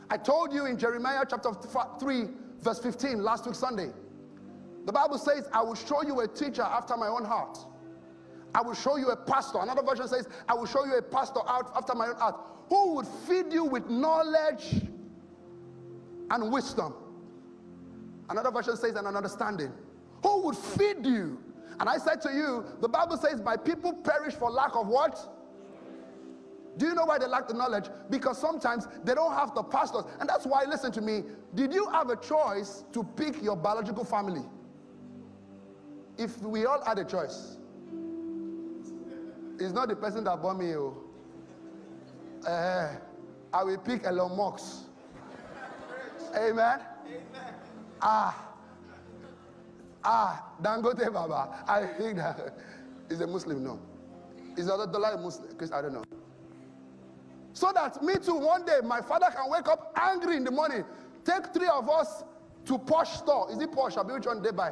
I 0.09 0.17
told 0.17 0.51
you 0.51 0.65
in 0.65 0.79
Jeremiah 0.79 1.23
chapter 1.29 1.51
3, 1.99 2.27
verse 2.61 2.79
15, 2.79 3.21
last 3.23 3.45
week 3.45 3.55
Sunday. 3.55 3.89
The 4.85 4.91
Bible 4.91 5.19
says, 5.19 5.47
I 5.53 5.61
will 5.61 5.75
show 5.75 6.01
you 6.01 6.21
a 6.21 6.27
teacher 6.27 6.63
after 6.63 6.97
my 6.97 7.07
own 7.07 7.23
heart. 7.23 7.59
I 8.55 8.63
will 8.63 8.73
show 8.73 8.95
you 8.95 9.09
a 9.09 9.15
pastor. 9.15 9.59
Another 9.61 9.83
version 9.83 10.07
says, 10.07 10.27
I 10.47 10.55
will 10.55 10.65
show 10.65 10.85
you 10.85 10.95
a 10.95 11.03
pastor 11.03 11.41
out 11.47 11.71
after 11.75 11.93
my 11.93 12.07
own 12.07 12.15
heart 12.15 12.35
who 12.69 12.95
would 12.95 13.07
feed 13.27 13.53
you 13.53 13.65
with 13.65 13.87
knowledge 13.89 14.81
and 16.31 16.51
wisdom. 16.51 16.93
Another 18.29 18.51
version 18.51 18.77
says, 18.77 18.95
and 18.95 19.07
an 19.07 19.15
understanding. 19.15 19.71
Who 20.23 20.41
would 20.43 20.55
feed 20.55 21.05
you? 21.05 21.39
And 21.79 21.87
I 21.87 21.97
said 21.97 22.21
to 22.21 22.29
you, 22.29 22.65
the 22.81 22.89
Bible 22.89 23.17
says, 23.17 23.41
My 23.41 23.57
people 23.57 23.93
perish 23.93 24.33
for 24.33 24.51
lack 24.51 24.75
of 24.75 24.87
what? 24.87 25.17
Do 26.77 26.85
you 26.85 26.93
know 26.93 27.05
why 27.05 27.17
they 27.17 27.27
lack 27.27 27.47
the 27.47 27.53
knowledge? 27.53 27.89
Because 28.09 28.37
sometimes 28.37 28.87
they 29.03 29.13
don't 29.13 29.33
have 29.33 29.53
the 29.55 29.63
pastors. 29.63 30.03
And 30.19 30.29
that's 30.29 30.45
why, 30.45 30.63
listen 30.65 30.91
to 30.93 31.01
me, 31.01 31.23
did 31.55 31.73
you 31.73 31.89
have 31.89 32.09
a 32.09 32.15
choice 32.15 32.83
to 32.93 33.03
pick 33.03 33.41
your 33.41 33.55
biological 33.55 34.03
family? 34.05 34.43
If 36.17 36.41
we 36.41 36.65
all 36.65 36.83
had 36.85 36.99
a 36.99 37.05
choice, 37.05 37.57
it's 39.59 39.73
not 39.73 39.89
the 39.89 39.95
person 39.95 40.23
that 40.25 40.41
bought 40.41 40.59
me. 40.59 40.73
Uh, 42.47 42.87
I 43.53 43.63
will 43.63 43.77
pick 43.77 44.05
Elon 44.05 44.37
Musk. 44.37 44.88
Amen. 46.35 46.79
Amen. 47.05 47.53
Ah. 48.01 48.45
Ah, 50.03 50.53
Dangote 50.61 51.11
Baba. 51.11 51.63
I 51.67 51.85
think 51.97 52.17
that 52.17 52.53
is 53.09 53.21
a 53.21 53.27
Muslim. 53.27 53.63
No. 53.63 53.79
Is 54.57 54.67
the 54.67 54.85
dollar 54.85 55.11
a 55.11 55.17
Muslim? 55.17 55.49
Because 55.49 55.71
I 55.71 55.81
don't 55.81 55.93
know. 55.93 56.03
So 57.53 57.71
that 57.73 58.01
me 58.03 58.13
too, 58.23 58.35
one 58.35 58.65
day, 58.65 58.79
my 58.83 59.01
father 59.01 59.27
can 59.35 59.49
wake 59.49 59.67
up 59.67 59.91
angry 59.95 60.37
in 60.37 60.43
the 60.43 60.51
morning, 60.51 60.83
take 61.25 61.53
three 61.53 61.67
of 61.67 61.89
us 61.89 62.23
to 62.65 62.77
Porsche 62.77 63.17
store. 63.17 63.51
Is 63.51 63.59
it 63.59 63.71
Porsche? 63.71 63.97
I'll 63.97 64.03
be 64.03 64.13
which 64.13 64.25
one 64.25 64.41
they 64.41 64.51
buy? 64.51 64.71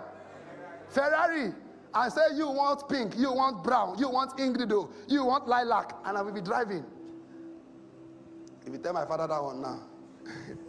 Ferrari. 0.89 1.53
And 1.93 2.13
say, 2.13 2.21
you 2.35 2.47
want 2.47 2.87
pink, 2.89 3.17
you 3.17 3.31
want 3.33 3.63
brown, 3.63 3.97
you 3.97 4.09
want 4.09 4.37
Ingrido, 4.37 4.89
you 5.07 5.23
want 5.25 5.47
lilac, 5.47 5.93
and 6.05 6.17
I 6.17 6.21
will 6.21 6.33
be 6.33 6.41
driving. 6.41 6.85
If 8.65 8.73
you 8.73 8.77
tell 8.77 8.93
my 8.93 9.05
father 9.05 9.25
that 9.27 9.43
one 9.43 9.61
now. 9.61 9.79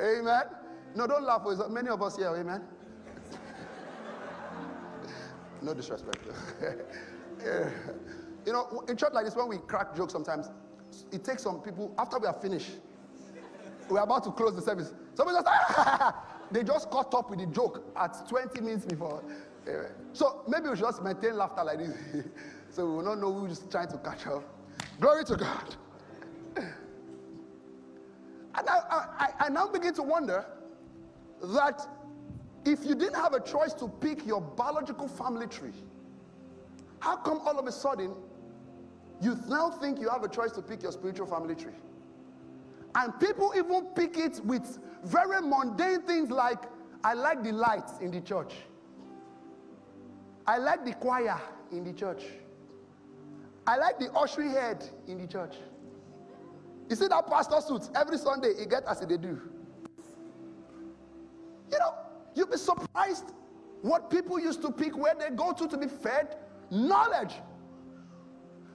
amen. 0.00 0.42
No, 0.94 1.06
don't 1.06 1.24
laugh. 1.24 1.42
Many 1.70 1.88
of 1.88 2.02
us 2.02 2.16
here. 2.16 2.34
Amen. 2.34 2.62
no 5.62 5.74
disrespect. 5.74 6.18
you 8.46 8.52
know, 8.52 8.84
in 8.88 8.96
church 8.96 9.12
like 9.12 9.24
this, 9.24 9.36
when 9.36 9.48
we 9.48 9.58
crack 9.58 9.94
jokes 9.94 10.12
sometimes, 10.12 10.50
it 11.12 11.24
takes 11.24 11.42
some 11.42 11.60
people, 11.60 11.94
after 11.98 12.18
we 12.18 12.26
are 12.26 12.40
finished, 12.40 12.70
we're 13.88 14.00
about 14.00 14.24
to 14.24 14.30
close 14.30 14.54
the 14.54 14.62
service. 14.62 14.92
Somebody 15.14 15.38
just, 15.38 16.14
they 16.52 16.62
just 16.62 16.90
caught 16.90 17.12
up 17.14 17.30
with 17.30 17.40
the 17.40 17.46
joke 17.46 17.84
at 17.96 18.28
20 18.28 18.60
minutes 18.60 18.84
before. 18.84 19.22
So 20.12 20.42
maybe 20.48 20.68
we 20.68 20.76
should 20.76 20.86
just 20.86 21.02
maintain 21.02 21.36
laughter 21.36 21.64
like 21.64 21.78
this. 21.78 21.96
so 22.70 22.86
we 22.86 22.96
will 22.96 23.02
not 23.02 23.18
know 23.18 23.32
who's 23.32 23.60
trying 23.70 23.88
to 23.88 23.98
catch 23.98 24.26
up. 24.26 24.44
Glory 25.00 25.24
to 25.24 25.36
God. 25.36 25.76
And 28.58 28.68
I, 28.68 28.80
I, 28.90 29.28
I 29.46 29.48
now 29.50 29.68
begin 29.68 29.94
to 29.94 30.02
wonder 30.02 30.44
that 31.42 31.86
if 32.64 32.84
you 32.84 32.96
didn't 32.96 33.14
have 33.14 33.32
a 33.32 33.40
choice 33.40 33.72
to 33.74 33.86
pick 33.86 34.26
your 34.26 34.40
biological 34.40 35.06
family 35.06 35.46
tree, 35.46 35.72
how 36.98 37.16
come 37.16 37.40
all 37.46 37.56
of 37.56 37.66
a 37.68 37.72
sudden 37.72 38.14
you 39.20 39.38
now 39.48 39.70
think 39.70 40.00
you 40.00 40.08
have 40.08 40.24
a 40.24 40.28
choice 40.28 40.50
to 40.52 40.62
pick 40.62 40.82
your 40.82 40.90
spiritual 40.90 41.26
family 41.26 41.54
tree? 41.54 41.74
And 42.96 43.18
people 43.20 43.52
even 43.56 43.86
pick 43.94 44.18
it 44.18 44.40
with 44.44 44.78
very 45.04 45.40
mundane 45.40 46.02
things 46.02 46.30
like, 46.30 46.64
I 47.04 47.14
like 47.14 47.44
the 47.44 47.52
lights 47.52 47.92
in 48.00 48.10
the 48.10 48.20
church. 48.20 48.54
I 50.48 50.58
like 50.58 50.84
the 50.84 50.94
choir 50.94 51.40
in 51.70 51.84
the 51.84 51.92
church. 51.92 52.24
I 53.68 53.76
like 53.76 54.00
the 54.00 54.10
ushering 54.14 54.50
head 54.50 54.88
in 55.06 55.18
the 55.18 55.28
church. 55.28 55.54
You 56.88 56.96
see 56.96 57.08
that 57.08 57.26
pastor 57.26 57.60
suit 57.60 57.90
every 57.94 58.18
Sunday 58.18 58.54
he 58.58 58.66
get 58.66 58.84
as 58.84 59.00
they 59.00 59.16
do. 59.16 59.40
You 61.70 61.78
know, 61.78 61.94
you'll 62.34 62.46
be 62.46 62.56
surprised 62.56 63.32
what 63.82 64.10
people 64.10 64.40
used 64.40 64.62
to 64.62 64.72
pick 64.72 64.96
where 64.96 65.14
they 65.14 65.34
go 65.34 65.52
to 65.52 65.68
to 65.68 65.76
be 65.76 65.86
fed 65.86 66.36
knowledge. 66.70 67.34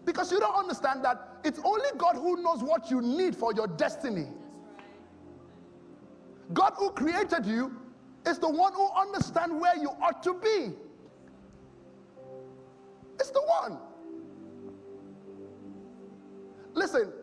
Because 0.05 0.31
you 0.31 0.39
don't 0.39 0.55
understand 0.55 1.03
that 1.05 1.39
it's 1.43 1.59
only 1.63 1.89
God 1.97 2.15
who 2.15 2.41
knows 2.41 2.61
what 2.61 2.91
you 2.91 3.01
need 3.01 3.35
for 3.35 3.53
your 3.53 3.67
destiny. 3.67 4.27
God 6.53 6.73
who 6.77 6.91
created 6.91 7.45
you 7.45 7.75
is 8.27 8.37
the 8.37 8.49
one 8.49 8.73
who 8.73 8.89
understands 8.91 9.55
where 9.55 9.75
you 9.77 9.89
ought 10.01 10.21
to 10.23 10.33
be. 10.35 10.73
It's 13.19 13.31
the 13.31 13.41
one. 13.41 13.77
Listen, 16.73 17.13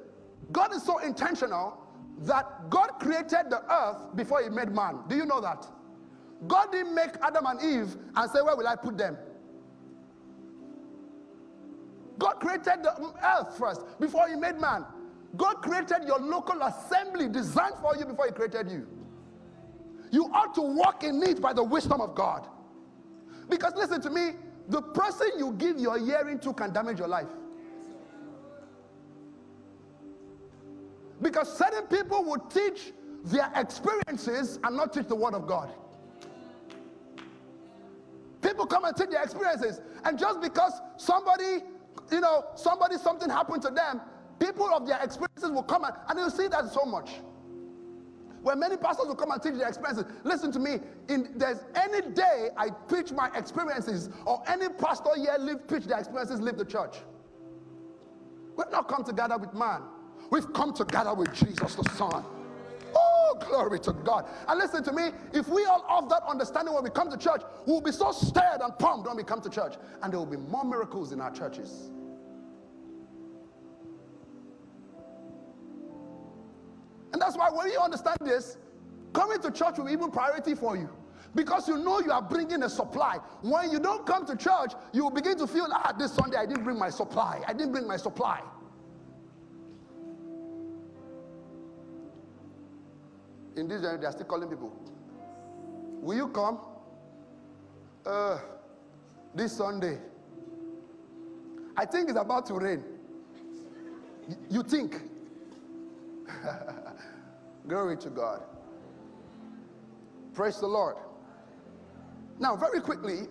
God 0.52 0.74
is 0.74 0.82
so 0.82 0.98
intentional 0.98 1.78
that 2.20 2.68
God 2.68 2.88
created 3.00 3.50
the 3.50 3.62
earth 3.72 4.14
before 4.14 4.42
He 4.42 4.48
made 4.48 4.70
man. 4.70 5.00
Do 5.08 5.16
you 5.16 5.26
know 5.26 5.40
that? 5.40 5.66
God 6.46 6.72
didn't 6.72 6.94
make 6.94 7.10
Adam 7.22 7.46
and 7.46 7.60
Eve 7.60 7.96
and 8.16 8.30
say, 8.30 8.40
Where 8.42 8.56
will 8.56 8.68
I 8.68 8.76
put 8.76 8.96
them? 8.96 9.16
God 12.18 12.34
created 12.34 12.82
the 12.82 13.12
earth 13.24 13.58
first 13.58 13.82
before 13.98 14.28
He 14.28 14.36
made 14.36 14.60
man. 14.60 14.84
God 15.36 15.62
created 15.62 16.04
your 16.06 16.18
local 16.18 16.60
assembly 16.62 17.28
designed 17.28 17.76
for 17.80 17.96
you 17.96 18.04
before 18.04 18.26
He 18.26 18.32
created 18.32 18.70
you. 18.70 18.86
You 20.10 20.26
ought 20.32 20.54
to 20.56 20.60
walk 20.60 21.04
in 21.04 21.22
it 21.22 21.40
by 21.40 21.52
the 21.52 21.62
wisdom 21.62 22.00
of 22.00 22.14
God. 22.14 22.48
Because 23.48 23.74
listen 23.76 24.00
to 24.02 24.10
me, 24.10 24.32
the 24.68 24.82
person 24.82 25.28
you 25.38 25.52
give 25.52 25.78
your 25.78 25.98
hearing 25.98 26.38
to 26.40 26.52
can 26.52 26.72
damage 26.72 26.98
your 26.98 27.08
life. 27.08 27.28
Because 31.20 31.56
certain 31.56 31.84
people 31.86 32.24
will 32.24 32.38
teach 32.38 32.92
their 33.24 33.50
experiences 33.54 34.58
and 34.64 34.76
not 34.76 34.92
teach 34.92 35.06
the 35.06 35.14
word 35.14 35.34
of 35.34 35.46
God. 35.46 35.70
People 38.40 38.66
come 38.66 38.84
and 38.84 38.96
teach 38.96 39.10
their 39.10 39.22
experiences, 39.22 39.80
and 40.04 40.18
just 40.18 40.40
because 40.40 40.72
somebody, 40.96 41.62
you 42.10 42.20
know, 42.20 42.44
somebody, 42.54 42.96
something 42.96 43.28
happened 43.28 43.62
to 43.62 43.70
them, 43.70 44.00
people 44.38 44.66
of 44.66 44.86
their 44.86 44.98
experiences 45.02 45.50
will 45.50 45.62
come 45.62 45.84
and, 45.84 45.92
and 46.08 46.18
you'll 46.18 46.30
see 46.30 46.48
that 46.48 46.72
so 46.72 46.84
much. 46.86 47.10
When 48.42 48.58
many 48.58 48.78
pastors 48.78 49.06
will 49.06 49.14
come 49.14 49.30
and 49.30 49.42
teach 49.42 49.54
their 49.54 49.68
experiences, 49.68 50.06
listen 50.24 50.50
to 50.52 50.58
me. 50.58 50.78
In 51.08 51.32
there's 51.36 51.58
any 51.74 52.00
day 52.12 52.48
I 52.56 52.70
preach 52.70 53.12
my 53.12 53.30
experiences, 53.36 54.08
or 54.24 54.42
any 54.48 54.70
pastor 54.70 55.10
here 55.16 55.36
live 55.38 55.68
preach 55.68 55.84
their 55.84 55.98
experiences, 55.98 56.40
leave 56.40 56.56
the 56.56 56.64
church. 56.64 56.96
We've 58.56 58.70
not 58.70 58.88
come 58.88 59.04
together 59.04 59.36
with 59.36 59.52
man. 59.52 59.82
We've 60.30 60.52
come 60.52 60.72
together 60.72 61.12
with 61.12 61.34
Jesus 61.34 61.74
the 61.74 61.84
Son. 61.96 62.24
Oh, 62.94 63.36
glory 63.40 63.80
to 63.80 63.92
God. 63.92 64.28
And 64.48 64.58
listen 64.58 64.82
to 64.84 64.92
me, 64.92 65.10
if 65.32 65.48
we 65.48 65.64
all 65.64 65.84
have 65.88 66.08
that 66.08 66.22
understanding 66.28 66.72
when 66.74 66.84
we 66.84 66.90
come 66.90 67.10
to 67.10 67.16
church, 67.16 67.42
we'll 67.66 67.80
be 67.80 67.92
so 67.92 68.12
stirred 68.12 68.60
and 68.62 68.76
pumped 68.78 69.08
when 69.08 69.16
we 69.16 69.24
come 69.24 69.40
to 69.40 69.50
church. 69.50 69.74
And 70.02 70.12
there 70.12 70.18
will 70.18 70.26
be 70.26 70.36
more 70.36 70.64
miracles 70.64 71.12
in 71.12 71.20
our 71.20 71.30
churches. 71.32 71.90
And 77.12 77.20
that's 77.20 77.36
why 77.36 77.50
when 77.50 77.70
you 77.70 77.80
understand 77.80 78.18
this, 78.20 78.56
coming 79.12 79.40
to 79.40 79.50
church 79.50 79.78
will 79.78 79.86
be 79.86 79.92
even 79.92 80.10
priority 80.10 80.54
for 80.54 80.76
you. 80.76 80.88
Because 81.34 81.68
you 81.68 81.76
know 81.76 82.00
you 82.00 82.10
are 82.10 82.22
bringing 82.22 82.62
a 82.62 82.68
supply. 82.68 83.18
When 83.42 83.70
you 83.70 83.78
don't 83.78 84.04
come 84.06 84.26
to 84.26 84.36
church, 84.36 84.72
you 84.92 85.04
will 85.04 85.10
begin 85.10 85.38
to 85.38 85.46
feel, 85.46 85.68
ah, 85.70 85.92
this 85.96 86.12
Sunday 86.12 86.36
I 86.36 86.46
didn't 86.46 86.64
bring 86.64 86.78
my 86.78 86.90
supply. 86.90 87.42
I 87.46 87.52
didn't 87.52 87.72
bring 87.72 87.86
my 87.86 87.96
supply. 87.96 88.40
In 93.60 93.68
this 93.68 93.82
generation, 93.82 94.00
they 94.00 94.06
are 94.06 94.12
still 94.12 94.26
calling 94.26 94.48
people. 94.48 94.72
Will 96.00 96.16
you 96.16 96.28
come? 96.28 96.58
Uh, 98.06 98.38
this 99.34 99.56
Sunday. 99.56 99.98
I 101.76 101.84
think 101.84 102.08
it's 102.08 102.18
about 102.18 102.46
to 102.46 102.54
rain. 102.54 102.82
you 104.48 104.62
think? 104.62 104.96
Glory 107.68 107.96
to 107.98 108.08
God. 108.08 108.42
Praise 110.32 110.58
the 110.58 110.66
Lord. 110.66 110.96
Now, 112.38 112.56
very 112.56 112.80
quickly, 112.80 113.28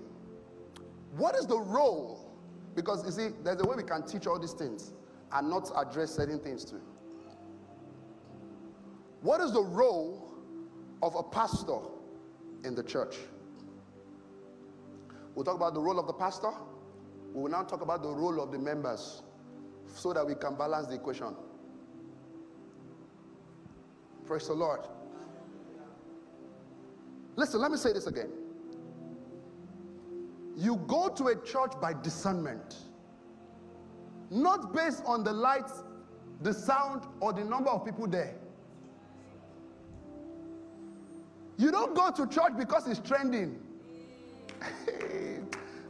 what 1.18 1.36
is 1.36 1.48
the 1.48 1.58
role? 1.58 2.32
Because 2.76 3.04
you 3.04 3.12
see, 3.12 3.36
there's 3.44 3.60
a 3.62 3.66
way 3.66 3.78
we 3.78 3.84
can 3.84 4.06
teach 4.06 4.28
all 4.28 4.40
these 4.40 4.54
things 4.54 4.94
and 5.32 5.50
not 5.50 5.72
address 5.76 6.12
certain 6.12 6.40
things 6.40 6.64
too. 6.64 6.82
What 9.22 9.42
is 9.42 9.52
the 9.52 9.62
role 9.62 10.34
of 11.02 11.16
a 11.16 11.24
pastor 11.24 11.80
in 12.64 12.76
the 12.76 12.84
church? 12.84 13.18
We'll 15.36 15.46
talk 15.46 15.56
about 15.56 15.74
the 15.74 15.82
role 15.82 16.00
of 16.00 16.08
the 16.08 16.14
pastor. 16.14 16.52
We 17.34 17.44
will 17.44 17.52
now 17.52 17.64
talk 17.64 17.82
about 17.82 18.02
the 18.02 18.10
role 18.10 18.42
of 18.42 18.52
the 18.52 18.60
members 18.60 19.24
so 19.94 20.14
that 20.14 20.26
we 20.26 20.36
can 20.36 20.56
balance 20.56 20.88
the 20.88 20.96
equation. 20.96 21.36
Praise 24.26 24.48
the 24.48 24.54
Lord. 24.54 24.82
Listen, 27.36 27.62
let 27.62 27.72
me 27.72 27.78
say 27.78 27.94
this 27.94 28.08
again. 28.08 28.30
You 30.56 30.76
go 30.88 31.10
to 31.10 31.28
a 31.28 31.36
church 31.46 31.72
by 31.82 31.94
discernment, 31.94 32.76
not 34.30 34.74
based 34.74 35.04
on 35.06 35.24
the 35.24 35.32
lights, 35.32 35.84
the 36.42 36.54
sound, 36.54 37.04
or 37.22 37.32
the 37.32 37.44
number 37.44 37.70
of 37.70 37.86
people 37.86 38.08
there. 38.08 38.36
You 41.60 41.72
don't 41.72 41.94
go 41.94 42.10
to 42.10 42.26
church 42.26 42.54
because 42.58 42.88
it's 42.88 43.02
trending. 43.06 43.60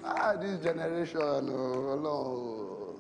ah, 0.03 0.34
this 0.36 0.59
generation, 0.63 1.22
oh, 1.22 1.95
no. 2.01 2.97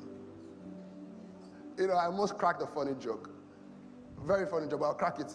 You 1.81 1.87
know, 1.87 1.95
I 1.95 2.05
almost 2.05 2.37
cracked 2.37 2.61
a 2.61 2.67
funny 2.67 2.93
joke. 2.99 3.31
Very 4.23 4.45
funny 4.45 4.67
joke, 4.67 4.81
but 4.81 4.85
I'll 4.85 4.93
crack 4.93 5.19
it. 5.19 5.33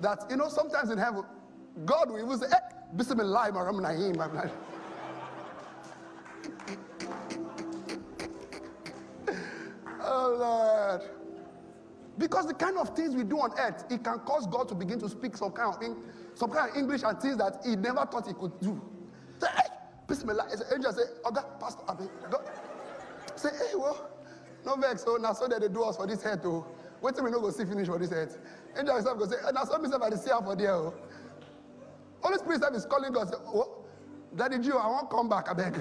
That, 0.00 0.24
you 0.28 0.36
know, 0.36 0.48
sometimes 0.48 0.90
in 0.90 0.98
heaven, 0.98 1.22
God 1.84 2.10
will 2.10 2.18
even 2.18 2.36
say, 2.36 2.46
eh, 2.50 2.58
Bismillah, 2.96 3.52
Maram 3.52 3.78
Nahim. 3.80 4.18
oh, 10.00 10.36
Lord. 10.36 11.02
Because 12.18 12.48
the 12.48 12.54
kind 12.54 12.76
of 12.76 12.96
things 12.96 13.14
we 13.14 13.22
do 13.22 13.38
on 13.38 13.52
earth, 13.56 13.84
it 13.88 14.02
can 14.02 14.18
cause 14.20 14.48
God 14.48 14.68
to 14.70 14.74
begin 14.74 14.98
to 14.98 15.08
speak 15.08 15.36
some 15.36 15.52
kind 15.52 15.72
of 15.72 15.78
thing 15.78 15.94
some 16.34 16.50
kind 16.50 16.70
of 16.70 16.76
English 16.76 17.02
and 17.04 17.20
things 17.20 17.36
that 17.36 17.60
he 17.64 17.76
never 17.76 18.04
thought 18.06 18.26
he 18.26 18.34
could 18.34 18.58
do. 18.60 18.80
Say, 19.40 19.48
hey, 19.56 19.68
Bismillah. 20.06 20.48
The 20.50 20.74
angel 20.74 20.92
say, 20.92 21.02
Okay, 21.26 21.40
Pastor, 21.60 21.82
I 21.88 21.94
mean, 21.94 22.08
go. 22.30 22.40
Say, 23.36 23.50
hey, 23.50 23.74
well, 23.76 24.10
no 24.64 24.76
vex. 24.76 25.04
Oh, 25.06 25.16
so 25.16 25.22
now 25.22 25.32
so 25.32 25.48
that 25.48 25.60
they 25.60 25.68
do 25.68 25.82
us 25.82 25.96
for 25.96 26.06
this 26.06 26.22
head 26.22 26.42
too. 26.42 26.64
Oh. 26.66 26.66
Wait 27.00 27.14
till 27.14 27.24
we 27.24 27.30
no 27.30 27.40
go 27.40 27.50
see 27.50 27.64
finish 27.64 27.86
for 27.86 27.98
this 27.98 28.10
head. 28.10 28.34
Angel 28.78 28.94
himself 28.94 29.18
go 29.18 29.26
say, 29.26 29.36
eh, 29.46 29.50
now 29.52 29.64
so 29.64 29.78
myself 29.78 30.02
I 30.02 30.10
see 30.16 30.30
her 30.30 30.42
for 30.42 30.56
there. 30.56 30.74
Oh. 30.74 30.94
Holy 32.20 32.38
Spirit 32.38 32.74
is 32.74 32.86
calling 32.86 33.12
God. 33.12 33.28
Say, 33.28 33.36
oh, 33.46 33.84
Daddy 34.34 34.58
Jew, 34.58 34.78
I 34.78 34.86
won't 34.86 35.10
come 35.10 35.28
back, 35.28 35.48
I 35.50 35.52
beg. 35.52 35.80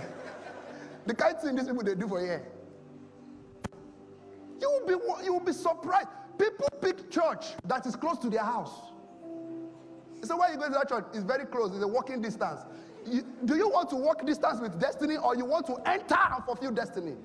the 1.05 1.15
kind 1.15 1.37
thing 1.37 1.55
these 1.55 1.67
people 1.67 1.83
they 1.83 1.95
do 1.95 2.07
for 2.07 2.19
here. 2.19 2.45
You 4.59 4.69
will 4.69 4.87
be, 4.87 5.25
you 5.25 5.33
will 5.33 5.39
be 5.39 5.53
surprised. 5.53 6.09
People 6.37 6.67
pick 6.81 7.09
church 7.09 7.53
that 7.65 7.85
is 7.85 7.95
close 7.95 8.17
to 8.19 8.29
their 8.29 8.43
house. 8.43 8.92
So 10.23 10.37
where 10.37 10.51
you 10.51 10.57
go 10.57 10.67
to 10.67 10.73
that 10.73 10.89
church? 10.89 11.05
It's 11.13 11.23
very 11.23 11.45
close. 11.45 11.73
It's 11.73 11.83
a 11.83 11.87
walking 11.87 12.21
distance. 12.21 12.61
You, 13.05 13.25
do 13.43 13.57
you 13.57 13.69
want 13.69 13.89
to 13.89 13.97
walk 13.97 14.25
distance 14.25 14.61
with 14.61 14.79
destiny 14.79 15.17
or 15.17 15.35
you 15.35 15.43
want 15.43 15.67
to 15.67 15.75
enter 15.87 16.17
and 16.33 16.43
fulfill 16.45 16.71
destiny? 16.71 17.15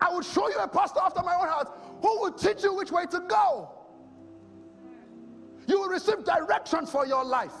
I 0.00 0.10
will 0.10 0.22
show 0.22 0.48
you 0.48 0.58
a 0.58 0.68
pastor 0.68 1.00
after 1.04 1.22
my 1.22 1.34
own 1.34 1.48
heart 1.48 1.68
who 2.02 2.20
will 2.20 2.32
teach 2.32 2.62
you 2.62 2.74
which 2.74 2.90
way 2.90 3.06
to 3.06 3.20
go. 3.28 3.70
You 5.66 5.80
will 5.80 5.88
receive 5.88 6.24
directions 6.24 6.90
for 6.90 7.06
your 7.06 7.24
life. 7.24 7.52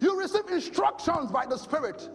You 0.00 0.18
receive 0.18 0.48
instructions 0.50 1.30
by 1.30 1.44
the 1.44 1.58
Spirit 1.58 2.08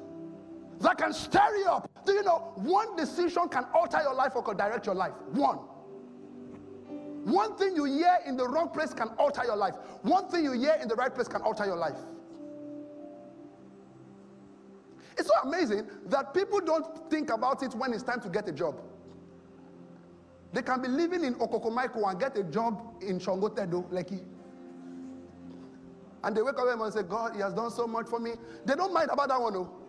that 0.80 0.98
can 0.98 1.14
stir 1.14 1.56
you 1.58 1.66
up. 1.66 1.90
Do 2.06 2.14
you 2.14 2.24
know 2.24 2.52
one 2.56 2.96
decision 2.96 3.48
can 3.50 3.66
alter 3.74 4.02
your 4.02 4.14
life 4.14 4.34
or 4.36 4.44
can 4.44 4.58
direct 4.58 4.86
your 4.86 4.96
life? 4.96 5.14
One. 5.32 5.60
One 7.26 7.56
thing 7.58 7.76
you 7.76 7.86
hear 7.86 8.20
in 8.28 8.38
the 8.38 8.48
wrong 8.48 8.70
place 8.70 8.94
can 8.94 9.08
alter 9.18 9.44
your 9.44 9.56
life. 9.56 9.74
One 10.04 10.30
thing 10.30 10.44
you 10.44 10.52
hear 10.52 10.78
in 10.80 10.88
the 10.88 10.94
right 10.94 11.14
place 11.14 11.28
can 11.28 11.42
alter 11.42 11.66
your 11.66 11.76
life. 11.76 11.98
It's 15.18 15.28
so 15.28 15.34
amazing 15.44 15.88
that 16.06 16.36
people 16.36 16.60
don't 16.62 17.10
think 17.10 17.32
about 17.32 17.64
it 17.64 17.74
when 17.74 17.94
it's 17.94 18.04
time 18.04 18.22
to 18.22 18.30
get 18.30 18.48
a 18.48 18.52
job. 18.52 18.80
They 20.54 20.62
can 20.62 20.84
be 20.84 20.88
living 20.88 21.24
in 21.24 21.34
Okokomaiko 21.36 22.08
and 22.08 22.20
get 22.20 22.38
a 22.38 22.44
job 22.44 23.02
in 23.02 23.20
Sangotedo, 23.20 23.90
Lekki. 23.92 24.22
And 26.24 26.38
they 26.38 26.44
wake 26.44 26.60
up 26.60 26.80
and 26.80 26.94
say, 26.94 27.02
God, 27.02 27.36
He 27.36 27.42
has 27.42 27.54
done 27.54 27.72
so 27.72 27.88
much 27.88 28.08
for 28.08 28.20
me. 28.20 28.34
They 28.66 28.76
don't 28.76 28.94
mind 28.94 29.10
about 29.12 29.30
that 29.30 29.42
one, 29.42 29.54
no. 29.54 29.85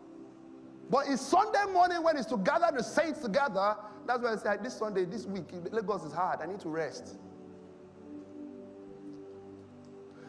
But 0.89 1.09
it's 1.09 1.23
Sunday 1.23 1.65
morning 1.73 2.03
when 2.03 2.17
it's 2.17 2.27
to 2.27 2.37
gather 2.37 2.77
the 2.77 2.83
saints 2.83 3.21
together. 3.21 3.77
That's 4.07 4.23
when 4.23 4.33
I 4.33 4.37
say, 4.37 4.57
this 4.63 4.77
Sunday, 4.77 5.05
this 5.05 5.27
week, 5.27 5.47
Lagos 5.73 6.05
is 6.05 6.13
hard. 6.13 6.41
I 6.41 6.47
need 6.47 6.61
to 6.61 6.69
rest. 6.69 7.17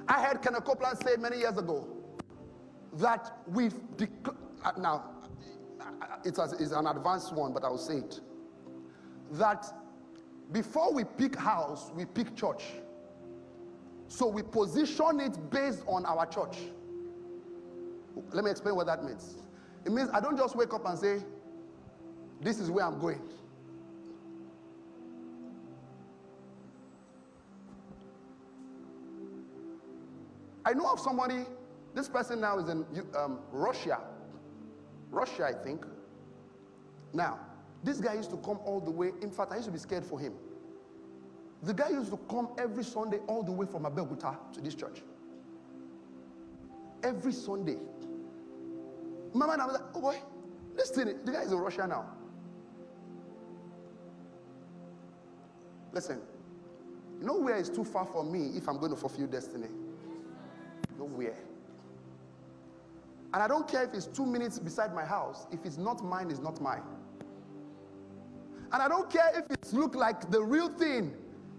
I 0.07 0.23
heard 0.23 0.41
Kenneth 0.41 0.63
Copeland 0.63 0.97
say 1.03 1.15
many 1.17 1.39
years 1.39 1.57
ago 1.57 1.87
that 2.93 3.37
we've 3.47 3.75
declared 3.97 4.37
uh, 4.63 4.71
now, 4.77 5.03
it's, 6.23 6.39
it's 6.39 6.71
an 6.71 6.87
advanced 6.87 7.33
one, 7.33 7.53
but 7.53 7.63
I'll 7.63 7.77
say 7.77 7.97
it. 7.97 8.19
That 9.33 9.65
before 10.51 10.93
we 10.93 11.03
pick 11.03 11.35
house, 11.35 11.91
we 11.95 12.05
pick 12.05 12.35
church. 12.35 12.63
So 14.07 14.27
we 14.27 14.41
position 14.41 15.19
it 15.19 15.49
based 15.49 15.83
on 15.85 16.05
our 16.05 16.25
church. 16.25 16.57
Let 18.31 18.43
me 18.43 18.51
explain 18.51 18.75
what 18.75 18.87
that 18.87 19.03
means. 19.03 19.35
It 19.87 19.93
means 19.93 20.09
I 20.13 20.19
don't 20.19 20.35
just 20.35 20.53
wake 20.53 20.73
up 20.73 20.85
and 20.85 20.99
say, 20.99 21.19
This 22.41 22.59
is 22.59 22.69
where 22.69 22.83
I'm 22.83 22.99
going. 22.99 23.21
I 30.65 30.73
know 30.73 30.91
of 30.91 30.99
somebody, 30.99 31.45
this 31.95 32.09
person 32.09 32.41
now 32.41 32.59
is 32.59 32.67
in 32.67 32.85
um, 33.17 33.39
Russia. 33.53 34.01
Russia, 35.09 35.45
I 35.45 35.53
think. 35.53 35.85
Now, 37.13 37.39
this 37.81 38.01
guy 38.01 38.15
used 38.15 38.31
to 38.31 38.37
come 38.37 38.59
all 38.65 38.81
the 38.81 38.91
way. 38.91 39.11
In 39.21 39.31
fact, 39.31 39.53
I 39.53 39.55
used 39.55 39.67
to 39.67 39.71
be 39.71 39.79
scared 39.79 40.03
for 40.05 40.19
him. 40.19 40.33
The 41.63 41.73
guy 41.73 41.91
used 41.91 42.11
to 42.11 42.17
come 42.29 42.49
every 42.57 42.83
Sunday 42.83 43.19
all 43.27 43.41
the 43.41 43.53
way 43.53 43.65
from 43.65 43.83
Abeokuta 43.83 44.35
to 44.51 44.59
this 44.59 44.75
church. 44.75 45.01
Every 47.03 47.31
Sunday. 47.31 47.77
Mama 49.37 49.53
and 49.53 49.61
I 49.61 49.65
was 49.65 49.75
like, 49.75 49.83
oh 49.93 50.01
boy, 50.01 50.17
listen, 50.75 51.19
the 51.23 51.31
guy 51.31 51.43
is 51.43 51.51
in 51.51 51.59
Russia 51.59 51.85
now. 51.85 52.05
Listen, 55.93 56.21
nowhere 57.21 57.57
is 57.57 57.69
too 57.69 57.83
far 57.83 58.05
for 58.05 58.23
me 58.23 58.51
if 58.55 58.67
I'm 58.67 58.77
going 58.77 58.91
to 58.91 58.97
fulfill 58.97 59.27
destiny. 59.27 59.67
Nowhere. 60.97 61.35
And 63.33 63.43
I 63.43 63.47
don't 63.47 63.67
care 63.67 63.83
if 63.83 63.93
it's 63.93 64.07
two 64.07 64.25
minutes 64.25 64.57
beside 64.57 64.93
my 64.95 65.05
house. 65.05 65.45
If 65.51 65.65
it's 65.65 65.77
not 65.77 66.03
mine, 66.03 66.31
it's 66.31 66.39
not 66.39 66.59
mine. 66.59 66.83
And 68.71 68.81
I 68.81 68.87
don't 68.87 69.09
care 69.09 69.31
if 69.35 69.45
it's 69.51 69.71
look 69.71 69.95
like 69.95 70.31
the 70.31 70.41
real 70.41 70.69
thing. 70.69 71.13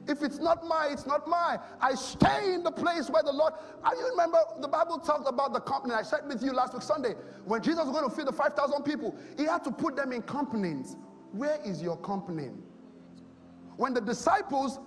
If 0.08 0.22
it's 0.22 0.38
not 0.38 0.66
mine, 0.66 0.92
it's 0.92 1.06
not 1.06 1.28
mine. 1.28 1.58
I 1.80 1.94
stay 1.94 2.54
in 2.54 2.62
the 2.62 2.70
place 2.70 3.10
where 3.10 3.22
the 3.22 3.32
Lord. 3.32 3.52
I 3.84 3.92
you 3.92 4.08
remember 4.10 4.38
the 4.60 4.68
Bible 4.68 4.98
talked 4.98 5.28
about 5.28 5.52
the 5.52 5.60
company. 5.60 5.94
I 5.94 6.02
shared 6.02 6.26
with 6.26 6.42
you 6.42 6.52
last 6.52 6.72
week 6.72 6.82
Sunday 6.82 7.14
when 7.44 7.62
Jesus 7.62 7.84
was 7.84 7.92
going 7.92 8.08
to 8.08 8.16
feed 8.16 8.26
the 8.26 8.32
5,000 8.32 8.82
people. 8.82 9.14
He 9.36 9.44
had 9.44 9.62
to 9.64 9.70
put 9.70 9.96
them 9.96 10.12
in 10.12 10.22
companies. 10.22 10.96
Where 11.32 11.60
is 11.64 11.82
your 11.82 11.98
company? 11.98 12.50
When 13.76 13.92
the 13.92 14.00
disciples 14.00 14.78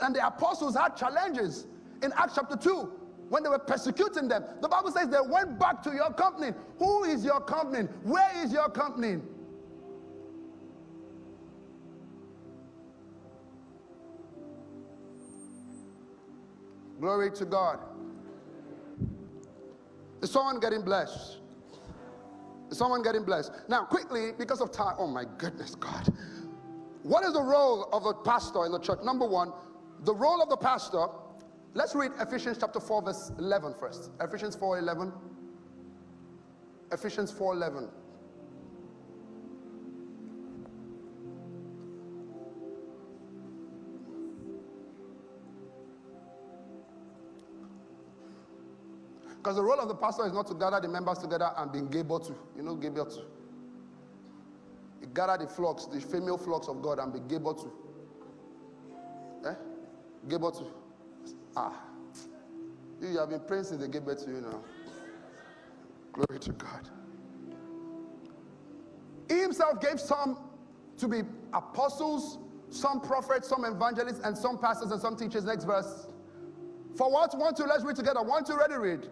and 0.00 0.14
the 0.14 0.26
apostles 0.26 0.74
had 0.76 0.96
challenges 0.96 1.66
in 2.02 2.12
Acts 2.16 2.34
chapter 2.34 2.56
2, 2.56 2.90
when 3.28 3.42
they 3.42 3.48
were 3.48 3.58
persecuting 3.58 4.28
them. 4.28 4.44
The 4.60 4.68
Bible 4.68 4.90
says 4.90 5.08
they 5.08 5.18
went 5.20 5.58
back 5.58 5.82
to 5.84 5.92
your 5.92 6.12
company. 6.12 6.52
Who 6.78 7.04
is 7.04 7.24
your 7.24 7.40
company? 7.40 7.88
Where 8.02 8.30
is 8.44 8.52
your 8.52 8.68
company? 8.68 9.20
Glory 17.00 17.30
to 17.32 17.44
God. 17.44 17.78
Is 20.22 20.30
someone 20.30 20.60
getting 20.60 20.82
blessed? 20.82 21.38
Is 22.70 22.78
someone 22.78 23.02
getting 23.02 23.24
blessed? 23.24 23.52
Now, 23.68 23.84
quickly, 23.84 24.32
because 24.38 24.60
of 24.60 24.72
time, 24.72 24.94
oh 24.98 25.06
my 25.06 25.24
goodness, 25.38 25.74
God. 25.74 26.12
What 27.02 27.24
is 27.24 27.34
the 27.34 27.42
role 27.42 27.88
of 27.92 28.04
the 28.04 28.14
pastor 28.14 28.64
in 28.64 28.72
the 28.72 28.78
church? 28.78 29.00
Number 29.04 29.26
one, 29.26 29.52
the 30.04 30.14
role 30.14 30.42
of 30.42 30.48
the 30.48 30.56
pastor 30.56 31.06
Let's 31.76 31.96
read 31.96 32.12
Ephesians 32.20 32.56
chapter 32.58 32.78
4, 32.78 33.02
verse 33.02 33.32
11 33.36 33.74
first. 33.80 34.12
Ephesians 34.20 34.54
4 34.54 34.78
11. 34.78 35.12
Ephesians 36.92 37.32
4 37.32 37.54
11. 37.54 37.88
Because 49.44 49.56
the 49.56 49.62
role 49.62 49.78
of 49.78 49.88
the 49.88 49.94
pastor 49.94 50.24
is 50.24 50.32
not 50.32 50.46
to 50.46 50.54
gather 50.54 50.80
the 50.80 50.88
members 50.88 51.18
together 51.18 51.50
and 51.58 51.70
being 51.70 51.94
able 51.94 52.18
to. 52.18 52.34
You 52.56 52.62
know, 52.62 52.80
able 52.82 53.04
to. 53.04 53.20
You 55.02 55.06
gather 55.12 55.44
the 55.44 55.46
flocks, 55.46 55.84
the 55.84 56.00
female 56.00 56.38
flocks 56.38 56.66
of 56.66 56.80
God 56.80 56.98
and 56.98 57.12
be 57.12 57.34
able 57.34 57.52
to. 57.52 57.70
Eh? 59.50 59.54
Able 60.32 60.50
to. 60.50 60.64
Ah, 61.54 61.78
you 63.02 63.18
have 63.18 63.28
been 63.28 63.40
praying 63.40 63.64
since 63.64 63.82
they 63.82 63.88
gave 63.88 64.06
birth 64.06 64.24
to 64.24 64.30
you 64.30 64.40
now. 64.40 64.62
Glory 66.14 66.40
to 66.40 66.52
God. 66.52 66.88
He 69.28 69.40
himself 69.40 69.78
gave 69.78 70.00
some 70.00 70.38
to 70.96 71.06
be 71.06 71.20
apostles, 71.52 72.38
some 72.70 72.98
prophets, 72.98 73.46
some 73.46 73.66
evangelists, 73.66 74.20
and 74.24 74.38
some 74.38 74.56
pastors 74.56 74.90
and 74.90 75.02
some 75.02 75.16
teachers. 75.16 75.44
Next 75.44 75.64
verse. 75.64 76.06
For 76.96 77.12
what? 77.12 77.38
One, 77.38 77.54
two, 77.54 77.64
let's 77.64 77.84
read 77.84 77.96
together. 77.96 78.22
One, 78.22 78.42
two, 78.42 78.56
ready, 78.56 78.76
read. 78.76 79.10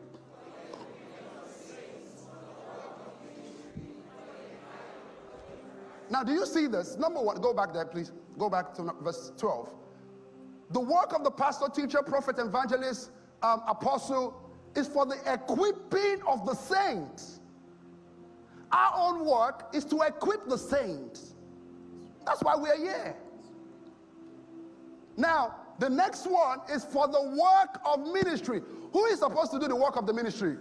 Now, 6.12 6.22
do 6.22 6.32
you 6.32 6.44
see 6.44 6.66
this? 6.66 6.98
Number 6.98 7.22
one, 7.22 7.40
go 7.40 7.54
back 7.54 7.72
there, 7.72 7.86
please. 7.86 8.12
Go 8.38 8.50
back 8.50 8.74
to 8.74 8.92
verse 9.00 9.32
12. 9.38 9.70
The 10.72 10.80
work 10.80 11.14
of 11.14 11.24
the 11.24 11.30
pastor, 11.30 11.68
teacher, 11.74 12.02
prophet, 12.02 12.38
evangelist, 12.38 13.10
um, 13.42 13.62
apostle 13.66 14.38
is 14.76 14.86
for 14.86 15.06
the 15.06 15.16
equipping 15.26 16.20
of 16.26 16.44
the 16.44 16.52
saints. 16.52 17.40
Our 18.72 18.92
own 18.94 19.24
work 19.24 19.70
is 19.72 19.86
to 19.86 20.02
equip 20.02 20.46
the 20.50 20.58
saints. 20.58 21.34
That's 22.26 22.42
why 22.42 22.56
we're 22.56 22.76
here. 22.76 23.16
Now, 25.16 25.56
the 25.78 25.88
next 25.88 26.26
one 26.26 26.60
is 26.70 26.84
for 26.84 27.08
the 27.08 27.22
work 27.22 27.80
of 27.86 28.12
ministry. 28.12 28.60
Who 28.92 29.06
is 29.06 29.20
supposed 29.20 29.50
to 29.52 29.58
do 29.58 29.66
the 29.66 29.76
work 29.76 29.96
of 29.96 30.06
the 30.06 30.12
ministry? 30.12 30.58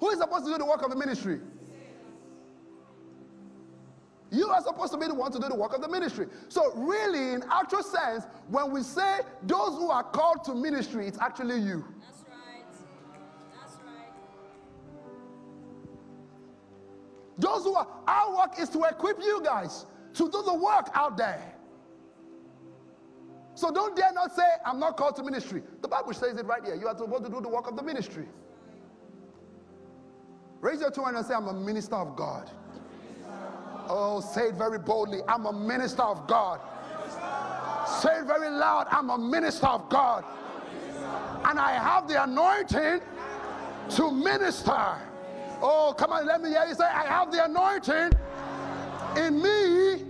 Who 0.00 0.10
is 0.10 0.18
supposed 0.18 0.46
to 0.46 0.50
do 0.50 0.58
the 0.58 0.66
work 0.66 0.82
of 0.82 0.90
the 0.90 0.96
ministry? 0.96 1.40
You 4.30 4.48
are 4.48 4.60
supposed 4.62 4.92
to 4.92 4.98
be 4.98 5.06
the 5.06 5.14
one 5.14 5.30
to 5.32 5.38
do 5.38 5.48
the 5.48 5.54
work 5.54 5.74
of 5.74 5.80
the 5.80 5.88
ministry. 5.88 6.26
So, 6.48 6.72
really, 6.74 7.34
in 7.34 7.44
actual 7.50 7.82
sense, 7.82 8.24
when 8.48 8.72
we 8.72 8.82
say 8.82 9.20
those 9.44 9.76
who 9.78 9.90
are 9.90 10.02
called 10.02 10.42
to 10.44 10.54
ministry, 10.54 11.06
it's 11.06 11.18
actually 11.20 11.60
you. 11.60 11.84
That's 12.00 12.24
right. 12.28 12.64
That's 13.54 13.76
right. 13.86 14.12
Those 17.38 17.64
who 17.64 17.74
are, 17.74 17.86
our 18.08 18.36
work 18.36 18.58
is 18.58 18.68
to 18.70 18.82
equip 18.84 19.20
you 19.22 19.42
guys 19.44 19.86
to 20.14 20.30
do 20.30 20.42
the 20.42 20.54
work 20.54 20.88
out 20.94 21.16
there. 21.16 21.52
So 23.54 23.70
don't 23.70 23.96
dare 23.96 24.12
not 24.12 24.34
say, 24.34 24.42
I'm 24.66 24.78
not 24.78 24.96
called 24.96 25.16
to 25.16 25.22
ministry. 25.22 25.62
The 25.80 25.88
Bible 25.88 26.12
says 26.12 26.36
it 26.36 26.44
right 26.44 26.62
here. 26.64 26.74
You 26.74 26.88
are 26.88 26.98
supposed 26.98 27.24
to 27.24 27.30
do 27.30 27.40
the 27.40 27.48
work 27.48 27.68
of 27.68 27.76
the 27.76 27.82
ministry. 27.82 28.26
Raise 30.60 30.80
your 30.80 30.90
two 30.90 31.04
hands 31.04 31.16
and 31.16 31.26
say, 31.26 31.34
I'm 31.34 31.46
a 31.46 31.52
minister 31.54 31.94
of 31.94 32.16
God. 32.16 32.50
Oh, 33.88 34.20
say 34.20 34.48
it 34.48 34.54
very 34.54 34.78
boldly. 34.78 35.20
I'm 35.28 35.46
a 35.46 35.52
minister 35.52 36.02
of 36.02 36.26
God. 36.26 36.60
Say 38.00 38.18
it 38.18 38.26
very 38.26 38.50
loud. 38.50 38.86
I'm 38.90 39.10
a 39.10 39.18
minister 39.18 39.66
of 39.66 39.88
God. 39.88 40.24
And 41.44 41.58
I 41.58 41.72
have 41.72 42.08
the 42.08 42.22
anointing 42.22 43.00
to 43.90 44.10
minister. 44.10 44.96
Oh, 45.62 45.94
come 45.96 46.12
on, 46.12 46.26
let 46.26 46.42
me 46.42 46.50
hear 46.50 46.64
you 46.66 46.74
say, 46.74 46.84
I 46.84 47.06
have 47.06 47.30
the 47.30 47.44
anointing 47.44 48.12
in 49.16 49.42
me, 49.42 50.04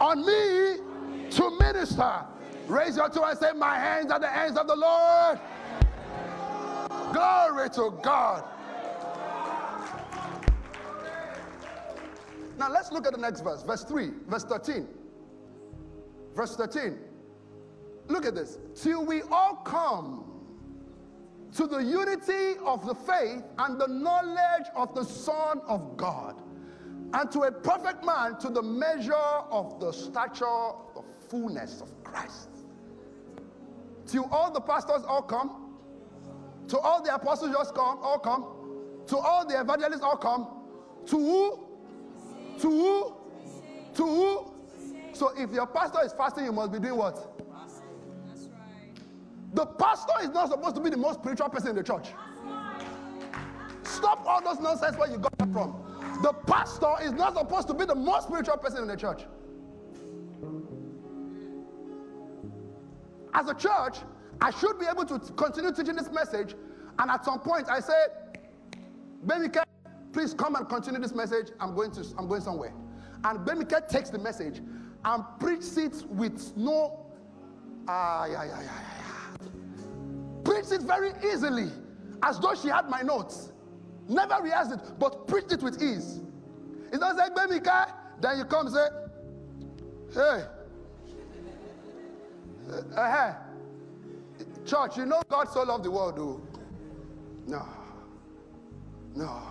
on 0.00 0.24
me, 0.24 1.30
to 1.30 1.50
minister. 1.58 2.24
Raise 2.66 2.96
your 2.96 3.08
two 3.10 3.22
and 3.22 3.38
say, 3.38 3.52
My 3.56 3.76
hands 3.76 4.10
are 4.10 4.20
the 4.20 4.28
hands 4.28 4.56
of 4.56 4.66
the 4.66 4.76
Lord. 4.76 5.38
Glory 7.12 7.68
to 7.70 7.98
God. 8.02 8.44
Now 12.60 12.68
let's 12.68 12.92
look 12.92 13.06
at 13.06 13.14
the 13.14 13.18
next 13.18 13.40
verse, 13.40 13.62
verse 13.62 13.84
3, 13.84 14.10
verse 14.28 14.44
13. 14.44 14.86
Verse 16.34 16.56
13. 16.56 16.98
Look 18.08 18.26
at 18.26 18.34
this. 18.34 18.58
Till 18.74 19.02
we 19.02 19.22
all 19.30 19.54
come 19.64 20.26
to 21.56 21.66
the 21.66 21.78
unity 21.78 22.60
of 22.62 22.84
the 22.84 22.94
faith 22.94 23.42
and 23.56 23.80
the 23.80 23.86
knowledge 23.86 24.66
of 24.76 24.94
the 24.94 25.04
Son 25.04 25.62
of 25.68 25.96
God, 25.96 26.42
and 27.14 27.32
to 27.32 27.44
a 27.44 27.50
perfect 27.50 28.04
man, 28.04 28.38
to 28.40 28.50
the 28.50 28.62
measure 28.62 29.14
of 29.14 29.80
the 29.80 29.90
stature, 29.90 30.72
the 30.94 31.02
fullness 31.30 31.80
of 31.80 32.04
Christ. 32.04 32.50
Till 34.06 34.28
all 34.30 34.50
the 34.50 34.60
pastors 34.60 35.02
all 35.08 35.22
come, 35.22 35.78
to 36.68 36.78
all 36.78 37.02
the 37.02 37.14
apostles 37.14 37.52
just 37.52 37.74
come, 37.74 38.00
all 38.02 38.18
come, 38.18 38.44
to 39.06 39.16
all 39.16 39.46
the 39.46 39.58
evangelists 39.58 40.02
all 40.02 40.18
come, 40.18 40.46
to 41.06 41.16
who? 41.16 41.69
To 42.60 42.68
who? 42.68 43.14
To 43.94 44.06
who? 44.06 44.52
So 45.12 45.32
if 45.36 45.50
your 45.52 45.66
pastor 45.66 46.00
is 46.04 46.12
fasting, 46.12 46.44
you 46.44 46.52
must 46.52 46.72
be 46.72 46.78
doing 46.78 46.96
what? 46.96 47.40
The 49.52 49.66
pastor 49.66 50.12
is 50.22 50.28
not 50.30 50.50
supposed 50.50 50.76
to 50.76 50.80
be 50.80 50.90
the 50.90 50.96
most 50.96 51.20
spiritual 51.20 51.48
person 51.48 51.70
in 51.70 51.76
the 51.76 51.82
church. 51.82 52.08
Stop 53.82 54.24
all 54.24 54.42
those 54.42 54.60
nonsense 54.60 54.96
where 54.96 55.10
you 55.10 55.18
got 55.18 55.36
that 55.38 55.52
from. 55.52 55.74
The 56.22 56.32
pastor 56.32 56.94
is 57.02 57.12
not 57.12 57.36
supposed 57.36 57.66
to 57.68 57.74
be 57.74 57.84
the 57.84 57.94
most 57.94 58.28
spiritual 58.28 58.56
person 58.58 58.82
in 58.82 58.88
the 58.88 58.96
church. 58.96 59.22
As 63.34 63.48
a 63.48 63.54
church, 63.54 63.98
I 64.40 64.50
should 64.50 64.78
be 64.78 64.86
able 64.86 65.04
to 65.06 65.18
continue 65.34 65.72
teaching 65.72 65.96
this 65.96 66.10
message. 66.10 66.54
And 66.98 67.10
at 67.10 67.24
some 67.24 67.40
point, 67.40 67.68
I 67.68 67.80
said, 67.80 68.38
Bemike, 69.26 69.62
please 70.12 70.34
come 70.34 70.54
and 70.56 70.68
continue 70.68 71.00
this 71.00 71.14
message. 71.14 71.48
I'm 71.60 71.74
going 71.74 71.90
to 71.92 72.04
I'm 72.18 72.28
going 72.28 72.40
somewhere. 72.40 72.72
And 73.24 73.40
Bemike 73.40 73.88
takes 73.88 74.10
the 74.10 74.18
message 74.18 74.60
and 75.04 75.24
preaches 75.38 75.76
it 75.78 76.04
with 76.10 76.56
no 76.56 77.06
ah 77.88 78.26
yeah 78.26 78.44
yeah 78.44 78.60
yeah 78.60 78.62
yeah. 78.62 79.48
Preached 80.44 80.72
it 80.72 80.82
very 80.82 81.12
easily, 81.32 81.70
as 82.22 82.38
though 82.40 82.54
she 82.54 82.68
had 82.68 82.88
my 82.88 83.02
notes. 83.02 83.52
Never 84.08 84.42
rehearsed 84.42 84.72
it, 84.72 84.80
but 84.98 85.28
preached 85.28 85.52
it 85.52 85.62
with 85.62 85.82
ease. 85.82 86.20
It's 86.90 86.98
not 86.98 87.16
like 87.16 87.34
Bemike, 87.34 87.92
then 88.20 88.38
you 88.38 88.44
come 88.44 88.68
say, 88.68 88.86
hey. 90.12 90.44
Uh, 92.70 93.00
uh, 93.00 93.34
Church, 94.66 94.96
you 94.96 95.06
know 95.06 95.22
God 95.28 95.48
so 95.48 95.62
loved 95.62 95.84
the 95.84 95.90
world, 95.90 96.16
though. 96.16 96.40
No. 97.46 97.66
No. 99.14 99.42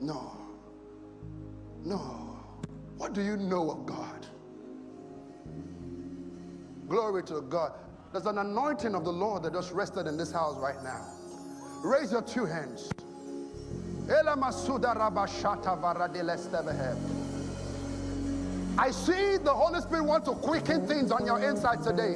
No. 0.00 0.36
No. 1.84 2.38
What 2.96 3.12
do 3.12 3.22
you 3.22 3.36
know 3.36 3.70
of 3.70 3.86
God? 3.86 4.26
Glory 6.88 7.22
to 7.24 7.40
God. 7.42 7.72
There's 8.12 8.26
an 8.26 8.38
anointing 8.38 8.94
of 8.94 9.04
the 9.04 9.12
Lord 9.12 9.42
that 9.42 9.52
just 9.52 9.72
rested 9.72 10.06
in 10.06 10.16
this 10.16 10.32
house 10.32 10.56
right 10.58 10.82
now. 10.82 11.04
Raise 11.82 12.12
your 12.12 12.22
two 12.22 12.46
hands. 12.46 12.90
I 18.78 18.90
see 18.90 19.36
the 19.38 19.52
Holy 19.52 19.80
Spirit 19.80 20.04
want 20.04 20.24
to 20.26 20.32
quicken 20.32 20.86
things 20.86 21.10
on 21.10 21.26
your 21.26 21.40
inside 21.42 21.82
today. 21.82 22.14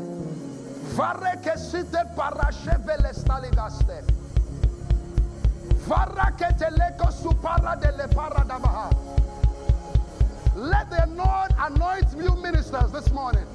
Let 10.57 10.91
the 10.91 11.07
Lord 11.17 11.51
anoint 11.59 12.07
you 12.17 12.35
ministers 12.43 12.93
this 12.93 13.11
morning. 13.13 13.47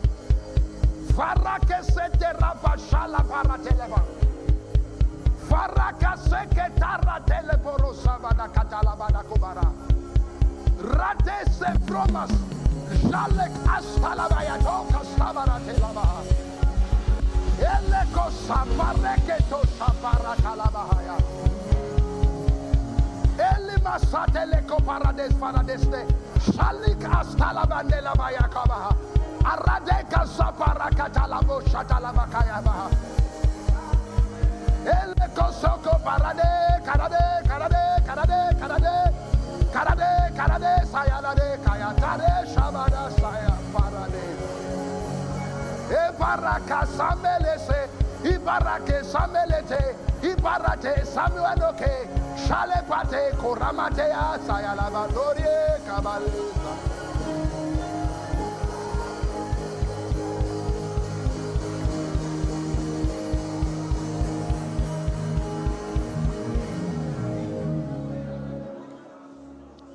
Varakesete 1.14 2.34
rabashala 2.40 3.22
parateleba. 3.28 4.02
Varakaseke 5.48 6.72
taratele 6.80 7.58
savada 8.04 8.48
katalabada 8.54 9.24
kubara. 9.24 9.74
Rate 10.80 11.52
se 11.52 11.72
promas. 11.86 12.32
Jalek 13.10 13.54
astalabaya 13.68 14.58
toka 14.64 15.06
stabara 15.06 15.60
telabaha. 15.66 16.24
Eleko 17.60 18.26
sapareke 18.48 19.38
to 19.50 19.60
sapara 19.78 20.36
talabahaya. 20.44 20.95
Elima 23.86 24.00
sateleko 24.00 24.78
parades 24.84 25.34
paradeste. 25.34 26.02
Shalik 26.42 27.06
astalabandela 27.06 28.14
bayakabaha. 28.18 28.96
Aradeka 29.44 30.26
sapara 30.26 30.90
katalabo 30.90 31.62
shatalabakaya 31.70 32.64
baha. 32.64 32.90
Eleko 34.86 35.54
soko 35.54 36.00
parade, 36.04 36.82
karade, 36.84 37.44
karade, 37.46 37.84
karade, 38.08 38.42
karade, 38.60 39.14
karade, 39.72 40.12
karade, 40.36 40.74
sayalade, 40.92 41.58
kayatare, 41.64 42.32
shabada, 42.54 43.12
saya, 43.20 43.56
parade. 43.72 44.26
Ebaraka 46.02 46.88
samelese, 46.88 47.88
ibarake 48.24 49.04
samelete, 49.04 49.96
ibarate 50.24 51.06
samuanoke, 51.06 52.25
shalepate, 52.48 53.32
koramatea, 53.38 54.40
sayalabadorie, 54.46 55.80
kabaleza. 55.86 56.96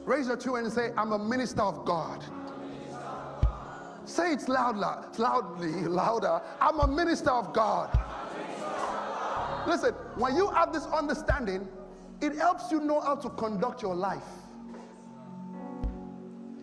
Raise 0.06 0.26
your 0.26 0.36
two 0.36 0.56
and 0.56 0.72
say, 0.72 0.90
I'm 0.96 1.12
a 1.12 1.18
minister 1.18 1.62
of 1.62 1.84
God. 1.84 2.24
Say 4.06 4.32
it 4.32 4.48
loud, 4.48 4.76
loud, 4.76 5.16
loudly, 5.20 5.84
louder. 5.84 6.42
I'm 6.60 6.80
a 6.80 6.86
minister 6.88 7.30
of 7.30 7.52
God. 7.52 7.96
Listen, 9.68 9.94
when 10.16 10.34
you 10.34 10.48
have 10.48 10.72
this 10.72 10.86
understanding, 10.86 11.68
it 12.20 12.36
helps 12.36 12.70
you 12.70 12.80
know 12.80 13.00
how 13.00 13.14
to 13.16 13.30
conduct 13.30 13.82
your 13.82 13.94
life. 13.94 14.22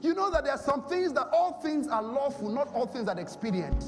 You 0.01 0.14
know 0.14 0.30
that 0.30 0.43
there 0.43 0.53
are 0.53 0.60
some 0.60 0.84
things 0.84 1.14
that 1.14 1.28
all 1.34 1.53
things 1.62 1.88
are 1.88 2.03
lawful, 2.03 2.49
not 2.49 2.68
all 2.74 2.86
things 2.86 3.08
are 3.08 3.20
expedient. 3.20 3.84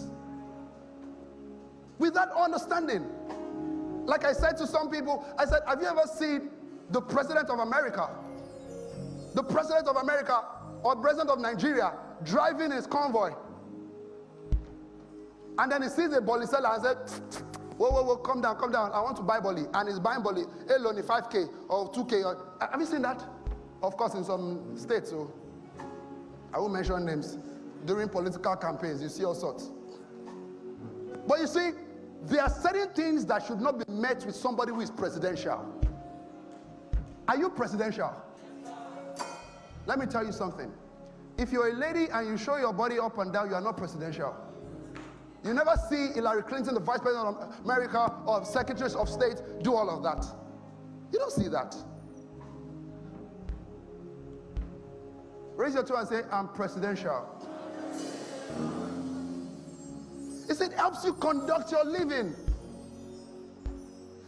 With 2.00 2.14
that 2.16 2.30
understanding, 2.32 3.06
like 4.06 4.26
I 4.26 4.34
said 4.34 4.58
to 4.58 4.66
some 4.68 4.90
people, 4.90 5.24
I 5.38 5.46
said, 5.46 5.62
Have 5.68 5.82
you 5.82 5.88
ever 5.88 6.04
seen 6.12 6.50
the 6.90 7.02
president 7.02 7.50
of 7.50 7.60
America? 7.60 8.10
The 9.36 9.44
president 9.44 9.88
of 9.88 9.98
America 9.98 10.42
or 10.82 10.96
president 10.96 11.30
of 11.30 11.40
Nigeria 11.40 11.94
driving 12.24 12.72
his 12.72 12.88
convoy. 12.88 13.34
And 15.60 15.72
then 15.72 15.84
he 15.84 15.90
sees 15.90 16.12
a 16.14 16.22
boli 16.22 16.48
seller 16.48 16.70
and 16.74 16.84
said, 16.84 16.98
Whoa, 17.80 17.92
whoa, 17.92 18.04
whoa, 18.04 18.18
come 18.18 18.42
down, 18.42 18.58
come 18.58 18.74
down. 18.74 18.92
I 18.92 19.00
want 19.00 19.16
to 19.16 19.24
buy 19.24 19.40
boli. 19.40 19.64
And 19.74 19.88
he's 19.88 20.00
buying 20.00 20.22
boli. 20.22 20.44
Only 20.70 21.02
5K 21.02 21.50
or 21.70 21.90
2K. 21.90 22.26
Or, 22.26 22.46
uh, 22.60 22.68
have 22.70 22.82
you 22.82 22.86
seen 22.86 23.02
that? 23.04 23.24
Of 23.82 23.96
course, 23.96 24.16
in 24.16 24.26
some 24.26 24.78
states. 24.78 25.12
So 25.12 25.32
I 26.54 26.60
won't 26.60 26.74
mention 26.74 27.06
names. 27.06 27.38
During 27.86 28.10
political 28.10 28.54
campaigns, 28.58 29.02
you 29.02 29.08
see 29.08 29.24
all 29.24 29.34
sorts. 29.34 29.70
But 31.26 31.40
you 31.40 31.48
see, 31.48 31.70
there 32.24 32.42
are 32.42 32.50
certain 32.50 32.90
things 32.90 33.26
that 33.28 33.46
should 33.46 33.62
not 33.62 33.80
be 33.80 33.90
met 33.90 34.26
with 34.26 34.36
somebody 34.36 34.74
who 34.74 34.82
is 34.82 34.92
presidential. 34.92 35.66
Are 37.30 37.38
you 37.38 37.50
presidential? 37.50 38.12
Let 39.86 40.00
me 40.00 40.06
tell 40.06 40.26
you 40.26 40.34
something. 40.34 40.70
If 41.38 41.54
you're 41.54 41.70
a 41.70 41.74
lady 41.74 42.12
and 42.12 42.28
you 42.28 42.36
show 42.36 42.58
your 42.58 42.74
body 42.74 43.00
up 43.00 43.18
and 43.20 43.32
down, 43.32 43.48
you 43.48 43.56
are 43.56 43.62
not 43.62 43.78
presidential. 43.78 44.36
You 45.44 45.54
never 45.54 45.76
see 45.90 46.10
Hillary 46.14 46.44
Clinton, 46.44 46.74
the 46.74 46.80
vice 46.80 47.00
president 47.00 47.38
of 47.38 47.60
America, 47.64 48.14
or 48.26 48.44
secretaries 48.44 48.96
of 48.96 49.08
state 49.08 49.38
do 49.62 49.74
all 49.74 49.90
of 49.90 50.04
that. 50.04 50.26
You 51.14 51.20
don't 51.20 51.32
see 51.32 51.48
that. 51.48 51.76
Raise 55.56 55.74
your 55.74 55.84
two 55.84 55.96
and 55.96 56.08
say, 56.08 56.22
I'm 56.32 56.50
presidential. 56.50 57.28
It 60.50 60.74
helps 60.74 61.04
you 61.06 61.14
conduct 61.14 61.72
your 61.72 61.86
living. 61.86 62.36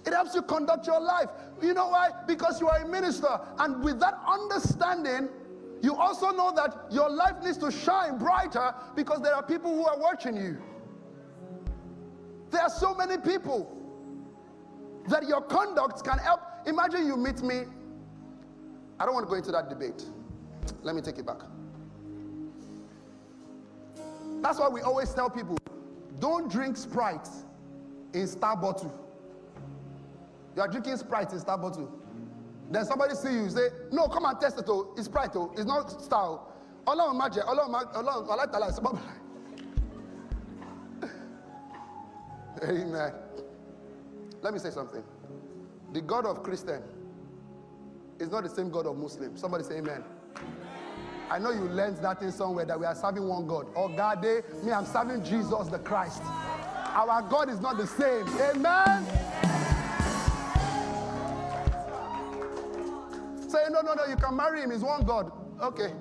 It 0.06 0.14
helps 0.14 0.34
you 0.34 0.42
conduct 0.42 0.88
your 0.88 1.00
life. 1.00 1.30
You 1.62 1.74
know 1.74 1.90
why? 1.90 2.10
Because 2.26 2.60
you 2.60 2.68
are 2.70 2.78
a 2.80 2.88
minister. 2.88 3.40
And 3.60 3.84
with 3.84 4.00
that 4.00 4.20
understanding, 4.28 5.30
you 5.82 5.96
also 5.96 6.32
know 6.32 6.52
that 6.56 6.88
your 6.92 7.10
life 7.10 7.36
needs 7.44 7.58
to 7.60 7.72
shine 7.72 8.18
brighter 8.18 8.74
because 8.96 9.22
there 9.22 9.36
are 9.36 9.44
people 9.44 9.76
who 9.76 9.86
are 9.86 10.00
watching 10.00 10.36
you. 10.36 10.58
There 12.52 12.62
are 12.62 12.70
so 12.70 12.94
many 12.94 13.18
people 13.18 13.78
that 15.08 15.28
your 15.28 15.42
conduct 15.42 16.04
can 16.04 16.20
help. 16.20 16.42
Imagine 16.68 17.08
you 17.08 17.18
meet 17.18 17.42
me. 17.42 17.64
I 19.00 19.06
don't 19.06 19.14
want 19.16 19.26
to 19.26 19.30
go 19.30 19.36
into 19.36 19.52
that 19.52 19.70
debate. 19.70 20.06
Let 20.84 20.96
me 20.96 21.02
take 21.02 21.18
it 21.18 21.26
back. 21.26 21.40
That's 24.42 24.60
why 24.60 24.68
we 24.70 24.82
always 24.82 25.14
tell 25.14 25.30
people 25.30 25.58
don't 26.20 26.52
drink 26.52 26.78
Sprite 26.78 27.28
in 28.14 28.28
star 28.28 28.56
bottle. 28.56 28.94
You 30.56 30.62
are 30.62 30.68
drinking 30.68 30.98
Sprite 30.98 31.32
in 31.32 31.40
star 31.40 31.58
bottle. 31.58 31.92
Then 32.70 32.86
somebody 32.86 33.16
see 33.16 33.34
you 33.34 33.50
say, 33.50 33.70
No, 33.92 34.08
come 34.08 34.26
and 34.26 34.40
test 34.40 34.60
it. 34.60 34.66
Oh, 34.68 34.94
it's 34.98 35.06
Sprite. 35.06 35.32
Oh, 35.36 35.52
it's 35.54 35.66
not 35.66 35.90
star. 36.02 36.42
Allah 36.86 37.14
magic. 37.14 37.48
Allah 37.48 37.64
Allah 37.64 38.26
Allah 38.30 38.50
Allah 38.54 39.12
Amen. 42.64 43.14
Let 44.42 44.54
me 44.54 44.60
say 44.60 44.72
something. 44.72 45.04
The 45.94 46.02
God 46.02 46.26
of 46.26 46.44
Christian 46.44 46.82
is 48.20 48.30
not 48.30 48.44
the 48.44 48.50
same 48.50 48.70
God 48.70 48.86
of 48.86 48.98
Muslim. 48.98 49.36
Somebody 49.38 49.64
say 49.64 49.78
amen. 49.78 50.04
I 51.30 51.40
know 51.40 51.52
you 51.52 51.62
learned 51.62 51.98
that 51.98 52.20
thing 52.20 52.32
somewhere 52.32 52.66
that 52.66 52.80
we 52.80 52.86
are 52.86 52.96
serving 52.96 53.28
one 53.28 53.48
God. 53.48 53.68
Oh 53.76 53.88
God, 53.88 54.22
they, 54.22 54.42
me, 54.64 54.72
I'm 54.72 54.86
serving 54.86 55.24
Jesus 55.24 55.68
the 55.68 55.80
Christ. 55.80 56.22
Our 56.24 57.22
God 57.22 57.50
is 57.50 57.60
not 57.62 57.78
the 57.78 57.88
same. 57.88 58.28
Amen. 58.40 59.06
Say, 63.50 63.64
no, 63.70 63.82
no, 63.82 63.94
no, 63.94 64.06
you 64.10 64.16
can 64.18 64.36
marry 64.36 64.62
him. 64.62 64.72
He's 64.72 64.82
one 64.82 65.04
God. 65.04 65.32
Okay. 65.62 65.94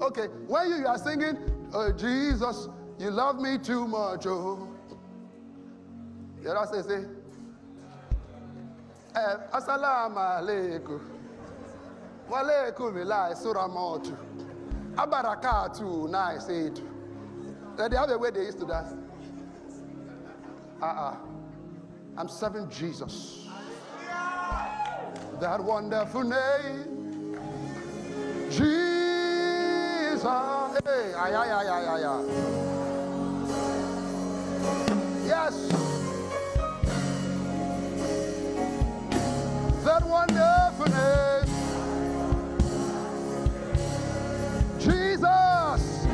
Okay. 0.00 0.26
When 0.46 0.68
you, 0.68 0.76
you 0.76 0.86
are 0.86 0.98
singing, 0.98 1.38
oh, 1.72 1.92
Jesus, 1.92 2.68
you 2.98 3.10
love 3.10 3.40
me 3.40 3.58
too 3.58 3.86
much. 3.86 4.26
Oh. 4.26 4.73
You 6.44 6.50
know 6.52 6.60
what 6.60 6.74
I 6.74 6.82
say? 6.82 6.88
Say, 6.88 7.04
eh, 9.16 9.36
Assalamu 9.50 10.18
alaikum. 10.18 11.00
Walaikum 12.28 12.96
ilai 13.02 13.34
suramotu. 13.34 14.14
Abarakatu 14.94 16.10
nice 16.10 16.48
it. 16.50 16.82
They 17.78 17.96
have 17.96 18.10
a 18.10 18.18
way 18.18 18.30
they 18.30 18.44
used 18.44 18.60
to 18.60 18.66
dance. 18.66 18.92
Uh-uh. 20.82 21.16
I'm 22.18 22.28
serving 22.28 22.68
Jesus. 22.68 23.48
That 25.40 25.64
wonderful 25.64 26.24
name. 26.24 27.38
Jesus. 28.50 30.22
Hey, 30.84 31.14
ay, 31.16 31.34
ay, 31.34 31.50
ay, 31.50 31.68
ay, 31.70 32.04
ay. 32.04 32.22
Yes. 35.26 35.93
That 39.84 40.02
wonderful 40.06 40.86
name. 40.86 41.68
Jesus. 44.80 46.06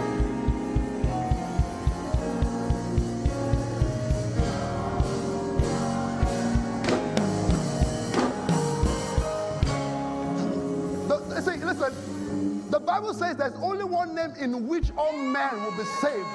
The- 11.08 11.40
see, 11.42 11.56
listen. 11.64 12.70
The 12.70 12.80
Bible 12.80 13.14
says 13.14 13.36
there's 13.36 13.54
only 13.62 13.84
one 13.84 14.14
name 14.14 14.32
in 14.40 14.66
which 14.68 14.92
all 14.96 15.12
men 15.12 15.62
will 15.62 15.72
be 15.76 15.84
saved. 15.84 16.26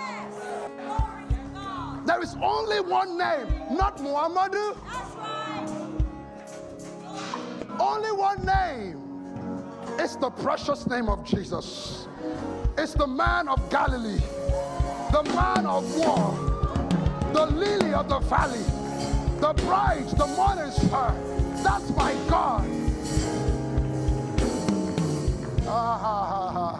Glory 0.78 1.24
to 1.30 1.36
God. 1.54 2.08
There 2.08 2.22
is 2.24 2.36
only 2.42 2.82
one 2.82 3.18
name, 3.18 3.48
not 3.72 3.98
Muhammadu. 3.98 4.76
Only 7.80 8.12
one 8.12 8.46
name. 8.46 9.02
It's 10.00 10.16
the 10.16 10.30
precious 10.30 10.88
name 10.88 11.10
of 11.10 11.24
Jesus. 11.24 12.08
It's 12.78 12.94
the 12.94 13.08
man 13.08 13.48
of 13.48 13.70
Galilee, 13.70 14.22
the 15.12 15.24
man 15.34 15.66
of 15.66 15.84
war, 15.96 16.36
the 17.34 17.46
lily 17.46 17.94
of 17.94 18.10
the 18.10 18.20
valley, 18.20 18.64
the 19.40 19.54
bride, 19.64 20.08
the 20.18 20.28
morning 20.28 20.72
star. 20.72 21.16
That's 21.64 21.90
my 21.96 22.14
God. 22.28 22.70
Ah, 25.68 25.98
ha, 25.98 26.26
ha, 26.26 26.52
ha, 26.52 26.72
ha. 26.74 26.76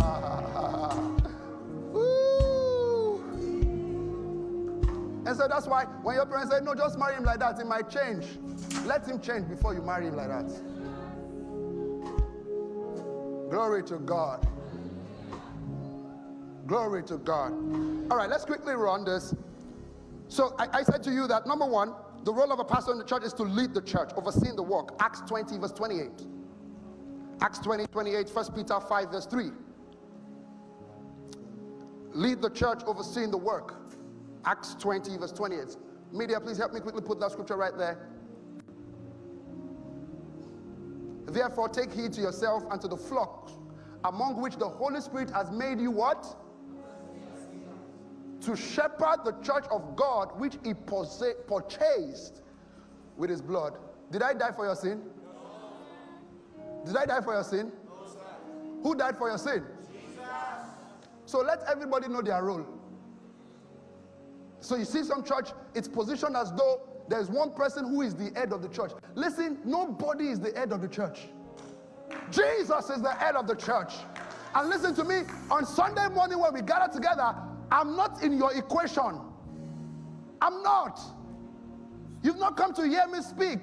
And 5.26 5.36
so 5.36 5.48
that's 5.48 5.66
why 5.66 5.86
when 6.04 6.16
your 6.16 6.26
parents 6.26 6.52
say, 6.52 6.62
no, 6.62 6.76
just 6.76 7.00
marry 7.00 7.16
him 7.16 7.24
like 7.24 7.40
that, 7.40 7.60
it 7.60 7.66
might 7.66 7.90
change. 7.90 8.26
Let 8.86 9.08
him 9.08 9.20
change 9.20 9.48
before 9.50 9.74
you 9.74 9.82
marry 9.82 10.08
him 10.08 10.16
like 10.16 10.28
that. 10.28 10.52
Glory 13.50 13.84
to 13.84 13.98
God. 13.98 14.48
Glory 16.68 17.04
to 17.04 17.18
God. 17.18 17.52
All 18.10 18.18
right, 18.18 18.30
let's 18.30 18.46
quickly 18.46 18.74
run 18.74 19.06
this. 19.06 19.36
So 20.28 20.56
I, 20.58 20.80
I 20.80 20.84
said 20.84 21.04
to 21.04 21.12
you 21.12 21.28
that 21.28 21.46
number 21.46 21.66
one, 21.66 21.94
the 22.24 22.34
role 22.34 22.52
of 22.52 22.60
a 22.60 22.66
pastor 22.66 22.92
in 22.92 22.98
the 22.98 23.04
church 23.04 23.24
is 23.24 23.34
to 23.34 23.44
lead 23.44 23.74
the 23.74 23.82
church, 23.82 24.10
overseeing 24.18 24.56
the 24.56 24.64
work. 24.64 24.96
Acts 25.00 25.22
20, 25.22 25.60
verse 25.60 25.72
28. 25.72 26.10
Acts 27.42 27.60
20, 27.60 27.86
28, 27.86 28.30
1 28.30 28.54
Peter 28.54 28.80
5, 28.80 29.12
verse 29.12 29.26
3. 29.28 29.52
Lead 32.14 32.42
the 32.42 32.50
church, 32.50 32.82
overseeing 32.88 33.30
the 33.30 33.38
work. 33.38 33.76
Acts 34.46 34.76
20, 34.80 35.18
verse 35.18 35.32
28. 35.32 35.78
Media, 36.12 36.40
please 36.40 36.58
help 36.58 36.74
me 36.74 36.80
quickly 36.80 37.02
put 37.02 37.20
that 37.20 37.32
scripture 37.32 37.58
right 37.58 37.78
there. 37.78 38.10
Therefore, 41.36 41.68
take 41.68 41.92
heed 41.92 42.14
to 42.14 42.22
yourself 42.22 42.64
and 42.72 42.80
to 42.80 42.88
the 42.88 42.96
flock, 42.96 43.52
among 44.06 44.40
which 44.40 44.56
the 44.56 44.70
Holy 44.70 45.02
Spirit 45.02 45.30
has 45.32 45.52
made 45.52 45.82
you 45.82 45.92
what? 45.92 46.26
To 48.40 48.56
shepherd 48.56 49.26
the 49.26 49.34
church 49.44 49.66
of 49.70 49.98
God, 49.98 50.40
which 50.40 50.54
he 50.64 50.74
purchased 50.74 52.42
with 53.18 53.30
his 53.30 53.42
blood. 53.42 53.74
Did 54.12 54.24
I 54.24 54.34
die 54.34 54.54
for 54.56 54.64
your 54.64 54.76
sin? 54.76 55.02
Did 56.86 56.96
I 56.96 57.06
die 57.06 57.20
for 57.20 57.34
your 57.34 57.44
sin? 57.44 57.70
Who 58.84 58.96
died 58.96 59.18
for 59.18 59.28
your 59.28 59.38
sin? 59.38 59.66
Jesus. 59.92 60.24
So 61.26 61.42
let 61.42 61.64
everybody 61.70 62.08
know 62.08 62.22
their 62.22 62.42
role. 62.42 62.66
So 64.62 64.78
you 64.78 64.86
see 64.86 65.04
some 65.04 65.22
church, 65.22 65.50
it's 65.74 65.90
positioned 65.90 66.38
as 66.38 66.54
though 66.54 66.80
there's 67.08 67.30
one 67.30 67.52
person 67.52 67.88
who 67.88 68.02
is 68.02 68.16
the 68.16 68.32
head 68.36 68.52
of 68.52 68.62
the 68.62 68.70
church. 68.70 68.92
Listen, 69.14 69.60
nobody 69.64 70.30
is 70.30 70.40
the 70.40 70.52
head 70.58 70.72
of 70.72 70.82
the 70.82 70.88
church. 70.88 71.28
Jesus 72.32 72.90
is 72.90 73.02
the 73.02 73.14
head 73.14 73.36
of 73.36 73.48
the 73.48 73.56
church. 73.56 73.94
And 74.54 74.70
listen 74.70 74.96
to 74.96 75.04
me, 75.04 75.22
on 75.52 75.66
Sunday 75.66 76.08
morning 76.10 76.40
when 76.40 76.54
we 76.54 76.62
gather 76.62 76.92
together, 76.92 77.36
I'm 77.72 77.96
not 77.96 78.24
in 78.24 78.38
your 78.38 78.54
equation. 78.54 79.20
I'm 80.42 80.64
not. 80.64 81.00
You've 82.24 82.40
not 82.40 82.58
come 82.58 82.74
to 82.74 82.88
hear 82.88 83.08
me 83.08 83.22
speak. 83.22 83.60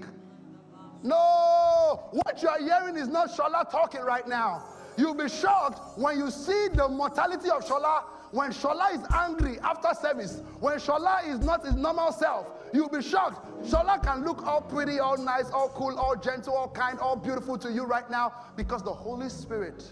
No, 1.02 2.08
what 2.12 2.42
you 2.42 2.48
are 2.48 2.60
hearing 2.60 2.96
is 2.96 3.08
not 3.08 3.30
Shola 3.30 3.68
talking 3.68 4.02
right 4.02 4.26
now. 4.28 4.62
You'll 4.96 5.14
be 5.14 5.28
shocked 5.28 5.98
when 5.98 6.18
you 6.18 6.30
see 6.30 6.68
the 6.74 6.86
mortality 6.88 7.50
of 7.50 7.64
Shola. 7.64 8.04
When 8.32 8.50
Shola 8.50 8.94
is 8.94 9.04
angry 9.14 9.58
after 9.60 9.90
service, 9.94 10.40
when 10.58 10.78
Shola 10.78 11.28
is 11.28 11.40
not 11.40 11.66
his 11.66 11.74
normal 11.74 12.12
self, 12.12 12.46
you'll 12.72 12.88
be 12.88 13.02
shocked. 13.02 13.46
Shola 13.62 14.02
can 14.02 14.24
look 14.24 14.46
all 14.46 14.62
pretty, 14.62 14.98
all 15.00 15.18
nice, 15.18 15.50
all 15.50 15.68
cool, 15.68 15.98
all 15.98 16.16
gentle, 16.16 16.54
all 16.54 16.68
kind, 16.68 16.98
all 16.98 17.14
beautiful 17.14 17.58
to 17.58 17.70
you 17.70 17.84
right 17.84 18.10
now 18.10 18.32
because 18.56 18.82
the 18.82 18.92
Holy 18.92 19.28
Spirit 19.28 19.84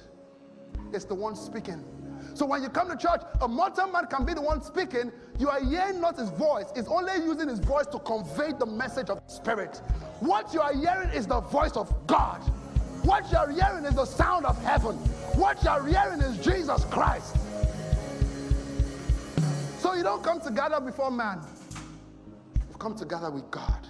is 0.94 1.04
the 1.04 1.14
one 1.14 1.36
speaking. 1.36 1.84
So 2.32 2.46
when 2.46 2.62
you 2.62 2.70
come 2.70 2.88
to 2.88 2.96
church, 2.96 3.20
a 3.42 3.48
mortal 3.48 3.88
man 3.88 4.06
can 4.06 4.24
be 4.24 4.32
the 4.32 4.40
one 4.40 4.62
speaking. 4.62 5.12
You 5.38 5.50
are 5.50 5.62
hearing 5.62 6.00
not 6.00 6.16
his 6.16 6.30
voice, 6.30 6.72
it's 6.74 6.88
only 6.88 7.12
using 7.22 7.48
his 7.48 7.58
voice 7.58 7.86
to 7.88 7.98
convey 7.98 8.52
the 8.58 8.66
message 8.66 9.10
of 9.10 9.20
the 9.22 9.30
Spirit. 9.30 9.82
What 10.20 10.54
you 10.54 10.62
are 10.62 10.74
hearing 10.74 11.10
is 11.10 11.26
the 11.26 11.40
voice 11.40 11.76
of 11.76 11.94
God. 12.06 12.40
What 13.04 13.30
you 13.30 13.36
are 13.36 13.50
hearing 13.50 13.84
is 13.84 13.96
the 13.96 14.06
sound 14.06 14.46
of 14.46 14.62
heaven. 14.64 14.96
What 15.36 15.62
you 15.62 15.68
are 15.68 15.84
hearing 15.86 16.20
is 16.20 16.38
Jesus 16.42 16.84
Christ. 16.86 17.36
You 20.00 20.04
don't 20.04 20.24
come 20.24 20.40
together 20.40 20.80
before 20.80 21.10
man, 21.10 21.42
you've 22.66 22.78
come 22.78 22.96
together 22.96 23.30
with 23.30 23.50
God. 23.50 23.86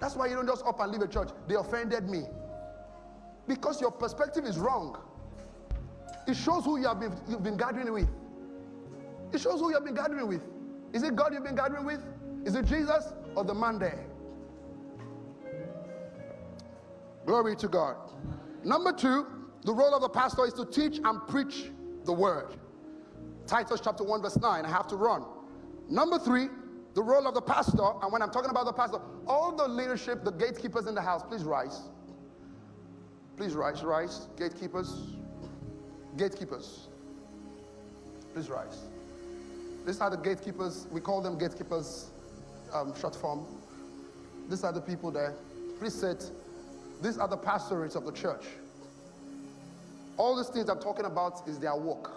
That's 0.00 0.16
why 0.16 0.28
you 0.28 0.34
don't 0.34 0.46
just 0.46 0.64
up 0.64 0.80
and 0.80 0.90
leave 0.90 1.02
a 1.02 1.06
church. 1.06 1.28
They 1.46 1.56
offended 1.56 2.08
me. 2.08 2.22
Because 3.46 3.82
your 3.82 3.90
perspective 3.90 4.46
is 4.46 4.56
wrong. 4.56 4.96
It 6.26 6.38
shows 6.38 6.64
who 6.64 6.78
you 6.78 6.88
have 6.88 7.00
been, 7.00 7.12
you've 7.28 7.42
been 7.42 7.58
gathering 7.58 7.92
with. 7.92 8.08
It 9.34 9.42
shows 9.42 9.60
who 9.60 9.68
you 9.68 9.74
have 9.74 9.84
been 9.84 9.94
gathering 9.94 10.26
with. 10.26 10.40
Is 10.94 11.02
it 11.02 11.14
God 11.16 11.34
you've 11.34 11.44
been 11.44 11.54
gathering 11.54 11.84
with? 11.84 12.02
Is 12.46 12.54
it 12.54 12.64
Jesus 12.64 13.12
or 13.34 13.44
the 13.44 13.52
man 13.52 13.78
there? 13.78 14.02
Glory 17.26 17.56
to 17.56 17.68
God. 17.68 17.96
Number 18.64 18.90
two, 18.94 19.26
the 19.66 19.74
role 19.74 19.94
of 19.94 20.00
the 20.00 20.08
pastor 20.08 20.46
is 20.46 20.54
to 20.54 20.64
teach 20.64 20.98
and 21.04 21.20
preach 21.28 21.70
the 22.06 22.12
word. 22.14 22.56
Titus 23.50 23.80
chapter 23.82 24.04
1, 24.04 24.22
verse 24.22 24.38
9. 24.38 24.64
I 24.64 24.68
have 24.68 24.86
to 24.86 24.94
run. 24.94 25.24
Number 25.88 26.20
three, 26.20 26.46
the 26.94 27.02
role 27.02 27.26
of 27.26 27.34
the 27.34 27.42
pastor, 27.42 27.82
and 28.00 28.12
when 28.12 28.22
I'm 28.22 28.30
talking 28.30 28.48
about 28.48 28.64
the 28.64 28.72
pastor, 28.72 28.98
all 29.26 29.50
the 29.50 29.66
leadership, 29.66 30.22
the 30.22 30.30
gatekeepers 30.30 30.86
in 30.86 30.94
the 30.94 31.02
house, 31.02 31.24
please 31.24 31.42
rise. 31.42 31.80
Please 33.36 33.54
rise, 33.54 33.82
rise. 33.82 34.28
Gatekeepers, 34.38 34.94
gatekeepers. 36.16 36.86
Please 38.34 38.48
rise. 38.48 38.84
These 39.84 40.00
are 40.00 40.10
the 40.10 40.16
gatekeepers. 40.16 40.86
We 40.92 41.00
call 41.00 41.20
them 41.20 41.36
gatekeepers, 41.36 42.10
um, 42.72 42.94
short 43.00 43.16
form. 43.16 43.44
These 44.48 44.62
are 44.62 44.72
the 44.72 44.80
people 44.80 45.10
there. 45.10 45.34
Please 45.80 45.94
sit. 45.94 46.30
These 47.02 47.18
are 47.18 47.26
the 47.26 47.36
pastorates 47.36 47.96
of 47.96 48.04
the 48.04 48.12
church. 48.12 48.44
All 50.18 50.36
these 50.36 50.50
things 50.50 50.68
I'm 50.68 50.78
talking 50.78 51.06
about 51.06 51.48
is 51.48 51.58
their 51.58 51.74
work. 51.74 52.12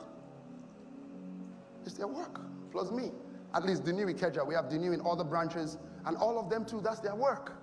It's 1.85 1.95
their 1.95 2.07
work, 2.07 2.39
plus 2.71 2.91
me. 2.91 3.11
At 3.53 3.65
least 3.65 3.85
the 3.85 3.93
new 3.93 4.05
Ikeja, 4.07 4.45
we 4.45 4.55
have 4.55 4.69
the 4.69 4.77
new 4.77 4.93
in 4.93 5.01
other 5.05 5.23
branches, 5.23 5.77
and 6.05 6.17
all 6.17 6.39
of 6.39 6.49
them 6.49 6.65
too, 6.65 6.81
that's 6.81 6.99
their 6.99 7.15
work. 7.15 7.53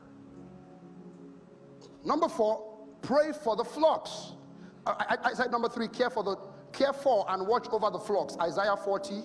Number 2.05 2.29
four, 2.29 2.79
pray 3.03 3.33
for 3.33 3.57
the 3.57 3.65
flocks. 3.65 4.33
I, 4.87 5.17
I, 5.23 5.29
I 5.31 5.35
said 5.35 5.51
number 5.51 5.69
three, 5.69 5.89
care 5.89 6.11
for 6.11 6.23
the 6.23 6.37
care 6.73 6.93
for 6.93 7.27
and 7.29 7.47
watch 7.47 7.67
over 7.71 7.91
the 7.91 7.99
flocks. 7.99 8.37
Isaiah 8.41 8.77
40, 8.77 9.23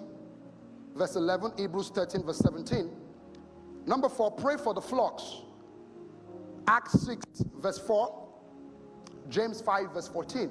verse 0.96 1.16
11, 1.16 1.54
Hebrews 1.58 1.90
13, 1.90 2.24
verse 2.24 2.40
17. 2.40 2.90
Number 3.86 4.10
four, 4.10 4.32
pray 4.32 4.58
for 4.58 4.74
the 4.74 4.82
flocks. 4.82 5.42
Acts 6.68 7.06
6, 7.06 7.24
verse 7.60 7.78
4, 7.78 8.28
James 9.30 9.62
5, 9.62 9.94
verse 9.94 10.08
14. 10.08 10.50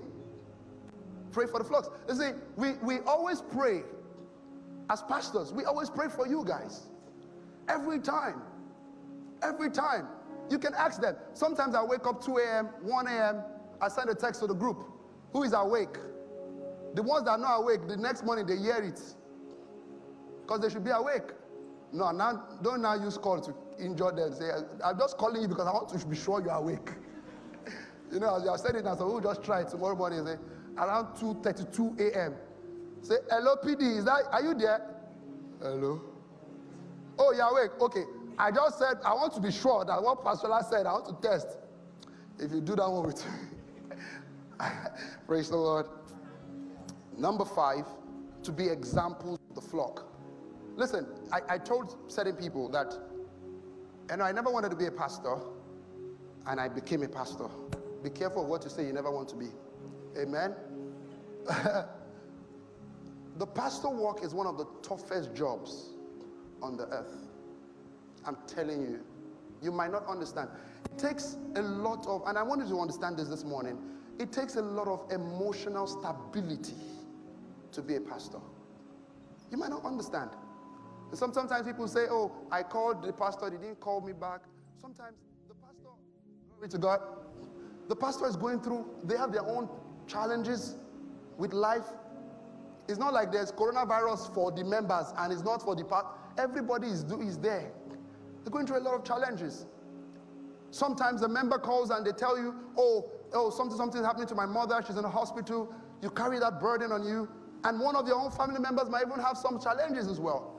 Pray 1.32 1.46
for 1.46 1.58
the 1.58 1.64
flocks. 1.64 1.88
You 2.08 2.14
see, 2.14 2.30
we, 2.56 2.72
we 2.74 3.00
always 3.00 3.42
pray 3.42 3.82
as 4.90 5.02
pastors, 5.02 5.52
we 5.52 5.64
always 5.64 5.90
pray 5.90 6.08
for 6.08 6.26
you 6.26 6.44
guys. 6.44 6.88
Every 7.68 8.00
time. 8.00 8.42
Every 9.42 9.70
time. 9.70 10.08
You 10.50 10.58
can 10.58 10.74
ask 10.74 11.00
them. 11.00 11.16
Sometimes 11.32 11.74
I 11.74 11.82
wake 11.82 12.06
up 12.06 12.22
2 12.24 12.38
a.m., 12.38 12.66
1 12.82 13.06
a.m., 13.06 13.42
I 13.80 13.88
send 13.88 14.10
a 14.10 14.14
text 14.14 14.40
to 14.40 14.46
the 14.46 14.54
group. 14.54 14.78
Who 15.32 15.42
is 15.42 15.52
awake? 15.52 15.96
The 16.94 17.02
ones 17.02 17.24
that 17.24 17.32
are 17.32 17.38
not 17.38 17.56
awake, 17.56 17.88
the 17.88 17.96
next 17.96 18.24
morning 18.24 18.46
they 18.46 18.56
hear 18.56 18.76
it. 18.76 19.00
Because 20.42 20.60
they 20.60 20.68
should 20.70 20.84
be 20.84 20.90
awake. 20.90 21.32
No, 21.92 22.10
now 22.10 22.44
don't 22.62 22.82
now 22.82 22.94
use 22.94 23.16
call 23.16 23.40
to 23.40 23.54
injure 23.78 24.12
them. 24.12 24.32
Say, 24.34 24.50
I'm 24.84 24.98
just 24.98 25.16
calling 25.16 25.42
you 25.42 25.48
because 25.48 25.66
I 25.66 25.72
want 25.72 25.88
to 25.88 26.06
be 26.06 26.16
sure 26.16 26.40
you're 26.40 26.50
awake. 26.50 26.90
you 28.12 28.20
know, 28.20 28.36
as 28.36 28.44
you 28.44 28.52
said 28.56 28.76
it 28.76 28.84
now, 28.84 28.96
so 28.96 29.06
we'll 29.06 29.20
just 29.20 29.42
try 29.42 29.60
it 29.60 29.68
tomorrow 29.68 29.96
morning. 29.96 30.24
Say, 30.26 30.36
around 30.76 31.14
2:32 31.16 32.00
a.m. 32.00 32.34
Say, 33.04 33.16
hello, 33.30 33.56
PD, 33.62 33.98
is 33.98 34.06
that, 34.06 34.22
are 34.32 34.42
you 34.42 34.54
there? 34.54 34.80
Hello. 35.60 36.00
Oh, 37.18 37.32
you're 37.34 37.44
awake. 37.44 37.78
Okay. 37.78 38.04
I 38.38 38.50
just 38.50 38.78
said, 38.78 38.94
I 39.04 39.12
want 39.12 39.34
to 39.34 39.40
be 39.42 39.52
sure 39.52 39.84
that 39.84 40.02
what 40.02 40.24
Pastor 40.24 40.48
said, 40.70 40.86
I 40.86 40.92
want 40.92 41.06
to 41.06 41.28
test. 41.28 41.48
If 42.38 42.50
you 42.50 42.62
do 42.62 42.74
that 42.76 42.90
one 42.90 43.06
with 43.06 43.22
me. 43.26 43.32
Praise 45.26 45.50
the 45.50 45.56
Lord. 45.58 45.84
Number 47.18 47.44
five, 47.44 47.84
to 48.42 48.50
be 48.50 48.68
examples 48.68 49.38
of 49.50 49.54
the 49.54 49.60
flock. 49.60 50.10
Listen, 50.74 51.06
I, 51.30 51.40
I 51.54 51.58
told 51.58 52.10
certain 52.10 52.36
people 52.36 52.70
that, 52.70 52.94
and 54.08 54.22
I 54.22 54.32
never 54.32 54.50
wanted 54.50 54.70
to 54.70 54.76
be 54.76 54.86
a 54.86 54.90
pastor, 54.90 55.36
and 56.46 56.58
I 56.58 56.68
became 56.68 57.02
a 57.02 57.08
pastor. 57.08 57.48
Be 58.02 58.08
careful 58.08 58.44
of 58.44 58.48
what 58.48 58.64
you 58.64 58.70
say 58.70 58.86
you 58.86 58.94
never 58.94 59.10
want 59.10 59.28
to 59.28 59.36
be. 59.36 59.48
Amen. 60.18 60.54
The 63.36 63.46
pastor 63.46 63.88
work 63.88 64.22
is 64.22 64.32
one 64.34 64.46
of 64.46 64.56
the 64.56 64.66
toughest 64.82 65.34
jobs 65.34 65.90
on 66.62 66.76
the 66.76 66.86
earth. 66.86 67.14
I'm 68.24 68.36
telling 68.46 68.82
you. 68.82 69.00
You 69.60 69.72
might 69.72 69.90
not 69.90 70.06
understand. 70.06 70.50
It 70.84 70.98
takes 70.98 71.36
a 71.56 71.62
lot 71.62 72.06
of, 72.06 72.22
and 72.26 72.36
I 72.36 72.42
wanted 72.42 72.68
to 72.68 72.78
understand 72.80 73.16
this 73.16 73.28
this 73.28 73.44
morning, 73.44 73.78
it 74.18 74.30
takes 74.30 74.56
a 74.56 74.62
lot 74.62 74.86
of 74.86 75.10
emotional 75.10 75.86
stability 75.86 76.74
to 77.72 77.82
be 77.82 77.96
a 77.96 78.00
pastor. 78.00 78.38
You 79.50 79.56
might 79.56 79.70
not 79.70 79.84
understand. 79.84 80.30
And 81.10 81.18
sometimes 81.18 81.66
people 81.66 81.88
say, 81.88 82.06
Oh, 82.10 82.32
I 82.50 82.62
called 82.62 83.02
the 83.02 83.12
pastor, 83.12 83.50
he 83.50 83.56
didn't 83.56 83.80
call 83.80 84.00
me 84.00 84.12
back. 84.12 84.40
Sometimes 84.80 85.16
the 85.48 85.54
pastor, 85.54 85.90
glory 86.50 86.68
to 86.68 86.78
God, 86.78 87.00
the 87.88 87.96
pastor 87.96 88.26
is 88.26 88.36
going 88.36 88.60
through, 88.60 88.86
they 89.04 89.16
have 89.16 89.32
their 89.32 89.46
own 89.46 89.68
challenges 90.06 90.76
with 91.36 91.52
life. 91.52 91.86
It's 92.88 92.98
not 92.98 93.12
like 93.14 93.32
there's 93.32 93.50
coronavirus 93.50 94.34
for 94.34 94.52
the 94.52 94.64
members 94.64 95.12
and 95.16 95.32
it's 95.32 95.42
not 95.42 95.62
for 95.62 95.74
the 95.74 95.84
part. 95.84 96.06
Everybody 96.38 96.88
is, 96.88 97.02
do, 97.02 97.20
is 97.20 97.38
there. 97.38 97.70
They're 98.42 98.50
going 98.50 98.66
through 98.66 98.78
a 98.78 98.84
lot 98.84 98.94
of 98.94 99.04
challenges. 99.04 99.66
Sometimes 100.70 101.22
a 101.22 101.28
member 101.28 101.58
calls 101.58 101.90
and 101.90 102.04
they 102.04 102.12
tell 102.12 102.36
you, 102.36 102.54
oh, 102.76 103.10
oh, 103.32 103.50
something, 103.50 103.76
something's 103.76 104.04
happening 104.04 104.26
to 104.28 104.34
my 104.34 104.46
mother. 104.46 104.82
She's 104.86 104.96
in 104.96 105.02
the 105.02 105.08
hospital. 105.08 105.72
You 106.02 106.10
carry 106.10 106.38
that 106.40 106.60
burden 106.60 106.92
on 106.92 107.04
you. 107.04 107.28
And 107.64 107.80
one 107.80 107.96
of 107.96 108.06
your 108.06 108.20
own 108.20 108.30
family 108.30 108.60
members 108.60 108.90
might 108.90 109.04
even 109.06 109.20
have 109.20 109.38
some 109.38 109.58
challenges 109.60 110.08
as 110.08 110.20
well. 110.20 110.54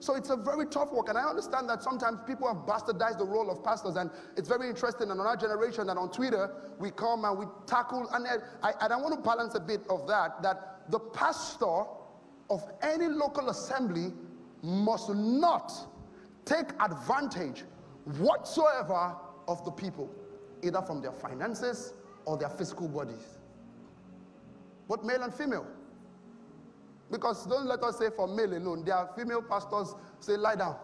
So 0.00 0.14
it's 0.14 0.30
a 0.30 0.36
very 0.36 0.66
tough 0.66 0.92
work. 0.92 1.08
And 1.08 1.18
I 1.18 1.22
understand 1.22 1.68
that 1.70 1.82
sometimes 1.82 2.18
people 2.26 2.46
have 2.46 2.58
bastardized 2.66 3.18
the 3.18 3.24
role 3.24 3.50
of 3.50 3.64
pastors. 3.64 3.96
And 3.96 4.10
it's 4.36 4.48
very 4.48 4.68
interesting 4.68 5.10
in 5.10 5.18
our 5.18 5.36
generation 5.36 5.86
that 5.88 5.96
on 5.96 6.10
Twitter, 6.10 6.50
we 6.78 6.90
come 6.90 7.24
and 7.24 7.38
we 7.38 7.46
tackle. 7.66 8.08
And 8.12 8.26
I, 8.62 8.72
and 8.80 8.92
I 8.92 8.96
want 8.96 9.14
to 9.14 9.20
balance 9.20 9.54
a 9.54 9.60
bit 9.60 9.80
of 9.88 10.06
that, 10.06 10.42
that 10.42 10.77
the 10.90 10.98
pastor 10.98 11.84
of 12.50 12.70
any 12.82 13.06
local 13.06 13.50
assembly 13.50 14.12
must 14.62 15.10
not 15.14 15.72
take 16.44 16.68
advantage 16.80 17.64
whatsoever 18.18 19.14
of 19.46 19.64
the 19.64 19.70
people, 19.70 20.10
either 20.62 20.80
from 20.82 21.02
their 21.02 21.12
finances 21.12 21.92
or 22.24 22.36
their 22.36 22.48
physical 22.48 22.88
bodies. 22.88 23.38
Both 24.88 25.04
male 25.04 25.22
and 25.22 25.34
female. 25.34 25.66
Because 27.10 27.46
don't 27.46 27.66
let 27.66 27.82
us 27.82 27.98
say 27.98 28.08
for 28.14 28.26
male 28.26 28.56
alone. 28.56 28.84
There 28.84 28.94
are 28.94 29.10
female 29.16 29.42
pastors 29.42 29.94
say, 30.20 30.36
lie 30.36 30.56
down. 30.56 30.76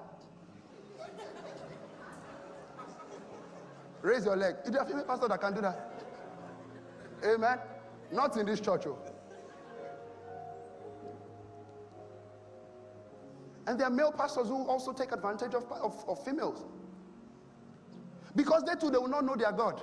Raise 4.03 4.27
your 4.27 4.37
leg. 4.37 4.57
Is 4.67 4.71
there 4.71 4.83
a 4.83 4.87
female 4.87 5.05
pastor 5.05 5.29
that 5.29 5.41
can 5.41 5.55
do 5.55 5.63
that? 5.63 5.91
Amen. 7.25 7.59
Not 8.13 8.37
in 8.37 8.45
this 8.45 8.61
church. 8.61 8.83
Oh. 8.87 8.99
And 13.67 13.79
there 13.79 13.87
are 13.87 13.91
male 13.91 14.13
pastors 14.13 14.49
who 14.49 14.67
also 14.67 14.93
take 14.93 15.13
advantage 15.13 15.55
of, 15.55 15.71
of, 15.73 16.05
of 16.09 16.25
females. 16.25 16.65
Because 18.37 18.63
they 18.65 18.75
too, 18.75 18.91
they 18.91 18.99
will 18.99 19.09
not 19.09 19.25
know 19.25 19.37
their 19.37 19.53
God. 19.53 19.83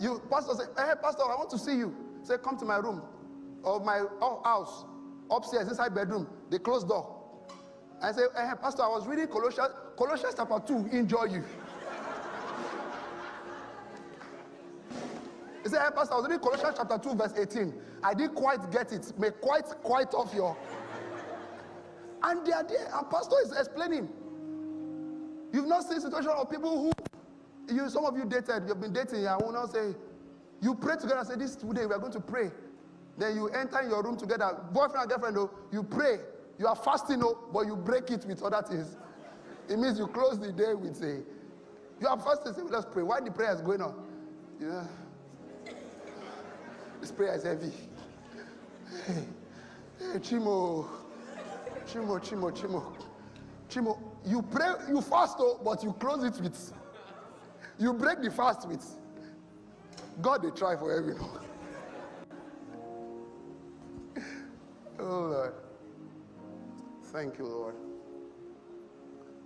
You, 0.00 0.22
pastor, 0.30 0.54
say, 0.54 0.64
hey, 0.76 0.92
pastor, 1.02 1.22
I 1.24 1.34
want 1.36 1.50
to 1.50 1.58
see 1.58 1.76
you. 1.76 1.94
Say, 2.22 2.36
come 2.42 2.56
to 2.58 2.64
my 2.64 2.76
room 2.76 3.02
or 3.62 3.80
my 3.80 4.04
house 4.44 4.84
upstairs, 5.30 5.68
inside 5.68 5.94
bedroom. 5.94 6.28
The 6.50 6.58
closed 6.58 6.88
door. 6.88 7.14
I 8.00 8.12
say, 8.12 8.22
hey, 8.36 8.52
pastor, 8.60 8.82
I 8.82 8.88
was 8.88 9.06
reading 9.06 9.26
Colossians, 9.26 9.70
Colossians 9.96 10.34
chapter 10.36 10.60
2, 10.66 10.88
enjoy 10.92 11.24
you. 11.24 11.44
He 15.68 15.74
said, 15.74 15.82
hey, 15.82 15.90
Pastor, 15.94 16.14
I 16.14 16.16
was 16.16 16.24
reading 16.24 16.40
Colossians 16.40 16.76
chapter 16.78 16.96
2, 16.96 17.14
verse 17.14 17.34
18. 17.36 17.74
I 18.02 18.14
didn't 18.14 18.34
quite 18.34 18.72
get 18.72 18.90
it. 18.90 19.12
May 19.18 19.28
quite, 19.32 19.66
quite 19.82 20.14
off 20.14 20.32
your. 20.32 20.56
And 22.22 22.46
they 22.46 22.52
are 22.52 22.64
there, 22.64 22.88
and 22.90 23.10
Pastor 23.10 23.36
is 23.44 23.52
explaining. 23.52 24.08
You've 25.52 25.66
not 25.66 25.84
seen 25.84 26.00
situation 26.00 26.30
of 26.30 26.50
people 26.50 26.70
who, 26.80 27.74
you, 27.74 27.90
some 27.90 28.06
of 28.06 28.16
you 28.16 28.24
dated, 28.24 28.62
you've 28.66 28.80
been 28.80 28.94
dating, 28.94 29.26
I 29.26 29.36
will 29.36 29.52
not 29.52 29.70
say, 29.70 29.94
you 30.62 30.74
pray 30.74 30.96
together, 30.96 31.22
say, 31.22 31.36
this 31.36 31.54
today 31.54 31.84
we 31.84 31.92
are 31.92 31.98
going 31.98 32.12
to 32.12 32.20
pray. 32.20 32.50
Then 33.18 33.36
you 33.36 33.48
enter 33.48 33.80
in 33.80 33.90
your 33.90 34.02
room 34.02 34.16
together, 34.16 34.58
boyfriend 34.72 35.02
and 35.02 35.10
girlfriend, 35.10 35.36
though, 35.36 35.50
you 35.70 35.82
pray. 35.82 36.16
You 36.58 36.66
are 36.66 36.76
fasting, 36.76 37.22
oh, 37.22 37.46
but 37.52 37.66
you 37.66 37.76
break 37.76 38.10
it 38.10 38.24
with 38.24 38.42
other 38.42 38.66
things. 38.66 38.96
It 39.68 39.78
means 39.78 39.98
you 39.98 40.06
close 40.06 40.40
the 40.40 40.50
day 40.50 40.72
with 40.72 41.02
a, 41.02 41.20
you 42.00 42.08
are 42.08 42.18
fasting, 42.18 42.54
say, 42.54 42.62
let's 42.62 42.86
pray. 42.90 43.02
Why 43.02 43.20
the 43.20 43.30
prayer 43.30 43.52
is 43.52 43.60
going 43.60 43.82
on? 43.82 44.06
Yeah. 44.58 44.86
This 47.00 47.12
prayer 47.12 47.34
is 47.34 47.44
heavy. 47.44 47.72
Hey, 49.06 49.24
hey, 49.98 50.18
Chimo, 50.18 50.86
Chimo, 51.86 52.18
Chimo, 52.20 52.50
Chimo, 52.52 52.96
Chimo. 53.68 53.98
You 54.24 54.42
pray, 54.42 54.72
you 54.88 55.00
fast, 55.00 55.38
though, 55.38 55.60
but 55.64 55.82
you 55.82 55.92
close 55.92 56.24
it 56.24 56.40
with 56.42 56.72
you 57.78 57.92
break 57.92 58.20
the 58.20 58.30
fast 58.30 58.66
with 58.66 58.84
God, 60.20 60.42
they 60.42 60.50
try 60.50 60.76
for 60.76 60.92
everyone. 60.92 61.44
oh, 64.98 65.04
Lord. 65.04 65.54
Thank 67.04 67.38
you, 67.38 67.46
Lord. 67.46 67.76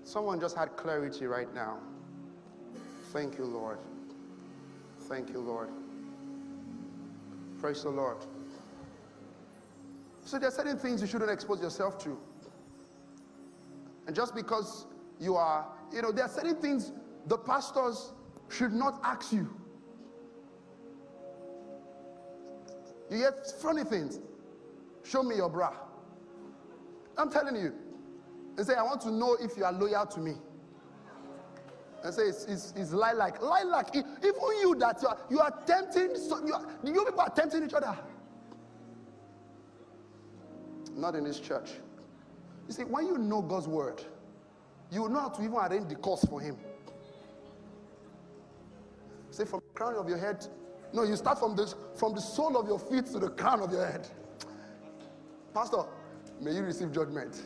Someone 0.05 0.40
just 0.40 0.57
had 0.57 0.76
clarity 0.76 1.26
right 1.26 1.53
now. 1.55 1.78
Thank 3.12 3.36
you, 3.36 3.44
Lord. 3.44 3.78
Thank 5.00 5.28
you, 5.30 5.40
Lord. 5.40 5.68
Praise 7.63 7.85
the 7.85 7.91
Lord. 7.91 8.17
So 10.25 10.37
there 10.37 10.49
are 10.49 10.53
certain 10.53 10.77
things 10.77 11.01
you 11.01 11.07
shouldn't 11.07 11.31
expose 11.31 11.63
yourself 11.63 11.97
to. 12.03 12.19
And 14.09 14.17
just 14.17 14.35
because 14.35 14.87
you 15.21 15.37
are, 15.37 15.69
you 15.93 16.03
know, 16.03 16.11
there 16.11 16.25
are 16.25 16.29
certain 16.29 16.57
things 16.57 16.91
the 17.29 17.39
pastors 17.39 18.15
should 18.51 18.73
not 18.73 19.01
ask 19.05 19.33
you. 19.33 19.49
You 23.09 23.19
get 23.19 23.47
funny 23.63 23.85
things. 23.85 24.19
Show 25.05 25.23
me 25.23 25.37
your 25.37 25.49
bra. 25.49 25.73
I'm 27.17 27.31
telling 27.31 27.55
you. 27.55 27.75
They 28.57 28.65
say, 28.65 28.75
I 28.75 28.83
want 28.83 29.03
to 29.03 29.13
know 29.13 29.37
if 29.41 29.57
you 29.57 29.65
are 29.65 29.73
loyal 29.73 30.07
to 30.07 30.19
me. 30.19 30.33
And 32.05 32.12
say, 32.12 32.22
it's, 32.22 32.44
it's, 32.46 32.72
it's 32.76 32.92
lilac. 32.92 33.40
Lilac, 33.40 33.94
even 33.94 34.11
you 34.61 34.74
that 34.80 35.00
you 35.00 35.09
are, 35.09 35.18
you 35.30 35.40
are 35.40 35.53
tempting, 35.66 36.16
so 36.16 36.44
you, 36.44 36.53
are, 36.53 36.66
you 36.84 37.05
people 37.05 37.20
are 37.20 37.30
tempting 37.30 37.64
each 37.64 37.74
other. 37.74 37.96
Not 40.94 41.14
in 41.14 41.24
this 41.24 41.38
church. 41.38 41.70
You 42.66 42.74
see, 42.74 42.82
when 42.84 43.07
you 43.07 43.18
know 43.18 43.40
God's 43.40 43.68
word, 43.68 44.03
you 44.90 45.03
will 45.03 45.09
know 45.09 45.20
how 45.20 45.28
to 45.28 45.42
even 45.42 45.57
arrange 45.57 45.88
the 45.88 45.94
course 45.94 46.24
for 46.24 46.40
Him. 46.40 46.57
Say, 49.30 49.44
from 49.44 49.61
the 49.61 49.78
crown 49.78 49.94
of 49.94 50.09
your 50.09 50.18
head, 50.18 50.46
no, 50.92 51.05
you 51.05 51.16
start 51.16 51.38
from 51.38 51.57
the, 51.57 51.72
from 51.96 52.14
the 52.14 52.20
sole 52.20 52.59
of 52.59 52.66
your 52.66 52.78
feet 52.78 53.07
to 53.07 53.18
the 53.18 53.30
crown 53.30 53.61
of 53.61 53.72
your 53.72 53.86
head. 53.86 54.07
Pastor, 55.55 55.84
may 56.40 56.53
you 56.53 56.62
receive 56.62 56.92
judgment. 56.92 57.42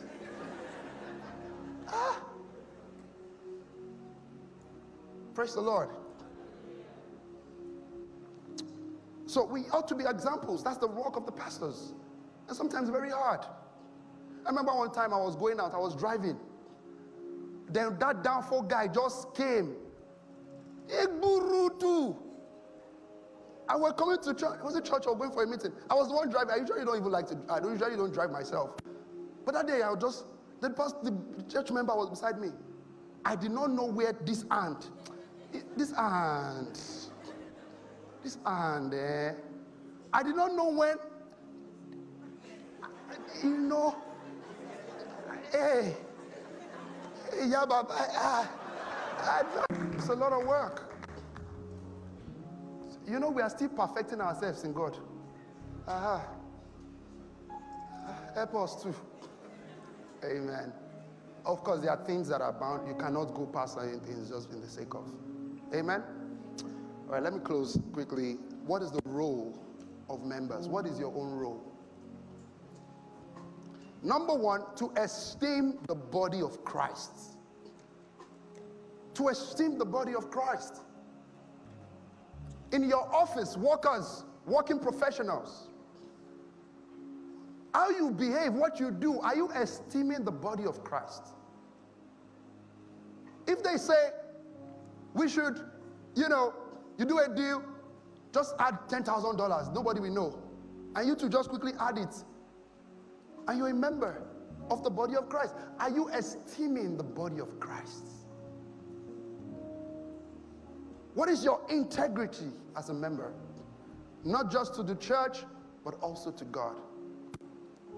ah. 1.87 2.16
Praise 5.37 5.53
the 5.53 5.61
Lord. 5.61 5.89
So 9.27 9.45
we 9.45 9.65
ought 9.71 9.87
to 9.87 9.93
be 9.93 10.03
examples. 10.03 10.63
That's 10.63 10.77
the 10.77 10.87
work 10.87 11.15
of 11.15 11.27
the 11.27 11.31
pastors. 11.31 11.93
And 12.47 12.57
sometimes 12.57 12.89
very 12.89 13.11
hard. 13.11 13.41
I 14.47 14.49
remember 14.49 14.73
one 14.73 14.91
time 14.91 15.13
I 15.13 15.17
was 15.17 15.35
going 15.35 15.59
out, 15.59 15.75
I 15.75 15.77
was 15.77 15.95
driving. 15.95 16.39
Then 17.69 17.99
that 17.99 18.23
downfall 18.23 18.63
guy 18.63 18.87
just 18.87 19.35
came. 19.35 19.75
Igburutu. 20.87 22.17
And 23.69 23.79
we're 23.79 23.93
coming 23.93 24.17
to 24.17 24.33
church. 24.33 24.57
It 24.57 24.65
was 24.65 24.75
a 24.75 24.81
church 24.81 25.03
or 25.05 25.15
going 25.15 25.29
for 25.29 25.43
a 25.43 25.47
meeting? 25.47 25.71
I 25.87 25.93
was 25.93 26.07
the 26.07 26.15
one 26.15 26.31
driving. 26.31 26.55
I 26.55 26.57
usually 26.61 26.83
don't 26.83 26.97
even 26.97 27.11
like 27.11 27.27
to. 27.27 27.37
I 27.47 27.59
don't 27.59 27.73
usually 27.73 27.95
don't 27.95 28.11
drive 28.11 28.31
myself. 28.31 28.71
But 29.45 29.53
that 29.53 29.67
day 29.67 29.83
I 29.83 29.91
was 29.91 30.01
just 30.01 30.25
the, 30.61 30.69
the 31.03 31.43
church 31.47 31.69
member 31.69 31.93
was 31.95 32.09
beside 32.09 32.39
me. 32.39 32.49
I 33.23 33.35
did 33.35 33.51
not 33.51 33.69
know 33.69 33.85
where 33.85 34.13
this 34.13 34.43
hand, 34.49 34.87
this 35.75 35.91
hand, 35.91 36.79
this 38.23 38.37
hand. 38.45 38.93
Eh, 38.93 39.33
I 40.13 40.23
did 40.23 40.35
not 40.35 40.53
know 40.53 40.71
when. 40.71 40.97
You 43.43 43.57
know. 43.57 43.95
Hey. 45.51 45.95
Yeah, 47.45 47.65
but 47.67 47.91
I, 47.91 48.47
I, 49.19 49.65
it's 49.93 50.07
a 50.07 50.13
lot 50.13 50.33
of 50.33 50.45
work. 50.45 50.93
You 53.07 53.19
know, 53.19 53.29
we 53.29 53.41
are 53.41 53.49
still 53.49 53.69
perfecting 53.69 54.21
ourselves 54.21 54.63
in 54.63 54.73
God. 54.73 54.97
Uh-huh. 55.87 56.19
Help 58.33 58.55
us 58.55 58.83
too. 58.83 58.93
Amen. 60.23 60.73
Of 61.45 61.63
course, 61.63 61.81
there 61.81 61.91
are 61.91 62.05
things 62.05 62.27
that 62.27 62.41
are 62.41 62.51
bound. 62.51 62.87
You 62.87 62.95
cannot 62.95 63.33
go 63.33 63.45
past 63.45 63.79
things 63.79 64.29
just 64.29 64.51
in 64.51 64.61
the 64.61 64.67
sake 64.67 64.93
of. 64.93 65.05
Amen. 65.73 66.03
All 67.07 67.13
right, 67.13 67.23
let 67.23 67.33
me 67.33 67.39
close 67.39 67.79
quickly. 67.93 68.37
What 68.65 68.81
is 68.81 68.91
the 68.91 69.01
role 69.05 69.57
of 70.09 70.23
members? 70.23 70.67
What 70.67 70.85
is 70.85 70.99
your 70.99 71.13
own 71.15 71.33
role? 71.33 71.61
Number 74.03 74.33
one, 74.33 74.61
to 74.77 74.91
esteem 74.97 75.79
the 75.87 75.95
body 75.95 76.41
of 76.41 76.63
Christ. 76.63 77.37
To 79.15 79.29
esteem 79.29 79.77
the 79.77 79.85
body 79.85 80.15
of 80.15 80.29
Christ. 80.29 80.81
In 82.71 82.87
your 82.87 83.13
office, 83.13 83.57
workers, 83.57 84.23
working 84.45 84.79
professionals, 84.79 85.69
how 87.73 87.89
you 87.89 88.11
behave, 88.11 88.53
what 88.53 88.79
you 88.79 88.91
do, 88.91 89.19
are 89.19 89.35
you 89.35 89.49
esteeming 89.51 90.23
the 90.23 90.31
body 90.31 90.65
of 90.65 90.83
Christ? 90.83 91.27
If 93.47 93.63
they 93.63 93.77
say 93.77 94.11
we 95.17 95.27
should, 95.27 95.61
you 96.15 96.29
know, 96.29 96.53
you 96.97 97.05
do 97.05 97.19
a 97.19 97.33
deal, 97.33 97.63
just 98.33 98.55
add 98.59 98.77
$10,000, 98.87 99.73
nobody 99.73 99.99
will 99.99 100.13
know. 100.13 100.39
And 100.95 101.07
you 101.07 101.15
to 101.15 101.29
just 101.29 101.49
quickly 101.49 101.73
add 101.79 101.97
it 101.97 102.23
are 103.47 103.53
you 103.53 103.65
a 103.67 103.73
member 103.73 104.23
of 104.69 104.83
the 104.83 104.89
body 104.89 105.15
of 105.15 105.29
Christ? 105.29 105.55
Are 105.79 105.89
you 105.89 106.09
esteeming 106.09 106.97
the 106.97 107.03
body 107.03 107.39
of 107.39 107.59
Christ? 107.59 108.07
What 111.13 111.29
is 111.29 111.43
your 111.43 111.61
integrity 111.69 112.51
as 112.75 112.89
a 112.89 112.93
member? 112.93 113.33
Not 114.23 114.51
just 114.51 114.75
to 114.75 114.83
the 114.83 114.95
church, 114.95 115.45
but 115.83 115.95
also 116.01 116.31
to 116.31 116.45
God. 116.45 116.75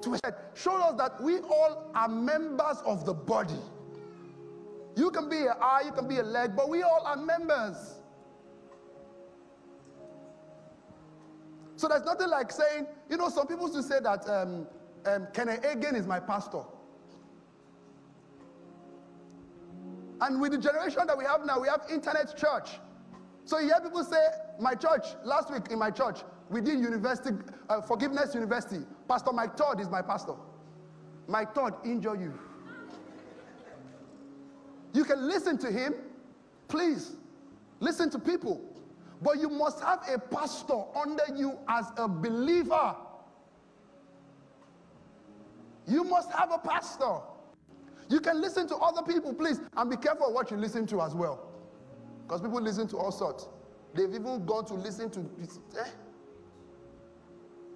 To 0.03 0.17
show 0.53 0.75
us 0.77 0.97
that 0.97 1.21
we 1.21 1.39
all 1.39 1.91
are 1.95 2.07
members 2.07 2.77
of 2.85 3.05
the 3.05 3.13
body. 3.13 3.59
You 4.99 5.11
can 5.11 5.29
be 5.29 5.37
an 5.37 5.53
eye, 5.61 5.83
you 5.85 5.93
can 5.93 6.09
be 6.09 6.17
a 6.17 6.23
leg, 6.23 6.57
but 6.57 6.67
we 6.67 6.83
all 6.83 7.03
are 7.05 7.15
members. 7.15 7.77
So 11.77 11.87
there's 11.87 12.03
nothing 12.03 12.29
like 12.29 12.51
saying, 12.51 12.85
you 13.09 13.15
know, 13.15 13.29
some 13.29 13.47
people 13.47 13.67
used 13.67 13.75
to 13.75 13.83
say 13.83 14.01
that 14.01 14.27
um, 14.29 14.67
um, 15.05 15.27
Kenneth 15.33 15.63
Hagin 15.63 15.95
is 15.95 16.05
my 16.05 16.19
pastor. 16.19 16.63
And 20.19 20.41
with 20.41 20.51
the 20.51 20.57
generation 20.57 21.07
that 21.07 21.17
we 21.17 21.23
have 21.23 21.45
now, 21.45 21.61
we 21.61 21.69
have 21.69 21.83
internet 21.89 22.37
church. 22.37 22.71
So 23.45 23.57
you 23.59 23.67
hear 23.67 23.79
people 23.81 24.03
say, 24.03 24.21
my 24.59 24.75
church, 24.75 25.05
last 25.23 25.49
week 25.49 25.71
in 25.71 25.79
my 25.79 25.91
church, 25.91 26.19
we 26.49 26.59
did 26.59 26.77
university, 26.77 27.37
uh, 27.69 27.79
forgiveness 27.79 28.35
university. 28.35 28.83
Pastor 29.07 29.31
Mike 29.31 29.55
Todd 29.55 29.79
is 29.79 29.89
my 29.89 30.01
pastor. 30.01 30.33
Mike 31.25 31.53
Todd 31.53 31.75
injure 31.85 32.17
you. 32.17 32.37
You 34.99 35.05
can 35.05 35.29
listen 35.29 35.57
to 35.59 35.71
him, 35.71 35.93
please. 36.67 37.15
Listen 37.79 38.09
to 38.09 38.19
people. 38.19 38.59
But 39.21 39.39
you 39.39 39.47
must 39.47 39.81
have 39.81 40.01
a 40.13 40.19
pastor 40.19 40.83
under 40.93 41.23
you 41.37 41.57
as 41.69 41.85
a 41.95 42.05
believer. 42.05 42.97
You 45.87 46.03
must 46.03 46.29
have 46.33 46.51
a 46.51 46.57
pastor. 46.57 47.19
You 48.09 48.19
can 48.19 48.41
listen 48.41 48.67
to 48.67 48.75
other 48.75 49.01
people, 49.01 49.33
please, 49.33 49.61
and 49.77 49.89
be 49.89 49.95
careful 49.95 50.33
what 50.33 50.51
you 50.51 50.57
listen 50.57 50.85
to 50.87 51.01
as 51.01 51.15
well. 51.15 51.47
Because 52.27 52.41
people 52.41 52.59
listen 52.59 52.85
to 52.89 52.97
all 52.97 53.13
sorts. 53.13 53.47
They've 53.93 54.13
even 54.13 54.45
gone 54.45 54.65
to 54.65 54.73
listen 54.73 55.09
to. 55.11 55.21
Eh? 55.79 55.87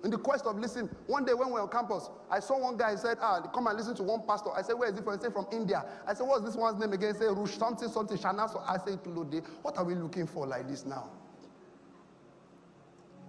In 0.03 0.11
the 0.11 0.17
quest 0.17 0.45
of 0.45 0.57
listening, 0.59 0.89
one 1.07 1.23
day 1.23 1.33
when 1.33 1.47
we 1.47 1.53
were 1.53 1.61
on 1.61 1.69
campus, 1.69 2.09
I 2.29 2.41
saw 2.41 2.59
one 2.59 2.75
guy 2.75 2.93
said, 2.95 3.17
Ah, 3.21 3.39
come 3.53 3.67
and 3.67 3.77
listen 3.77 3.95
to 3.95 4.03
one 4.03 4.21
pastor. 4.27 4.49
I 4.51 4.61
said, 4.61 4.73
Where 4.73 4.89
is 4.89 4.97
he 4.97 5.01
from? 5.01 5.17
He 5.17 5.23
said, 5.23 5.31
From 5.31 5.47
India. 5.51 5.85
I 6.05 6.13
said, 6.13 6.27
What's 6.27 6.43
this 6.43 6.55
one's 6.55 6.77
name 6.77 6.91
again? 6.91 7.13
He 7.13 7.19
said, 7.19 7.31
Rush 7.31 7.57
something, 7.57 7.87
something, 7.87 8.17
Shana. 8.17 8.51
So 8.51 8.61
I 8.67 8.77
said, 8.77 8.99
Lode, 9.05 9.43
what 9.61 9.77
are 9.77 9.85
we 9.85 9.95
looking 9.95 10.27
for 10.27 10.45
like 10.45 10.67
this 10.67 10.85
now? 10.85 11.09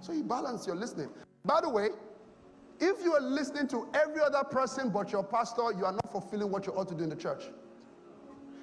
So 0.01 0.13
you 0.13 0.25
balance 0.25 0.67
your 0.67 0.75
listening. 0.75 1.11
By 1.45 1.61
the 1.61 1.69
way, 1.69 1.91
if 2.81 3.03
you 3.05 3.15
are 3.15 3.21
listening 3.21 3.69
to 3.69 3.89
every 3.95 4.21
other 4.21 4.43
person 4.43 4.91
but 4.91 5.13
your 5.13 5.23
pastor, 5.23 5.73
you 5.79 5.85
are 5.85 5.93
not 5.93 6.11
fulfilling 6.11 6.51
what 6.51 6.67
you 6.67 6.73
ought 6.73 6.89
to 6.89 6.95
do 6.95 7.05
in 7.05 7.11
the 7.11 7.17
church. 7.17 7.45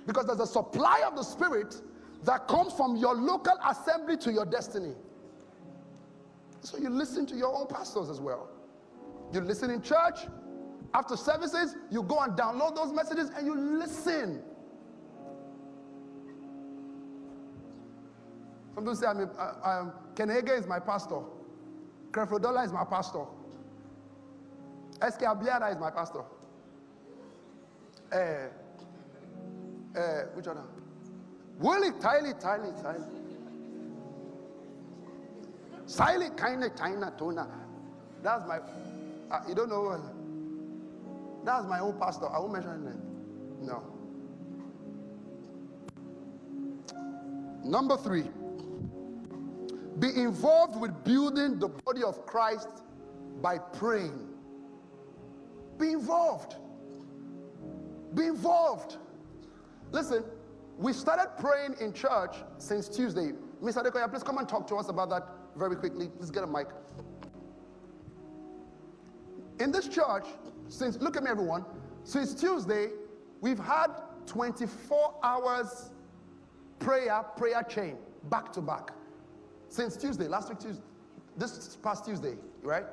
Because 0.05 0.25
there's 0.25 0.41
a 0.41 0.47
supply 0.47 1.01
of 1.07 1.15
the 1.15 1.23
Spirit 1.23 1.81
that 2.25 2.47
comes 2.49 2.73
from 2.73 2.97
your 2.97 3.15
local 3.15 3.57
assembly 3.67 4.17
to 4.17 4.33
your 4.33 4.45
destiny. 4.45 4.93
So 6.61 6.77
you 6.77 6.89
listen 6.89 7.25
to 7.27 7.35
your 7.35 7.55
own 7.55 7.67
pastors 7.67 8.09
as 8.09 8.19
well. 8.21 8.49
You 9.33 9.41
listen 9.41 9.69
in 9.69 9.81
church. 9.81 10.19
After 10.93 11.15
services, 11.15 11.75
you 11.89 12.03
go 12.03 12.19
and 12.19 12.33
download 12.33 12.75
those 12.75 12.91
messages 12.93 13.29
and 13.35 13.45
you 13.45 13.55
listen. 13.55 14.43
Some 18.75 18.83
people 18.83 18.95
say, 18.95 19.07
I'm, 19.07 19.19
a, 19.19 19.57
I'm 19.63 19.91
Ken 20.15 20.27
Hagin 20.29 20.59
is 20.59 20.67
my 20.67 20.79
pastor. 20.79 21.19
Creflo 22.11 22.41
Dollar 22.41 22.63
is 22.63 22.73
my 22.73 22.83
pastor. 22.83 23.23
SK 25.01 25.21
Abiara 25.21 25.71
is 25.71 25.79
my 25.79 25.89
pastor. 25.89 26.23
Uh, 28.11 28.49
uh, 29.97 30.21
which 30.33 30.47
other? 30.47 30.63
Willie, 31.59 31.91
tiny, 31.99 32.33
tiny, 32.39 32.69
tiny. 32.81 33.20
Silent, 35.91 36.37
kind 36.37 36.63
of, 36.63 36.73
tiny, 36.73 37.05
tuna. 37.17 37.49
That's 38.23 38.47
my, 38.47 38.59
uh, 39.29 39.41
you 39.45 39.53
don't 39.53 39.67
know. 39.67 39.87
Uh, 39.87 39.99
that's 41.43 41.67
my 41.67 41.81
own 41.81 41.99
pastor. 41.99 42.27
I 42.29 42.39
won't 42.39 42.53
mention 42.53 42.85
his. 42.85 42.95
No. 43.67 43.83
Number 47.65 47.97
three, 47.97 48.23
be 49.99 50.07
involved 50.15 50.79
with 50.79 51.03
building 51.03 51.59
the 51.59 51.67
body 51.67 52.03
of 52.03 52.25
Christ 52.25 52.69
by 53.41 53.57
praying. 53.57 54.29
Be 55.77 55.91
involved. 55.91 56.55
Be 58.15 58.27
involved. 58.27 58.95
Listen, 59.91 60.23
we 60.77 60.93
started 60.93 61.31
praying 61.37 61.75
in 61.81 61.91
church 61.91 62.37
since 62.59 62.87
Tuesday. 62.87 63.33
Mr. 63.61 63.83
Adekoya, 63.83 64.09
please 64.09 64.23
come 64.23 64.37
and 64.37 64.47
talk 64.47 64.65
to 64.67 64.75
us 64.75 64.87
about 64.87 65.09
that 65.09 65.40
very 65.55 65.75
quickly. 65.75 66.09
Please 66.17 66.31
get 66.31 66.43
a 66.43 66.47
mic. 66.47 66.67
In 69.59 69.71
this 69.71 69.87
church, 69.87 70.25
since, 70.67 70.97
look 70.97 71.17
at 71.17 71.23
me, 71.23 71.29
everyone, 71.29 71.65
since 72.03 72.33
Tuesday, 72.33 72.89
we've 73.41 73.59
had 73.59 73.87
24 74.25 75.15
hours 75.23 75.91
prayer, 76.79 77.23
prayer 77.37 77.63
chain, 77.63 77.97
back 78.29 78.51
to 78.53 78.61
back. 78.61 78.91
Since 79.69 79.97
Tuesday, 79.97 80.27
last 80.27 80.49
week 80.49 80.59
Tuesday, 80.59 80.83
this 81.37 81.77
past 81.83 82.05
Tuesday, 82.05 82.35
right? 82.61 82.85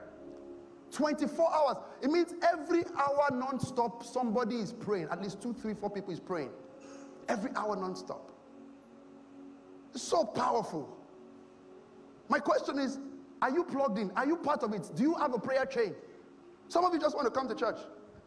24 0.92 1.54
hours. 1.54 1.76
It 2.02 2.10
means 2.10 2.34
every 2.42 2.84
hour 2.96 3.28
non-stop 3.32 4.04
somebody 4.04 4.56
is 4.56 4.72
praying. 4.72 5.08
At 5.10 5.22
least 5.22 5.42
two, 5.42 5.52
three, 5.52 5.74
four 5.74 5.90
people 5.90 6.12
is 6.12 6.20
praying. 6.20 6.50
Every 7.28 7.50
hour 7.56 7.76
non-stop. 7.76 8.30
It's 9.94 10.02
so 10.02 10.24
powerful. 10.24 10.97
My 12.28 12.38
question 12.38 12.78
is, 12.78 12.98
are 13.40 13.50
you 13.50 13.64
plugged 13.64 13.98
in? 13.98 14.10
Are 14.16 14.26
you 14.26 14.36
part 14.36 14.62
of 14.62 14.72
it? 14.72 14.90
Do 14.94 15.02
you 15.02 15.14
have 15.14 15.32
a 15.32 15.38
prayer 15.38 15.64
chain? 15.64 15.94
Some 16.68 16.84
of 16.84 16.92
you 16.92 17.00
just 17.00 17.14
want 17.14 17.26
to 17.26 17.30
come 17.30 17.48
to 17.48 17.54
church 17.54 17.78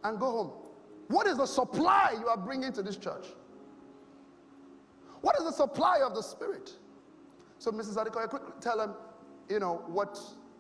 and 0.03 0.19
go 0.19 0.31
home. 0.31 0.51
What 1.07 1.27
is 1.27 1.37
the 1.37 1.45
supply 1.45 2.15
you 2.19 2.27
are 2.27 2.37
bringing 2.37 2.71
to 2.73 2.81
this 2.81 2.97
church? 2.97 3.27
What 5.21 5.35
is 5.37 5.43
the 5.43 5.51
supply 5.51 5.99
of 6.03 6.15
the 6.15 6.21
Spirit? 6.21 6.71
So, 7.59 7.71
Mrs. 7.71 7.95
Adekoya, 7.95 8.27
quickly 8.27 8.53
tell 8.59 8.77
them, 8.77 8.93
you 9.47 9.59
know, 9.59 9.83
what, 9.85 10.19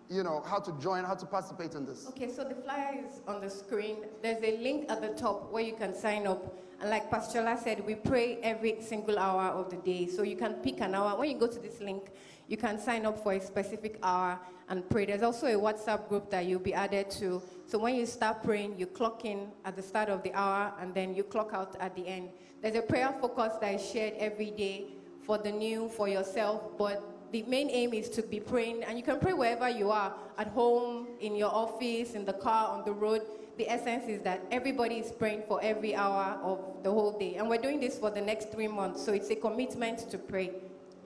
you 0.09 0.21
know, 0.21 0.43
how 0.45 0.59
to 0.59 0.71
join, 0.73 1.03
how 1.03 1.15
to 1.15 1.25
participate 1.25 1.73
in 1.73 1.85
this. 1.85 2.07
Okay, 2.09 2.29
so 2.29 2.43
the 2.43 2.53
flyer 2.53 3.03
is 3.03 3.21
on 3.27 3.41
the 3.41 3.49
screen. 3.49 3.97
There's 4.21 4.43
a 4.43 4.57
link 4.57 4.91
at 4.91 5.01
the 5.01 5.09
top 5.09 5.51
where 5.51 5.63
you 5.63 5.73
can 5.73 5.95
sign 5.95 6.27
up. 6.27 6.59
And 6.79 6.89
like 6.89 7.09
Pastor 7.09 7.39
Shola 7.39 7.57
said, 7.63 7.83
we 7.85 7.95
pray 7.95 8.37
every 8.43 8.81
single 8.81 9.17
hour 9.17 9.51
of 9.51 9.69
the 9.71 9.77
day. 9.77 10.07
So 10.07 10.21
you 10.21 10.35
can 10.35 10.55
pick 10.55 10.81
an 10.81 10.93
hour. 10.93 11.17
When 11.17 11.29
you 11.29 11.37
go 11.39 11.47
to 11.47 11.59
this 11.59 11.79
link, 11.79 12.11
you 12.51 12.57
can 12.57 12.77
sign 12.77 13.05
up 13.05 13.23
for 13.23 13.31
a 13.31 13.39
specific 13.39 13.97
hour 14.03 14.37
and 14.67 14.87
pray. 14.89 15.05
There's 15.05 15.21
also 15.21 15.47
a 15.47 15.53
WhatsApp 15.53 16.09
group 16.09 16.29
that 16.31 16.45
you'll 16.45 16.59
be 16.59 16.73
added 16.73 17.09
to. 17.11 17.41
So 17.65 17.79
when 17.79 17.95
you 17.95 18.05
start 18.05 18.43
praying, 18.43 18.77
you 18.77 18.87
clock 18.87 19.23
in 19.23 19.47
at 19.63 19.77
the 19.77 19.81
start 19.81 20.09
of 20.09 20.21
the 20.21 20.33
hour 20.33 20.73
and 20.81 20.93
then 20.93 21.15
you 21.15 21.23
clock 21.23 21.51
out 21.53 21.77
at 21.79 21.95
the 21.95 22.05
end. 22.05 22.27
There's 22.61 22.75
a 22.75 22.81
prayer 22.81 23.15
focus 23.21 23.53
that 23.61 23.75
is 23.75 23.89
shared 23.89 24.15
every 24.17 24.51
day 24.51 24.87
for 25.21 25.37
the 25.37 25.49
new, 25.49 25.87
for 25.87 26.09
yourself, 26.09 26.77
but 26.77 27.01
the 27.31 27.43
main 27.43 27.69
aim 27.69 27.93
is 27.93 28.09
to 28.09 28.21
be 28.21 28.41
praying, 28.41 28.83
and 28.83 28.97
you 28.97 29.03
can 29.05 29.17
pray 29.17 29.31
wherever 29.31 29.69
you 29.69 29.89
are 29.89 30.13
at 30.37 30.47
home, 30.47 31.07
in 31.21 31.37
your 31.37 31.49
office, 31.49 32.15
in 32.15 32.25
the 32.25 32.33
car, 32.33 32.77
on 32.77 32.83
the 32.83 32.91
road. 32.91 33.21
The 33.57 33.69
essence 33.69 34.09
is 34.09 34.21
that 34.23 34.41
everybody 34.51 34.95
is 34.95 35.13
praying 35.13 35.43
for 35.47 35.61
every 35.63 35.95
hour 35.95 36.37
of 36.43 36.83
the 36.83 36.91
whole 36.91 37.17
day. 37.17 37.35
And 37.35 37.47
we're 37.47 37.61
doing 37.61 37.79
this 37.79 37.97
for 37.97 38.09
the 38.09 38.19
next 38.19 38.51
three 38.51 38.67
months, 38.67 39.01
so 39.05 39.13
it's 39.13 39.29
a 39.29 39.35
commitment 39.35 40.09
to 40.11 40.17
pray. 40.17 40.51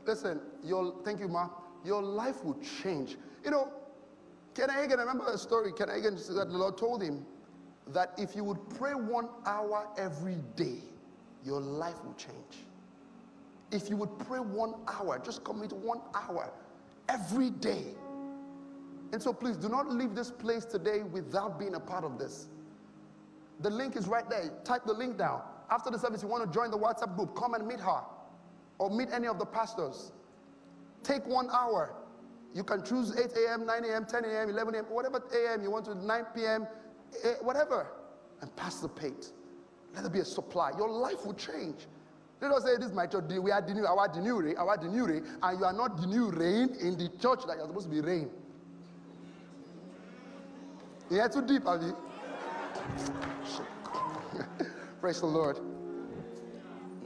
Listen, 0.06 0.40
your, 0.64 0.96
thank 1.04 1.20
you, 1.20 1.28
Ma. 1.28 1.50
Your 1.84 2.02
life 2.02 2.44
will 2.44 2.60
change. 2.82 3.18
You 3.44 3.52
know, 3.52 3.72
Ken 4.54 4.70
Hagin, 4.70 4.98
I 4.98 5.02
remember 5.02 5.26
a 5.28 5.38
story. 5.38 5.72
Ken 5.74 5.88
Hagin 5.88 6.16
that 6.36 6.50
the 6.50 6.58
Lord 6.58 6.78
told 6.78 7.02
him 7.02 7.26
that 7.88 8.14
if 8.18 8.36
you 8.36 8.44
would 8.44 8.70
pray 8.78 8.94
one 8.94 9.28
hour 9.46 9.88
every 9.98 10.38
day, 10.56 10.80
your 11.44 11.60
life 11.60 12.04
will 12.04 12.14
change. 12.14 12.66
If 13.72 13.90
you 13.90 13.98
would 13.98 14.18
pray 14.20 14.40
one 14.40 14.76
hour, 14.88 15.20
just 15.20 15.44
commit 15.44 15.74
one 15.74 16.02
hour 16.14 16.52
every 17.10 17.50
day. 17.50 17.84
And 19.12 19.22
so 19.22 19.34
please 19.34 19.58
do 19.58 19.70
not 19.70 19.90
leave 19.90 20.16
this 20.16 20.32
place 20.32 20.66
today 20.66 21.04
without 21.04 21.60
being 21.60 21.76
a 21.76 21.80
part 21.80 22.04
of 22.04 22.18
this. 22.18 22.48
The 23.62 23.70
link 23.70 23.96
is 23.96 24.08
right 24.08 24.28
there. 24.30 24.52
Type 24.64 24.84
the 24.86 24.94
link 24.94 25.18
down. 25.18 25.42
After 25.70 25.90
the 25.90 25.98
service, 25.98 26.22
you 26.22 26.28
want 26.28 26.44
to 26.44 26.58
join 26.58 26.72
the 26.72 26.78
WhatsApp 26.78 27.16
group, 27.16 27.36
come 27.36 27.54
and 27.54 27.68
meet 27.68 27.80
her 27.80 28.02
or 28.78 28.90
meet 28.90 29.10
any 29.12 29.28
of 29.28 29.40
the 29.40 29.46
pastors. 29.46 30.12
Take 31.04 31.26
one 31.26 31.50
hour. 31.52 31.94
You 32.54 32.64
can 32.64 32.84
choose 32.84 33.18
8 33.18 33.32
a.m., 33.48 33.66
9 33.66 33.86
a.m., 33.86 34.06
10 34.06 34.26
a.m., 34.26 34.50
11 34.50 34.76
a.m., 34.76 34.86
whatever 34.86 35.22
a.m. 35.34 35.62
you 35.62 35.70
want 35.72 35.86
to, 35.86 35.96
9 35.96 36.26
p.m., 36.34 36.68
eh, 37.24 37.34
whatever, 37.42 37.88
and 38.42 38.56
participate. 38.56 39.32
Let 39.94 40.04
there 40.04 40.10
be 40.10 40.20
a 40.20 40.26
supply. 40.26 40.72
Your 40.78 40.90
life 40.90 41.26
will 41.26 41.34
change. 41.34 41.88
Let 42.42 42.52
us 42.52 42.64
say, 42.64 42.76
This 42.78 42.88
is 42.88 42.94
my 42.94 43.08
church. 43.08 43.26
We 43.30 43.52
are 43.52 43.62
the 43.62 43.74
new, 43.74 43.86
our 43.86 44.08
the 44.08 44.22
new, 44.22 44.56
our 44.58 44.78
the 44.78 44.88
new, 44.88 45.06
and 45.06 45.60
you 45.60 45.66
are 45.66 45.74
not 45.74 46.00
the 46.00 46.08
new 46.08 46.30
rain 46.32 46.76
in 46.82 46.98
the 46.98 47.10
church 47.22 47.42
that 47.48 47.58
you're 47.58 47.68
supposed 47.68 47.90
to 47.90 47.96
be 47.96 48.02
rain. 48.02 48.30
Yeah, 51.10 51.28
too 51.28 51.42
deep, 51.46 51.66
Avi. 51.66 51.92
Praise 55.02 55.20
the 55.22 55.28
Lord. 55.28 55.60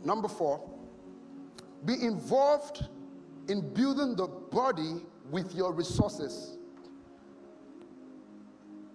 Number 0.06 0.28
four, 0.28 0.62
be 1.86 1.94
involved 1.94 2.88
in 3.48 3.74
building 3.74 4.16
the 4.16 4.28
body 4.28 5.02
with 5.32 5.54
your 5.56 5.74
resources. 5.74 6.58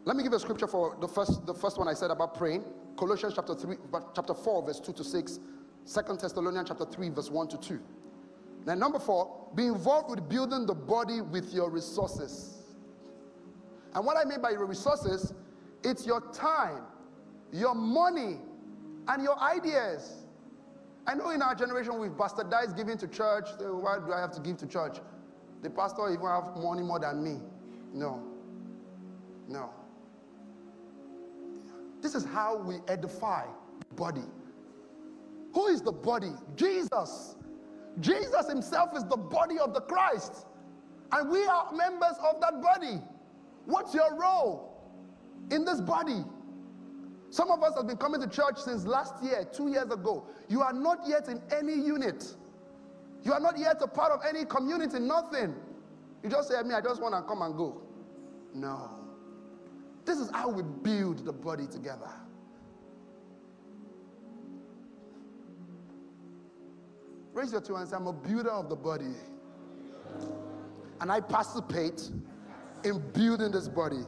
Let 0.05 0.17
me 0.17 0.23
give 0.23 0.33
a 0.33 0.41
scripture 0.41 0.67
for 0.67 0.97
the 1.01 1.09
first, 1.09 1.47
the 1.47 1.55
first 1.55 1.79
one 1.79 1.89
I 1.89 1.95
said 1.95 2.11
about 2.11 2.35
praying. 2.35 2.65
Colossians 2.97 3.35
chapter 3.35 3.55
3, 3.55 3.77
chapter 4.15 4.35
4, 4.35 4.67
verse 4.67 4.81
2 4.81 4.93
to 4.93 5.05
6. 5.05 5.41
Second 5.87 6.21
Thessalonians 6.21 6.69
chapter 6.69 6.85
3, 6.85 7.09
verse 7.11 7.31
1 7.31 7.49
to 7.49 7.59
2. 7.59 7.81
Now, 8.67 8.75
number 8.75 8.99
four, 8.99 9.49
be 9.55 9.67
involved 9.67 10.11
with 10.11 10.29
building 10.29 10.67
the 10.67 10.75
body 10.75 11.21
with 11.21 11.53
your 11.53 11.71
resources. 11.71 12.63
And 13.95 14.05
what 14.05 14.17
I 14.17 14.25
mean 14.29 14.41
by 14.41 14.51
your 14.51 14.65
resources, 14.65 15.35
it's 15.83 16.07
your 16.07 16.21
time, 16.33 16.83
your 17.53 17.75
money, 17.75 18.39
and 19.07 19.23
your 19.23 19.39
ideas. 19.39 20.24
I 21.07 21.15
know 21.15 21.31
in 21.31 21.43
our 21.43 21.55
generation 21.55 21.99
we've 21.99 22.13
bastardized 22.13 22.77
giving 22.77 22.97
to 22.99 23.07
church. 23.07 23.49
Why 23.61 23.99
do 23.99 24.13
I 24.13 24.21
have 24.21 24.33
to 24.33 24.41
give 24.41 24.57
to 24.59 24.67
church? 24.67 24.99
The 25.63 25.71
pastor 25.71 26.09
even 26.13 26.27
have 26.27 26.57
money 26.57 26.83
more 26.83 26.99
than 26.99 27.23
me. 27.23 27.41
No. 27.93 28.23
No. 29.49 29.71
This 32.01 32.15
is 32.15 32.25
how 32.25 32.57
we 32.57 32.77
edify 32.89 33.47
the 33.89 33.95
body. 33.95 34.25
Who 35.55 35.67
is 35.69 35.83
the 35.83 35.93
body? 35.93 36.33
Jesus. 36.57 37.37
Jesus 38.01 38.49
himself 38.49 38.97
is 38.97 39.05
the 39.05 39.17
body 39.17 39.59
of 39.59 39.73
the 39.73 39.81
Christ. 39.81 40.47
And 41.13 41.31
we 41.31 41.45
are 41.47 41.73
members 41.73 42.17
of 42.23 42.41
that 42.41 42.61
body. 42.61 43.01
What's 43.67 43.95
your 43.95 44.19
role 44.19 44.75
in 45.51 45.65
this 45.65 45.81
body? 45.81 46.25
Some 47.35 47.51
of 47.51 47.65
us 47.65 47.75
have 47.77 47.89
been 47.89 47.97
coming 47.97 48.21
to 48.21 48.29
church 48.29 48.59
since 48.59 48.87
last 48.87 49.21
year, 49.21 49.45
two 49.53 49.67
years 49.67 49.91
ago. 49.91 50.25
You 50.49 50.63
are 50.63 50.73
not 50.73 51.01
yet 51.05 51.27
in 51.27 51.43
any 51.51 51.75
unit. 51.75 52.33
You 53.25 53.33
are 53.33 53.41
not 53.41 53.59
yet 53.59 53.79
a 53.83 53.89
part 53.89 54.13
of 54.13 54.21
any 54.25 54.45
community, 54.45 55.01
nothing. 55.01 55.53
You 56.23 56.31
just 56.31 56.49
say, 56.49 56.55
I 56.57 56.63
mean, 56.63 56.75
I 56.75 56.81
just 56.81 57.03
want 57.03 57.13
to 57.13 57.23
come 57.23 57.43
and 57.43 57.57
go. 57.57 57.83
No. 58.55 58.89
This 60.05 60.21
is 60.21 60.31
how 60.31 60.49
we 60.49 60.63
build 60.63 61.25
the 61.25 61.33
body 61.33 61.67
together. 61.67 62.09
Raise 67.33 67.51
your 67.51 67.63
two 67.63 67.75
hands. 67.75 67.93
I'm 67.93 68.07
a 68.07 68.13
builder 68.13 68.53
of 68.53 68.69
the 68.69 68.77
body. 68.77 69.11
And 71.01 71.11
I 71.11 71.19
participate 71.19 72.11
in 72.85 73.03
building 73.13 73.51
this 73.51 73.69
body. 73.69 74.05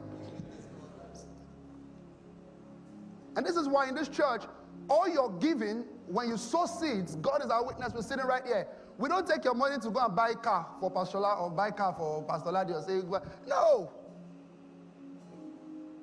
And 3.36 3.44
this 3.44 3.56
is 3.56 3.68
why 3.68 3.88
in 3.88 3.94
this 3.94 4.08
church, 4.08 4.42
all 4.88 5.08
your 5.08 5.30
giving, 5.38 5.84
when 6.06 6.28
you 6.28 6.36
sow 6.36 6.66
seeds, 6.66 7.16
God 7.16 7.44
is 7.44 7.50
our 7.50 7.64
witness. 7.64 7.92
We're 7.94 8.02
sitting 8.02 8.24
right 8.24 8.44
here. 8.44 8.66
We 8.98 9.08
don't 9.10 9.26
take 9.26 9.44
your 9.44 9.54
money 9.54 9.78
to 9.78 9.90
go 9.90 10.00
and 10.00 10.16
buy 10.16 10.30
a 10.30 10.34
car 10.34 10.66
for 10.80 10.90
Pastor 10.90 11.18
or 11.18 11.50
buy 11.50 11.68
a 11.68 11.72
car 11.72 11.94
for 11.96 12.22
Pastor 12.24 12.50
Ladi 12.50 12.72
or 12.72 12.82
say, 12.82 13.02
no. 13.46 13.92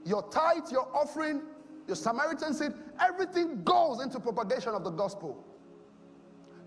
Your 0.06 0.22
tithe, 0.30 0.72
your 0.72 0.88
offering, 0.96 1.42
your 1.88 1.96
Samaritan 1.96 2.54
seed, 2.54 2.74
everything 3.02 3.64
goes 3.64 4.02
into 4.02 4.20
propagation 4.20 4.70
of 4.70 4.84
the 4.84 4.92
gospel. 4.92 5.44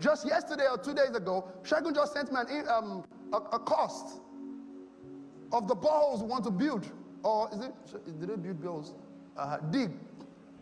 Just 0.00 0.26
yesterday 0.26 0.66
or 0.70 0.78
two 0.78 0.94
days 0.94 1.14
ago, 1.14 1.48
Shagun 1.62 1.94
just 1.94 2.12
sent 2.12 2.32
me 2.32 2.38
an, 2.40 2.68
um, 2.68 3.04
a, 3.32 3.36
a, 3.36 3.58
cost 3.58 4.20
of 5.52 5.68
the 5.68 5.74
boreholes 5.74 6.20
we 6.20 6.26
want 6.26 6.44
to 6.44 6.50
build. 6.50 6.90
Or 7.22 7.48
is 7.52 7.60
it, 7.60 8.20
did 8.20 8.28
they 8.28 8.36
build 8.36 8.60
bills? 8.60 8.94
Uh, 9.36 9.58
dig, 9.70 9.92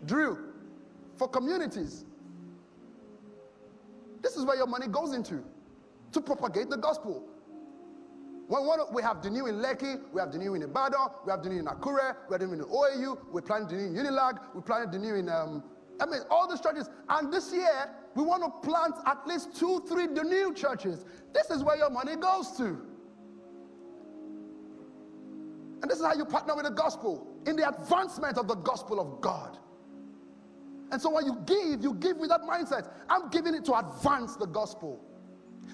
drill 0.07 0.39
for 1.17 1.29
communities. 1.29 2.05
This 4.23 4.37
is 4.37 4.45
where 4.45 4.57
your 4.57 4.67
money 4.67 4.87
goes 4.89 5.13
into 5.13 5.45
to 6.13 6.21
propagate 6.21 6.71
the 6.71 6.77
gospel. 6.77 7.29
When 8.47 8.69
we 8.93 9.03
have 9.03 9.23
the 9.23 9.31
new 9.31 9.47
in 9.47 9.57
Lekki, 9.57 10.01
we 10.13 10.21
have 10.21 10.31
the 10.33 10.39
new 10.39 10.55
in 10.55 10.63
Ibadan, 10.63 11.09
we 11.25 11.31
have 11.31 11.43
the 11.43 11.49
new 11.49 11.59
in 11.59 11.67
Akure, 11.67 12.15
we 12.29 12.35
have 12.35 12.41
the 12.41 12.47
new 12.47 12.53
in 12.53 12.61
OAU, 12.61 13.19
we're 13.33 13.41
planning 13.41 13.69
the 13.69 13.75
new 13.77 14.01
in 14.01 14.07
Unilag, 14.07 14.39
we're 14.55 14.61
planning 14.61 14.91
the 14.91 14.99
new 14.99 15.15
in, 15.15 15.29
um, 15.31 15.65
I 16.01 16.07
mean, 16.07 16.21
all 16.31 16.47
the 16.47 16.59
churches. 16.59 16.91
And 17.09 17.33
this 17.33 17.53
year, 17.53 17.91
we 18.15 18.23
want 18.23 18.43
to 18.43 18.69
plant 18.69 18.95
at 19.07 19.27
least 19.27 19.57
two, 19.57 19.83
three 19.89 20.07
the 20.09 20.23
new 20.23 20.53
churches. 20.55 21.07
This 21.33 21.51
is 21.51 21.65
where 21.65 21.77
your 21.77 21.91
money 21.91 22.17
goes 22.17 22.53
to. 22.59 22.65
And 25.83 25.91
this 25.91 25.99
is 25.99 26.05
how 26.05 26.15
you 26.15 26.25
partner 26.25 26.55
with 26.55 26.65
the 26.65 26.71
gospel 26.71 27.27
in 27.47 27.57
the 27.57 27.69
advancement 27.69 28.39
of 28.39 28.47
the 28.47 28.55
gospel 28.57 29.01
of 29.01 29.21
God. 29.21 29.59
And 30.91 31.01
so 31.01 31.11
when 31.11 31.27
you 31.27 31.39
give, 31.47 31.83
you 31.83 31.95
give 31.95 32.19
with 32.19 32.31
that 32.31 32.43
mindset. 32.43 32.91
I'm 33.09 33.29
giving 33.31 33.55
it 33.55 33.65
to 33.67 33.75
advance 33.75 34.37
the 34.37 34.47
gospel. 34.47 35.05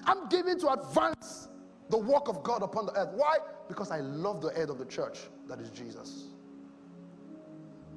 I'm 0.05 0.29
giving 0.29 0.59
to 0.59 0.71
advance 0.71 1.49
the 1.89 1.97
work 1.97 2.27
of 2.27 2.43
God 2.43 2.63
upon 2.63 2.85
the 2.87 2.93
earth. 2.93 3.09
Why? 3.13 3.37
Because 3.67 3.91
I 3.91 3.99
love 3.99 4.41
the 4.41 4.49
head 4.49 4.69
of 4.69 4.77
the 4.77 4.85
church, 4.85 5.19
that 5.47 5.59
is 5.59 5.69
Jesus. 5.69 6.27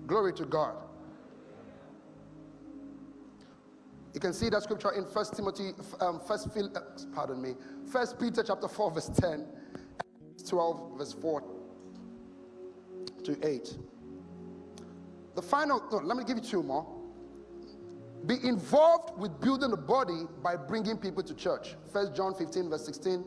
Glory 0.06 0.32
to 0.34 0.44
God. 0.44 0.76
You 4.12 4.20
can 4.20 4.32
see 4.32 4.48
that 4.50 4.62
scripture 4.62 4.92
in 4.92 5.06
First 5.06 5.34
Timothy, 5.34 5.72
um, 6.00 6.20
First, 6.20 6.48
uh, 6.56 6.80
pardon 7.14 7.42
me, 7.42 7.54
First 7.90 8.18
Peter 8.18 8.44
chapter 8.44 8.68
four, 8.68 8.90
verse 8.90 9.08
ten, 9.08 9.46
12, 10.46 10.98
verse 10.98 11.12
four 11.12 11.42
to 13.24 13.38
eight. 13.46 13.76
The 15.34 15.42
final, 15.42 15.82
no, 15.90 15.98
let 15.98 16.16
me 16.16 16.24
give 16.24 16.36
you 16.36 16.42
two 16.42 16.62
more. 16.62 16.86
Be 18.26 18.36
involved 18.42 19.18
with 19.18 19.38
building 19.40 19.70
the 19.70 19.76
body 19.76 20.22
by 20.42 20.56
bringing 20.56 20.96
people 20.96 21.22
to 21.22 21.34
church. 21.34 21.74
First 21.92 22.14
John 22.14 22.34
15, 22.34 22.70
verse 22.70 22.86
16, 22.86 23.24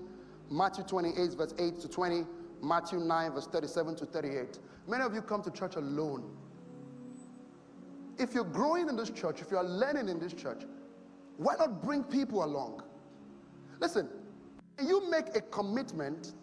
Matthew 0.49 0.83
28, 0.85 1.33
verse 1.33 1.53
8 1.59 1.79
to 1.81 1.87
20, 1.87 2.25
Matthew 2.63 2.99
9, 2.99 3.31
verse 3.33 3.47
37 3.47 3.95
to 3.97 4.05
38. 4.05 4.59
Many 4.87 5.03
of 5.03 5.13
you 5.13 5.21
come 5.21 5.43
to 5.43 5.51
church 5.51 5.75
alone. 5.75 6.35
If 8.17 8.33
you're 8.33 8.43
growing 8.43 8.89
in 8.89 8.95
this 8.95 9.11
church, 9.11 9.41
if 9.41 9.51
you 9.51 9.57
are 9.57 9.63
learning 9.63 10.09
in 10.09 10.19
this 10.19 10.33
church, 10.33 10.63
why 11.37 11.53
not 11.59 11.83
bring 11.83 12.03
people 12.03 12.43
along? 12.43 12.81
Listen, 13.79 14.09
you 14.81 15.07
make 15.11 15.35
a 15.35 15.41
commitment 15.41 16.33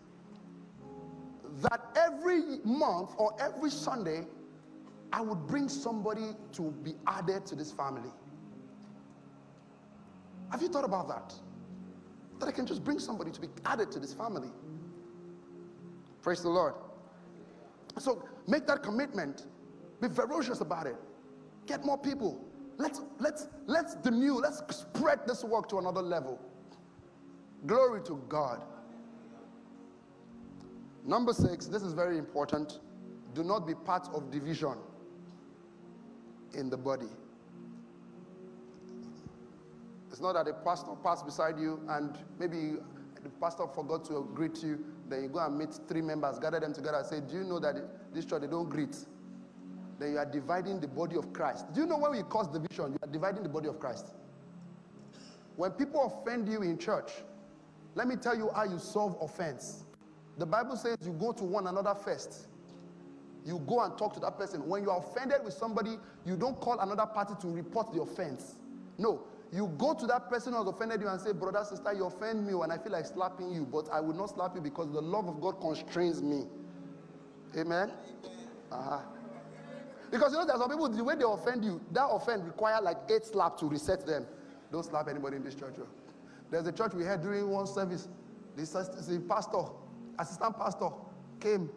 that 1.62 1.80
every 1.96 2.58
month 2.64 3.10
or 3.16 3.34
every 3.40 3.70
Sunday, 3.70 4.26
I 5.12 5.20
would 5.20 5.46
bring 5.46 5.68
somebody 5.68 6.30
to 6.52 6.62
be 6.82 6.94
added 7.06 7.46
to 7.46 7.54
this 7.56 7.72
family. 7.72 8.10
Have 10.50 10.62
you 10.62 10.68
thought 10.68 10.84
about 10.84 11.08
that? 11.08 11.34
That 12.38 12.48
I 12.48 12.52
can 12.52 12.66
just 12.66 12.84
bring 12.84 12.98
somebody 12.98 13.30
to 13.30 13.40
be 13.40 13.48
added 13.64 13.90
to 13.92 13.98
this 13.98 14.12
family. 14.12 14.50
Praise 16.22 16.42
the 16.42 16.48
Lord. 16.48 16.74
So 17.98 18.26
make 18.46 18.66
that 18.66 18.82
commitment. 18.82 19.46
Be 20.00 20.08
ferocious 20.08 20.60
about 20.60 20.86
it. 20.86 20.96
Get 21.66 21.84
more 21.84 21.98
people. 21.98 22.44
Let's 22.76 23.02
let's 23.20 23.48
let's 23.66 23.94
the 23.94 24.10
new, 24.10 24.34
let's 24.34 24.62
spread 24.74 25.20
this 25.26 25.44
work 25.44 25.68
to 25.68 25.78
another 25.78 26.02
level. 26.02 26.40
Glory 27.66 28.02
to 28.04 28.20
God. 28.28 28.62
Number 31.04 31.32
six, 31.32 31.66
this 31.66 31.82
is 31.82 31.92
very 31.92 32.18
important. 32.18 32.80
Do 33.34 33.44
not 33.44 33.66
be 33.66 33.74
part 33.74 34.08
of 34.14 34.30
division 34.30 34.74
in 36.54 36.70
the 36.70 36.76
body. 36.76 37.08
It's 40.14 40.20
not 40.20 40.34
that 40.34 40.46
a 40.46 40.52
pastor 40.52 40.92
passed 41.02 41.26
beside 41.26 41.58
you 41.58 41.80
and 41.88 42.16
maybe 42.38 42.74
the 43.20 43.28
pastor 43.40 43.66
forgot 43.66 44.04
to 44.04 44.30
greet 44.32 44.62
you. 44.62 44.84
Then 45.08 45.24
you 45.24 45.28
go 45.28 45.40
and 45.40 45.58
meet 45.58 45.70
three 45.88 46.02
members, 46.02 46.38
gather 46.38 46.60
them 46.60 46.72
together 46.72 46.98
and 46.98 47.06
say, 47.06 47.18
Do 47.18 47.38
you 47.38 47.42
know 47.42 47.58
that 47.58 48.14
this 48.14 48.24
church 48.24 48.42
they 48.42 48.46
don't 48.46 48.68
greet? 48.68 48.96
Then 49.98 50.12
you 50.12 50.18
are 50.18 50.24
dividing 50.24 50.78
the 50.78 50.86
body 50.86 51.16
of 51.16 51.32
Christ. 51.32 51.66
Do 51.74 51.80
you 51.80 51.86
know 51.88 51.98
when 51.98 52.12
we 52.12 52.22
cause 52.22 52.46
division, 52.46 52.92
you 52.92 52.98
are 53.02 53.10
dividing 53.10 53.42
the 53.42 53.48
body 53.48 53.66
of 53.66 53.80
Christ? 53.80 54.12
When 55.56 55.72
people 55.72 56.22
offend 56.22 56.48
you 56.48 56.62
in 56.62 56.78
church, 56.78 57.10
let 57.96 58.06
me 58.06 58.14
tell 58.14 58.36
you 58.36 58.50
how 58.54 58.62
you 58.66 58.78
solve 58.78 59.16
offense. 59.20 59.82
The 60.38 60.46
Bible 60.46 60.76
says 60.76 60.96
you 61.04 61.10
go 61.10 61.32
to 61.32 61.42
one 61.42 61.66
another 61.66 61.96
first. 61.96 62.46
You 63.44 63.58
go 63.66 63.80
and 63.80 63.98
talk 63.98 64.14
to 64.14 64.20
that 64.20 64.38
person. 64.38 64.64
When 64.68 64.84
you 64.84 64.90
are 64.90 64.98
offended 65.00 65.38
with 65.42 65.54
somebody, 65.54 65.98
you 66.24 66.36
don't 66.36 66.60
call 66.60 66.78
another 66.78 67.06
party 67.06 67.34
to 67.40 67.48
report 67.48 67.92
the 67.92 68.00
offense. 68.00 68.54
No, 68.96 69.24
you 69.54 69.68
go 69.78 69.94
to 69.94 70.04
that 70.08 70.28
person 70.28 70.52
who 70.52 70.58
has 70.58 70.66
offended 70.66 71.00
you 71.00 71.06
and 71.06 71.20
say, 71.20 71.32
Brother, 71.32 71.64
sister, 71.64 71.92
you 71.92 72.06
offend 72.06 72.44
me 72.44 72.54
and 72.54 72.72
I 72.72 72.76
feel 72.76 72.90
like 72.90 73.06
slapping 73.06 73.52
you, 73.52 73.64
but 73.64 73.88
I 73.92 74.00
will 74.00 74.14
not 74.14 74.30
slap 74.30 74.56
you 74.56 74.60
because 74.60 74.90
the 74.90 75.00
love 75.00 75.28
of 75.28 75.40
God 75.40 75.60
constrains 75.60 76.20
me. 76.20 76.42
Amen? 77.56 77.92
Uh-huh. 78.72 78.98
Because 80.10 80.32
you 80.32 80.38
know, 80.38 80.44
there's 80.44 80.58
some 80.58 80.68
people, 80.68 80.88
the 80.88 81.04
way 81.04 81.14
they 81.14 81.22
offend 81.22 81.64
you, 81.64 81.80
that 81.92 82.04
offense 82.06 82.42
require 82.42 82.82
like 82.82 82.96
eight 83.08 83.24
slaps 83.24 83.60
to 83.60 83.66
reset 83.66 84.04
them. 84.04 84.26
Don't 84.72 84.84
slap 84.84 85.06
anybody 85.08 85.36
in 85.36 85.44
this 85.44 85.54
church. 85.54 85.74
There's 86.50 86.66
a 86.66 86.72
church 86.72 86.92
we 86.92 87.04
had 87.04 87.22
during 87.22 87.48
one 87.48 87.68
service. 87.68 88.08
The 88.56 89.24
pastor, 89.28 89.66
assistant 90.18 90.58
pastor, 90.58 90.88
came 91.38 91.70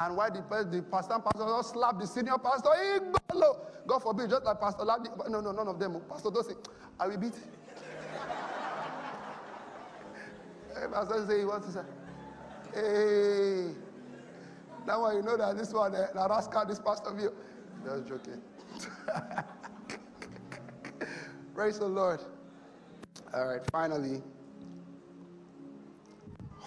and 0.00 0.16
why 0.16 0.30
the, 0.30 0.40
the 0.70 0.82
pastor 0.82 1.18
pastor 1.18 1.62
slapped 1.62 2.00
the 2.00 2.06
senior 2.06 2.38
pastor? 2.38 2.70
God 3.86 3.98
forbid, 3.98 4.30
just 4.30 4.44
like 4.44 4.60
Pastor 4.60 4.84
No, 5.28 5.40
no, 5.40 5.52
none 5.52 5.68
of 5.68 5.78
them. 5.78 6.00
Pastor 6.08 6.30
say, 6.42 6.54
I 6.98 7.06
will 7.06 7.18
beat. 7.18 7.34
pastor 10.92 11.26
say 11.26 11.38
he 11.40 11.44
wants 11.44 11.66
to 11.66 11.72
say, 11.72 11.82
hey. 12.74 13.74
Now 14.86 15.10
you 15.10 15.22
know 15.22 15.36
that 15.36 15.58
this 15.58 15.72
one, 15.72 15.94
uh, 15.94 16.06
the 16.14 16.28
rascal, 16.28 16.64
this 16.66 16.78
pastor 16.78 17.12
view. 17.12 17.32
Just 17.84 18.06
joking. 18.06 18.40
Praise 21.54 21.78
the 21.78 21.86
Lord. 21.86 22.20
All 23.34 23.46
right, 23.46 23.60
finally, 23.70 24.22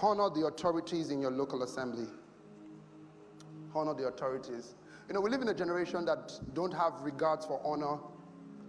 honor 0.01 0.29
the 0.29 0.45
authorities 0.45 1.09
in 1.09 1.19
your 1.19 1.31
local 1.31 1.63
assembly 1.63 2.07
honor 3.75 3.93
the 3.93 4.07
authorities. 4.07 4.75
You 5.07 5.13
know, 5.13 5.21
we 5.21 5.29
live 5.29 5.41
in 5.41 5.49
a 5.49 5.53
generation 5.53 6.05
that 6.05 6.31
don't 6.53 6.73
have 6.73 6.93
regards 7.01 7.45
for 7.45 7.61
honor 7.63 7.97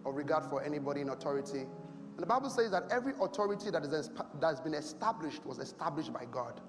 or 0.05 0.13
regard 0.13 0.45
for 0.45 0.63
anybody 0.63 1.01
in 1.01 1.11
authority. 1.11 1.61
And 1.61 2.19
the 2.19 2.27
Bible 2.27 2.51
says 2.51 2.71
that 2.71 2.85
every 2.91 3.13
authority 3.21 3.71
that, 3.71 3.85
is, 3.85 4.09
that 4.09 4.27
has 4.43 4.61
been 4.61 4.75
established 4.75 5.45
was 5.47 5.59
established 5.59 6.13
by 6.13 6.25
God. 6.27 6.61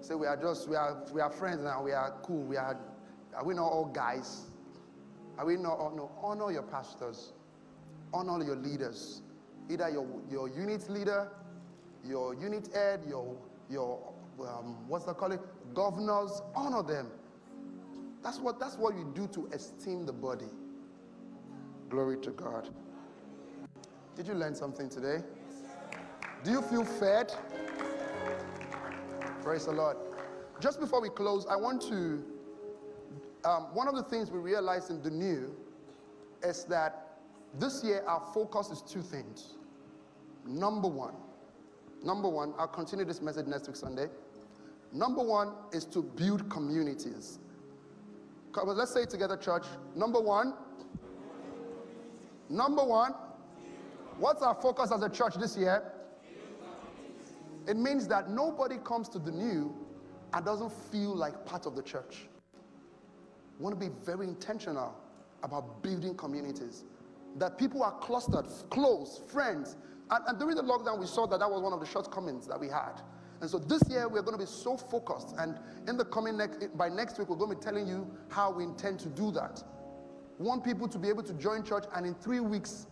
Say 0.00 0.14
we 0.14 0.26
are 0.26 0.36
just, 0.36 0.68
we 0.68 0.76
are, 0.76 1.02
we 1.12 1.20
are 1.20 1.30
friends 1.30 1.62
now, 1.62 1.82
we 1.82 1.92
are 1.92 2.14
cool, 2.22 2.42
we 2.42 2.56
are, 2.56 2.78
are 3.34 3.44
we 3.44 3.54
not 3.54 3.70
all 3.70 3.86
guys? 3.86 4.46
Are 5.36 5.46
we 5.46 5.56
not 5.56 5.78
all, 5.78 5.94
no, 5.94 6.10
honor 6.22 6.50
your 6.50 6.62
pastors, 6.62 7.32
honor 8.12 8.44
your 8.44 8.56
leaders, 8.56 9.22
either 9.70 9.88
your, 9.88 10.06
your 10.30 10.48
unit 10.48 10.88
leader, 10.88 11.28
your 12.04 12.34
unit 12.34 12.68
head, 12.74 13.00
your, 13.08 13.36
your 13.70 14.12
um, 14.40 14.76
what's 14.88 15.04
that 15.04 15.16
called? 15.16 15.38
Governors, 15.74 16.42
honor 16.54 16.82
them. 16.82 17.10
That's 18.28 18.40
what, 18.40 18.60
that's 18.60 18.76
what 18.76 18.94
you 18.94 19.10
do 19.14 19.26
to 19.28 19.48
esteem 19.54 20.04
the 20.04 20.12
body. 20.12 20.50
Glory 21.88 22.18
to 22.18 22.30
God. 22.30 22.68
Did 24.16 24.26
you 24.26 24.34
learn 24.34 24.54
something 24.54 24.90
today? 24.90 25.24
Do 26.44 26.50
you 26.50 26.60
feel 26.60 26.84
fed? 26.84 27.32
Praise 29.42 29.64
the 29.64 29.72
Lord. 29.72 29.96
Just 30.60 30.78
before 30.78 31.00
we 31.00 31.08
close, 31.08 31.46
I 31.46 31.56
want 31.56 31.80
to. 31.84 32.22
Um, 33.46 33.68
one 33.72 33.88
of 33.88 33.94
the 33.94 34.02
things 34.02 34.30
we 34.30 34.40
realized 34.40 34.90
in 34.90 35.00
the 35.00 35.10
new 35.10 35.56
is 36.42 36.64
that 36.64 37.20
this 37.58 37.82
year 37.82 38.04
our 38.06 38.20
focus 38.34 38.68
is 38.68 38.82
two 38.82 39.00
things. 39.00 39.54
Number 40.44 40.88
one, 40.88 41.14
number 42.04 42.28
one, 42.28 42.52
I'll 42.58 42.68
continue 42.68 43.06
this 43.06 43.22
message 43.22 43.46
next 43.46 43.68
week, 43.68 43.76
Sunday. 43.76 44.08
Number 44.92 45.22
one 45.22 45.54
is 45.72 45.86
to 45.86 46.02
build 46.02 46.50
communities. 46.50 47.38
Let's 48.64 48.92
say 48.92 49.04
together, 49.04 49.36
church. 49.36 49.64
Number 49.94 50.20
one. 50.20 50.54
Number 52.48 52.84
one. 52.84 53.14
What's 54.18 54.42
our 54.42 54.54
focus 54.54 54.90
as 54.92 55.02
a 55.02 55.08
church 55.08 55.34
this 55.36 55.56
year? 55.56 55.82
It 57.66 57.76
means 57.76 58.08
that 58.08 58.30
nobody 58.30 58.78
comes 58.82 59.08
to 59.10 59.18
the 59.18 59.30
new 59.30 59.74
and 60.32 60.44
doesn't 60.44 60.72
feel 60.72 61.14
like 61.14 61.44
part 61.44 61.66
of 61.66 61.76
the 61.76 61.82
church. 61.82 62.28
We 63.58 63.64
want 63.64 63.78
to 63.78 63.88
be 63.88 63.94
very 64.04 64.26
intentional 64.26 64.94
about 65.42 65.82
building 65.82 66.14
communities. 66.16 66.84
That 67.36 67.58
people 67.58 67.82
are 67.82 67.92
clustered, 67.98 68.46
close, 68.70 69.20
friends. 69.28 69.76
And, 70.10 70.24
and 70.26 70.38
during 70.38 70.56
the 70.56 70.62
lockdown, 70.62 70.98
we 70.98 71.06
saw 71.06 71.26
that 71.26 71.40
that 71.40 71.50
was 71.50 71.60
one 71.60 71.72
of 71.72 71.80
the 71.80 71.86
shortcomings 71.86 72.46
that 72.46 72.58
we 72.58 72.68
had. 72.68 73.02
And 73.40 73.48
so 73.48 73.58
this 73.58 73.82
year 73.88 74.08
we're 74.08 74.22
going 74.22 74.36
to 74.38 74.44
be 74.44 74.50
so 74.50 74.76
focused. 74.76 75.34
And 75.38 75.58
in 75.86 75.96
the 75.96 76.04
coming 76.04 76.36
next, 76.36 76.76
by 76.76 76.88
next 76.88 77.18
week, 77.18 77.28
we're 77.28 77.36
going 77.36 77.50
to 77.50 77.56
be 77.56 77.62
telling 77.62 77.86
you 77.86 78.10
how 78.28 78.50
we 78.50 78.64
intend 78.64 78.98
to 79.00 79.08
do 79.08 79.30
that. 79.32 79.62
We 80.38 80.46
want 80.46 80.64
people 80.64 80.88
to 80.88 80.98
be 80.98 81.08
able 81.08 81.22
to 81.24 81.32
join 81.34 81.62
church 81.64 81.84
and 81.94 82.06
in 82.06 82.14
three 82.14 82.40
weeks 82.40 82.86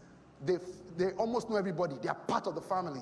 they, 0.45 0.59
they 0.97 1.13
almost 1.13 1.49
know 1.49 1.57
everybody, 1.57 1.95
they 2.03 2.09
are 2.09 2.15
part 2.15 2.47
of 2.47 2.55
the 2.55 2.61
family. 2.61 3.01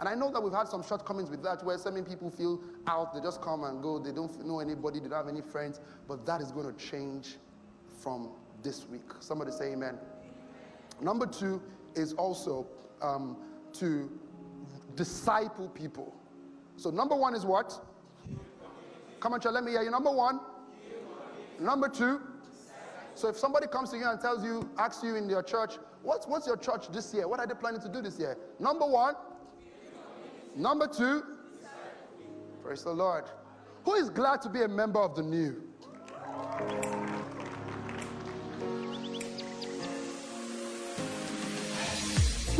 And 0.00 0.08
I 0.08 0.14
know 0.14 0.32
that 0.32 0.42
we've 0.42 0.52
had 0.52 0.68
some 0.68 0.82
shortcomings 0.82 1.30
with 1.30 1.42
that 1.44 1.64
where 1.64 1.78
some 1.78 1.94
people 2.04 2.28
feel 2.28 2.60
out, 2.88 3.14
they 3.14 3.20
just 3.20 3.40
come 3.40 3.62
and 3.62 3.80
go, 3.82 3.98
they 3.98 4.10
don't 4.10 4.44
know 4.44 4.58
anybody, 4.58 4.98
they 4.98 5.08
don't 5.08 5.18
have 5.18 5.28
any 5.28 5.42
friends, 5.42 5.80
but 6.08 6.26
that 6.26 6.40
is 6.40 6.50
going 6.50 6.66
to 6.66 6.84
change 6.84 7.36
from 8.00 8.30
this 8.62 8.88
week. 8.88 9.08
Somebody 9.20 9.52
say 9.52 9.72
amen. 9.72 9.98
Number 11.00 11.26
two 11.26 11.62
is 11.94 12.14
also 12.14 12.66
um, 13.00 13.36
to 13.74 14.10
disciple 14.96 15.68
people. 15.68 16.14
So, 16.82 16.90
number 16.90 17.14
one 17.14 17.32
is 17.36 17.46
what? 17.46 17.80
Come 19.20 19.34
on, 19.34 19.40
child, 19.40 19.54
let 19.54 19.62
me 19.62 19.70
hear 19.70 19.82
you. 19.82 19.90
Number 19.92 20.10
one. 20.10 20.40
Number 21.60 21.88
two. 21.88 22.20
So, 23.14 23.28
if 23.28 23.38
somebody 23.38 23.68
comes 23.68 23.90
to 23.90 23.98
you 23.98 24.08
and 24.08 24.20
tells 24.20 24.42
you, 24.42 24.68
asks 24.76 25.04
you 25.04 25.14
in 25.14 25.28
your 25.28 25.44
church, 25.44 25.74
what's, 26.02 26.26
what's 26.26 26.44
your 26.44 26.56
church 26.56 26.88
this 26.88 27.14
year? 27.14 27.28
What 27.28 27.38
are 27.38 27.46
they 27.46 27.54
planning 27.54 27.80
to 27.82 27.88
do 27.88 28.02
this 28.02 28.18
year? 28.18 28.36
Number 28.58 28.84
one. 28.84 29.14
Number 30.56 30.88
two. 30.88 31.22
Praise 32.64 32.82
the 32.82 32.90
Lord. 32.90 33.26
Who 33.84 33.94
is 33.94 34.10
glad 34.10 34.42
to 34.42 34.48
be 34.48 34.62
a 34.62 34.68
member 34.68 34.98
of 34.98 35.14
the 35.14 35.22
new? 35.22 35.62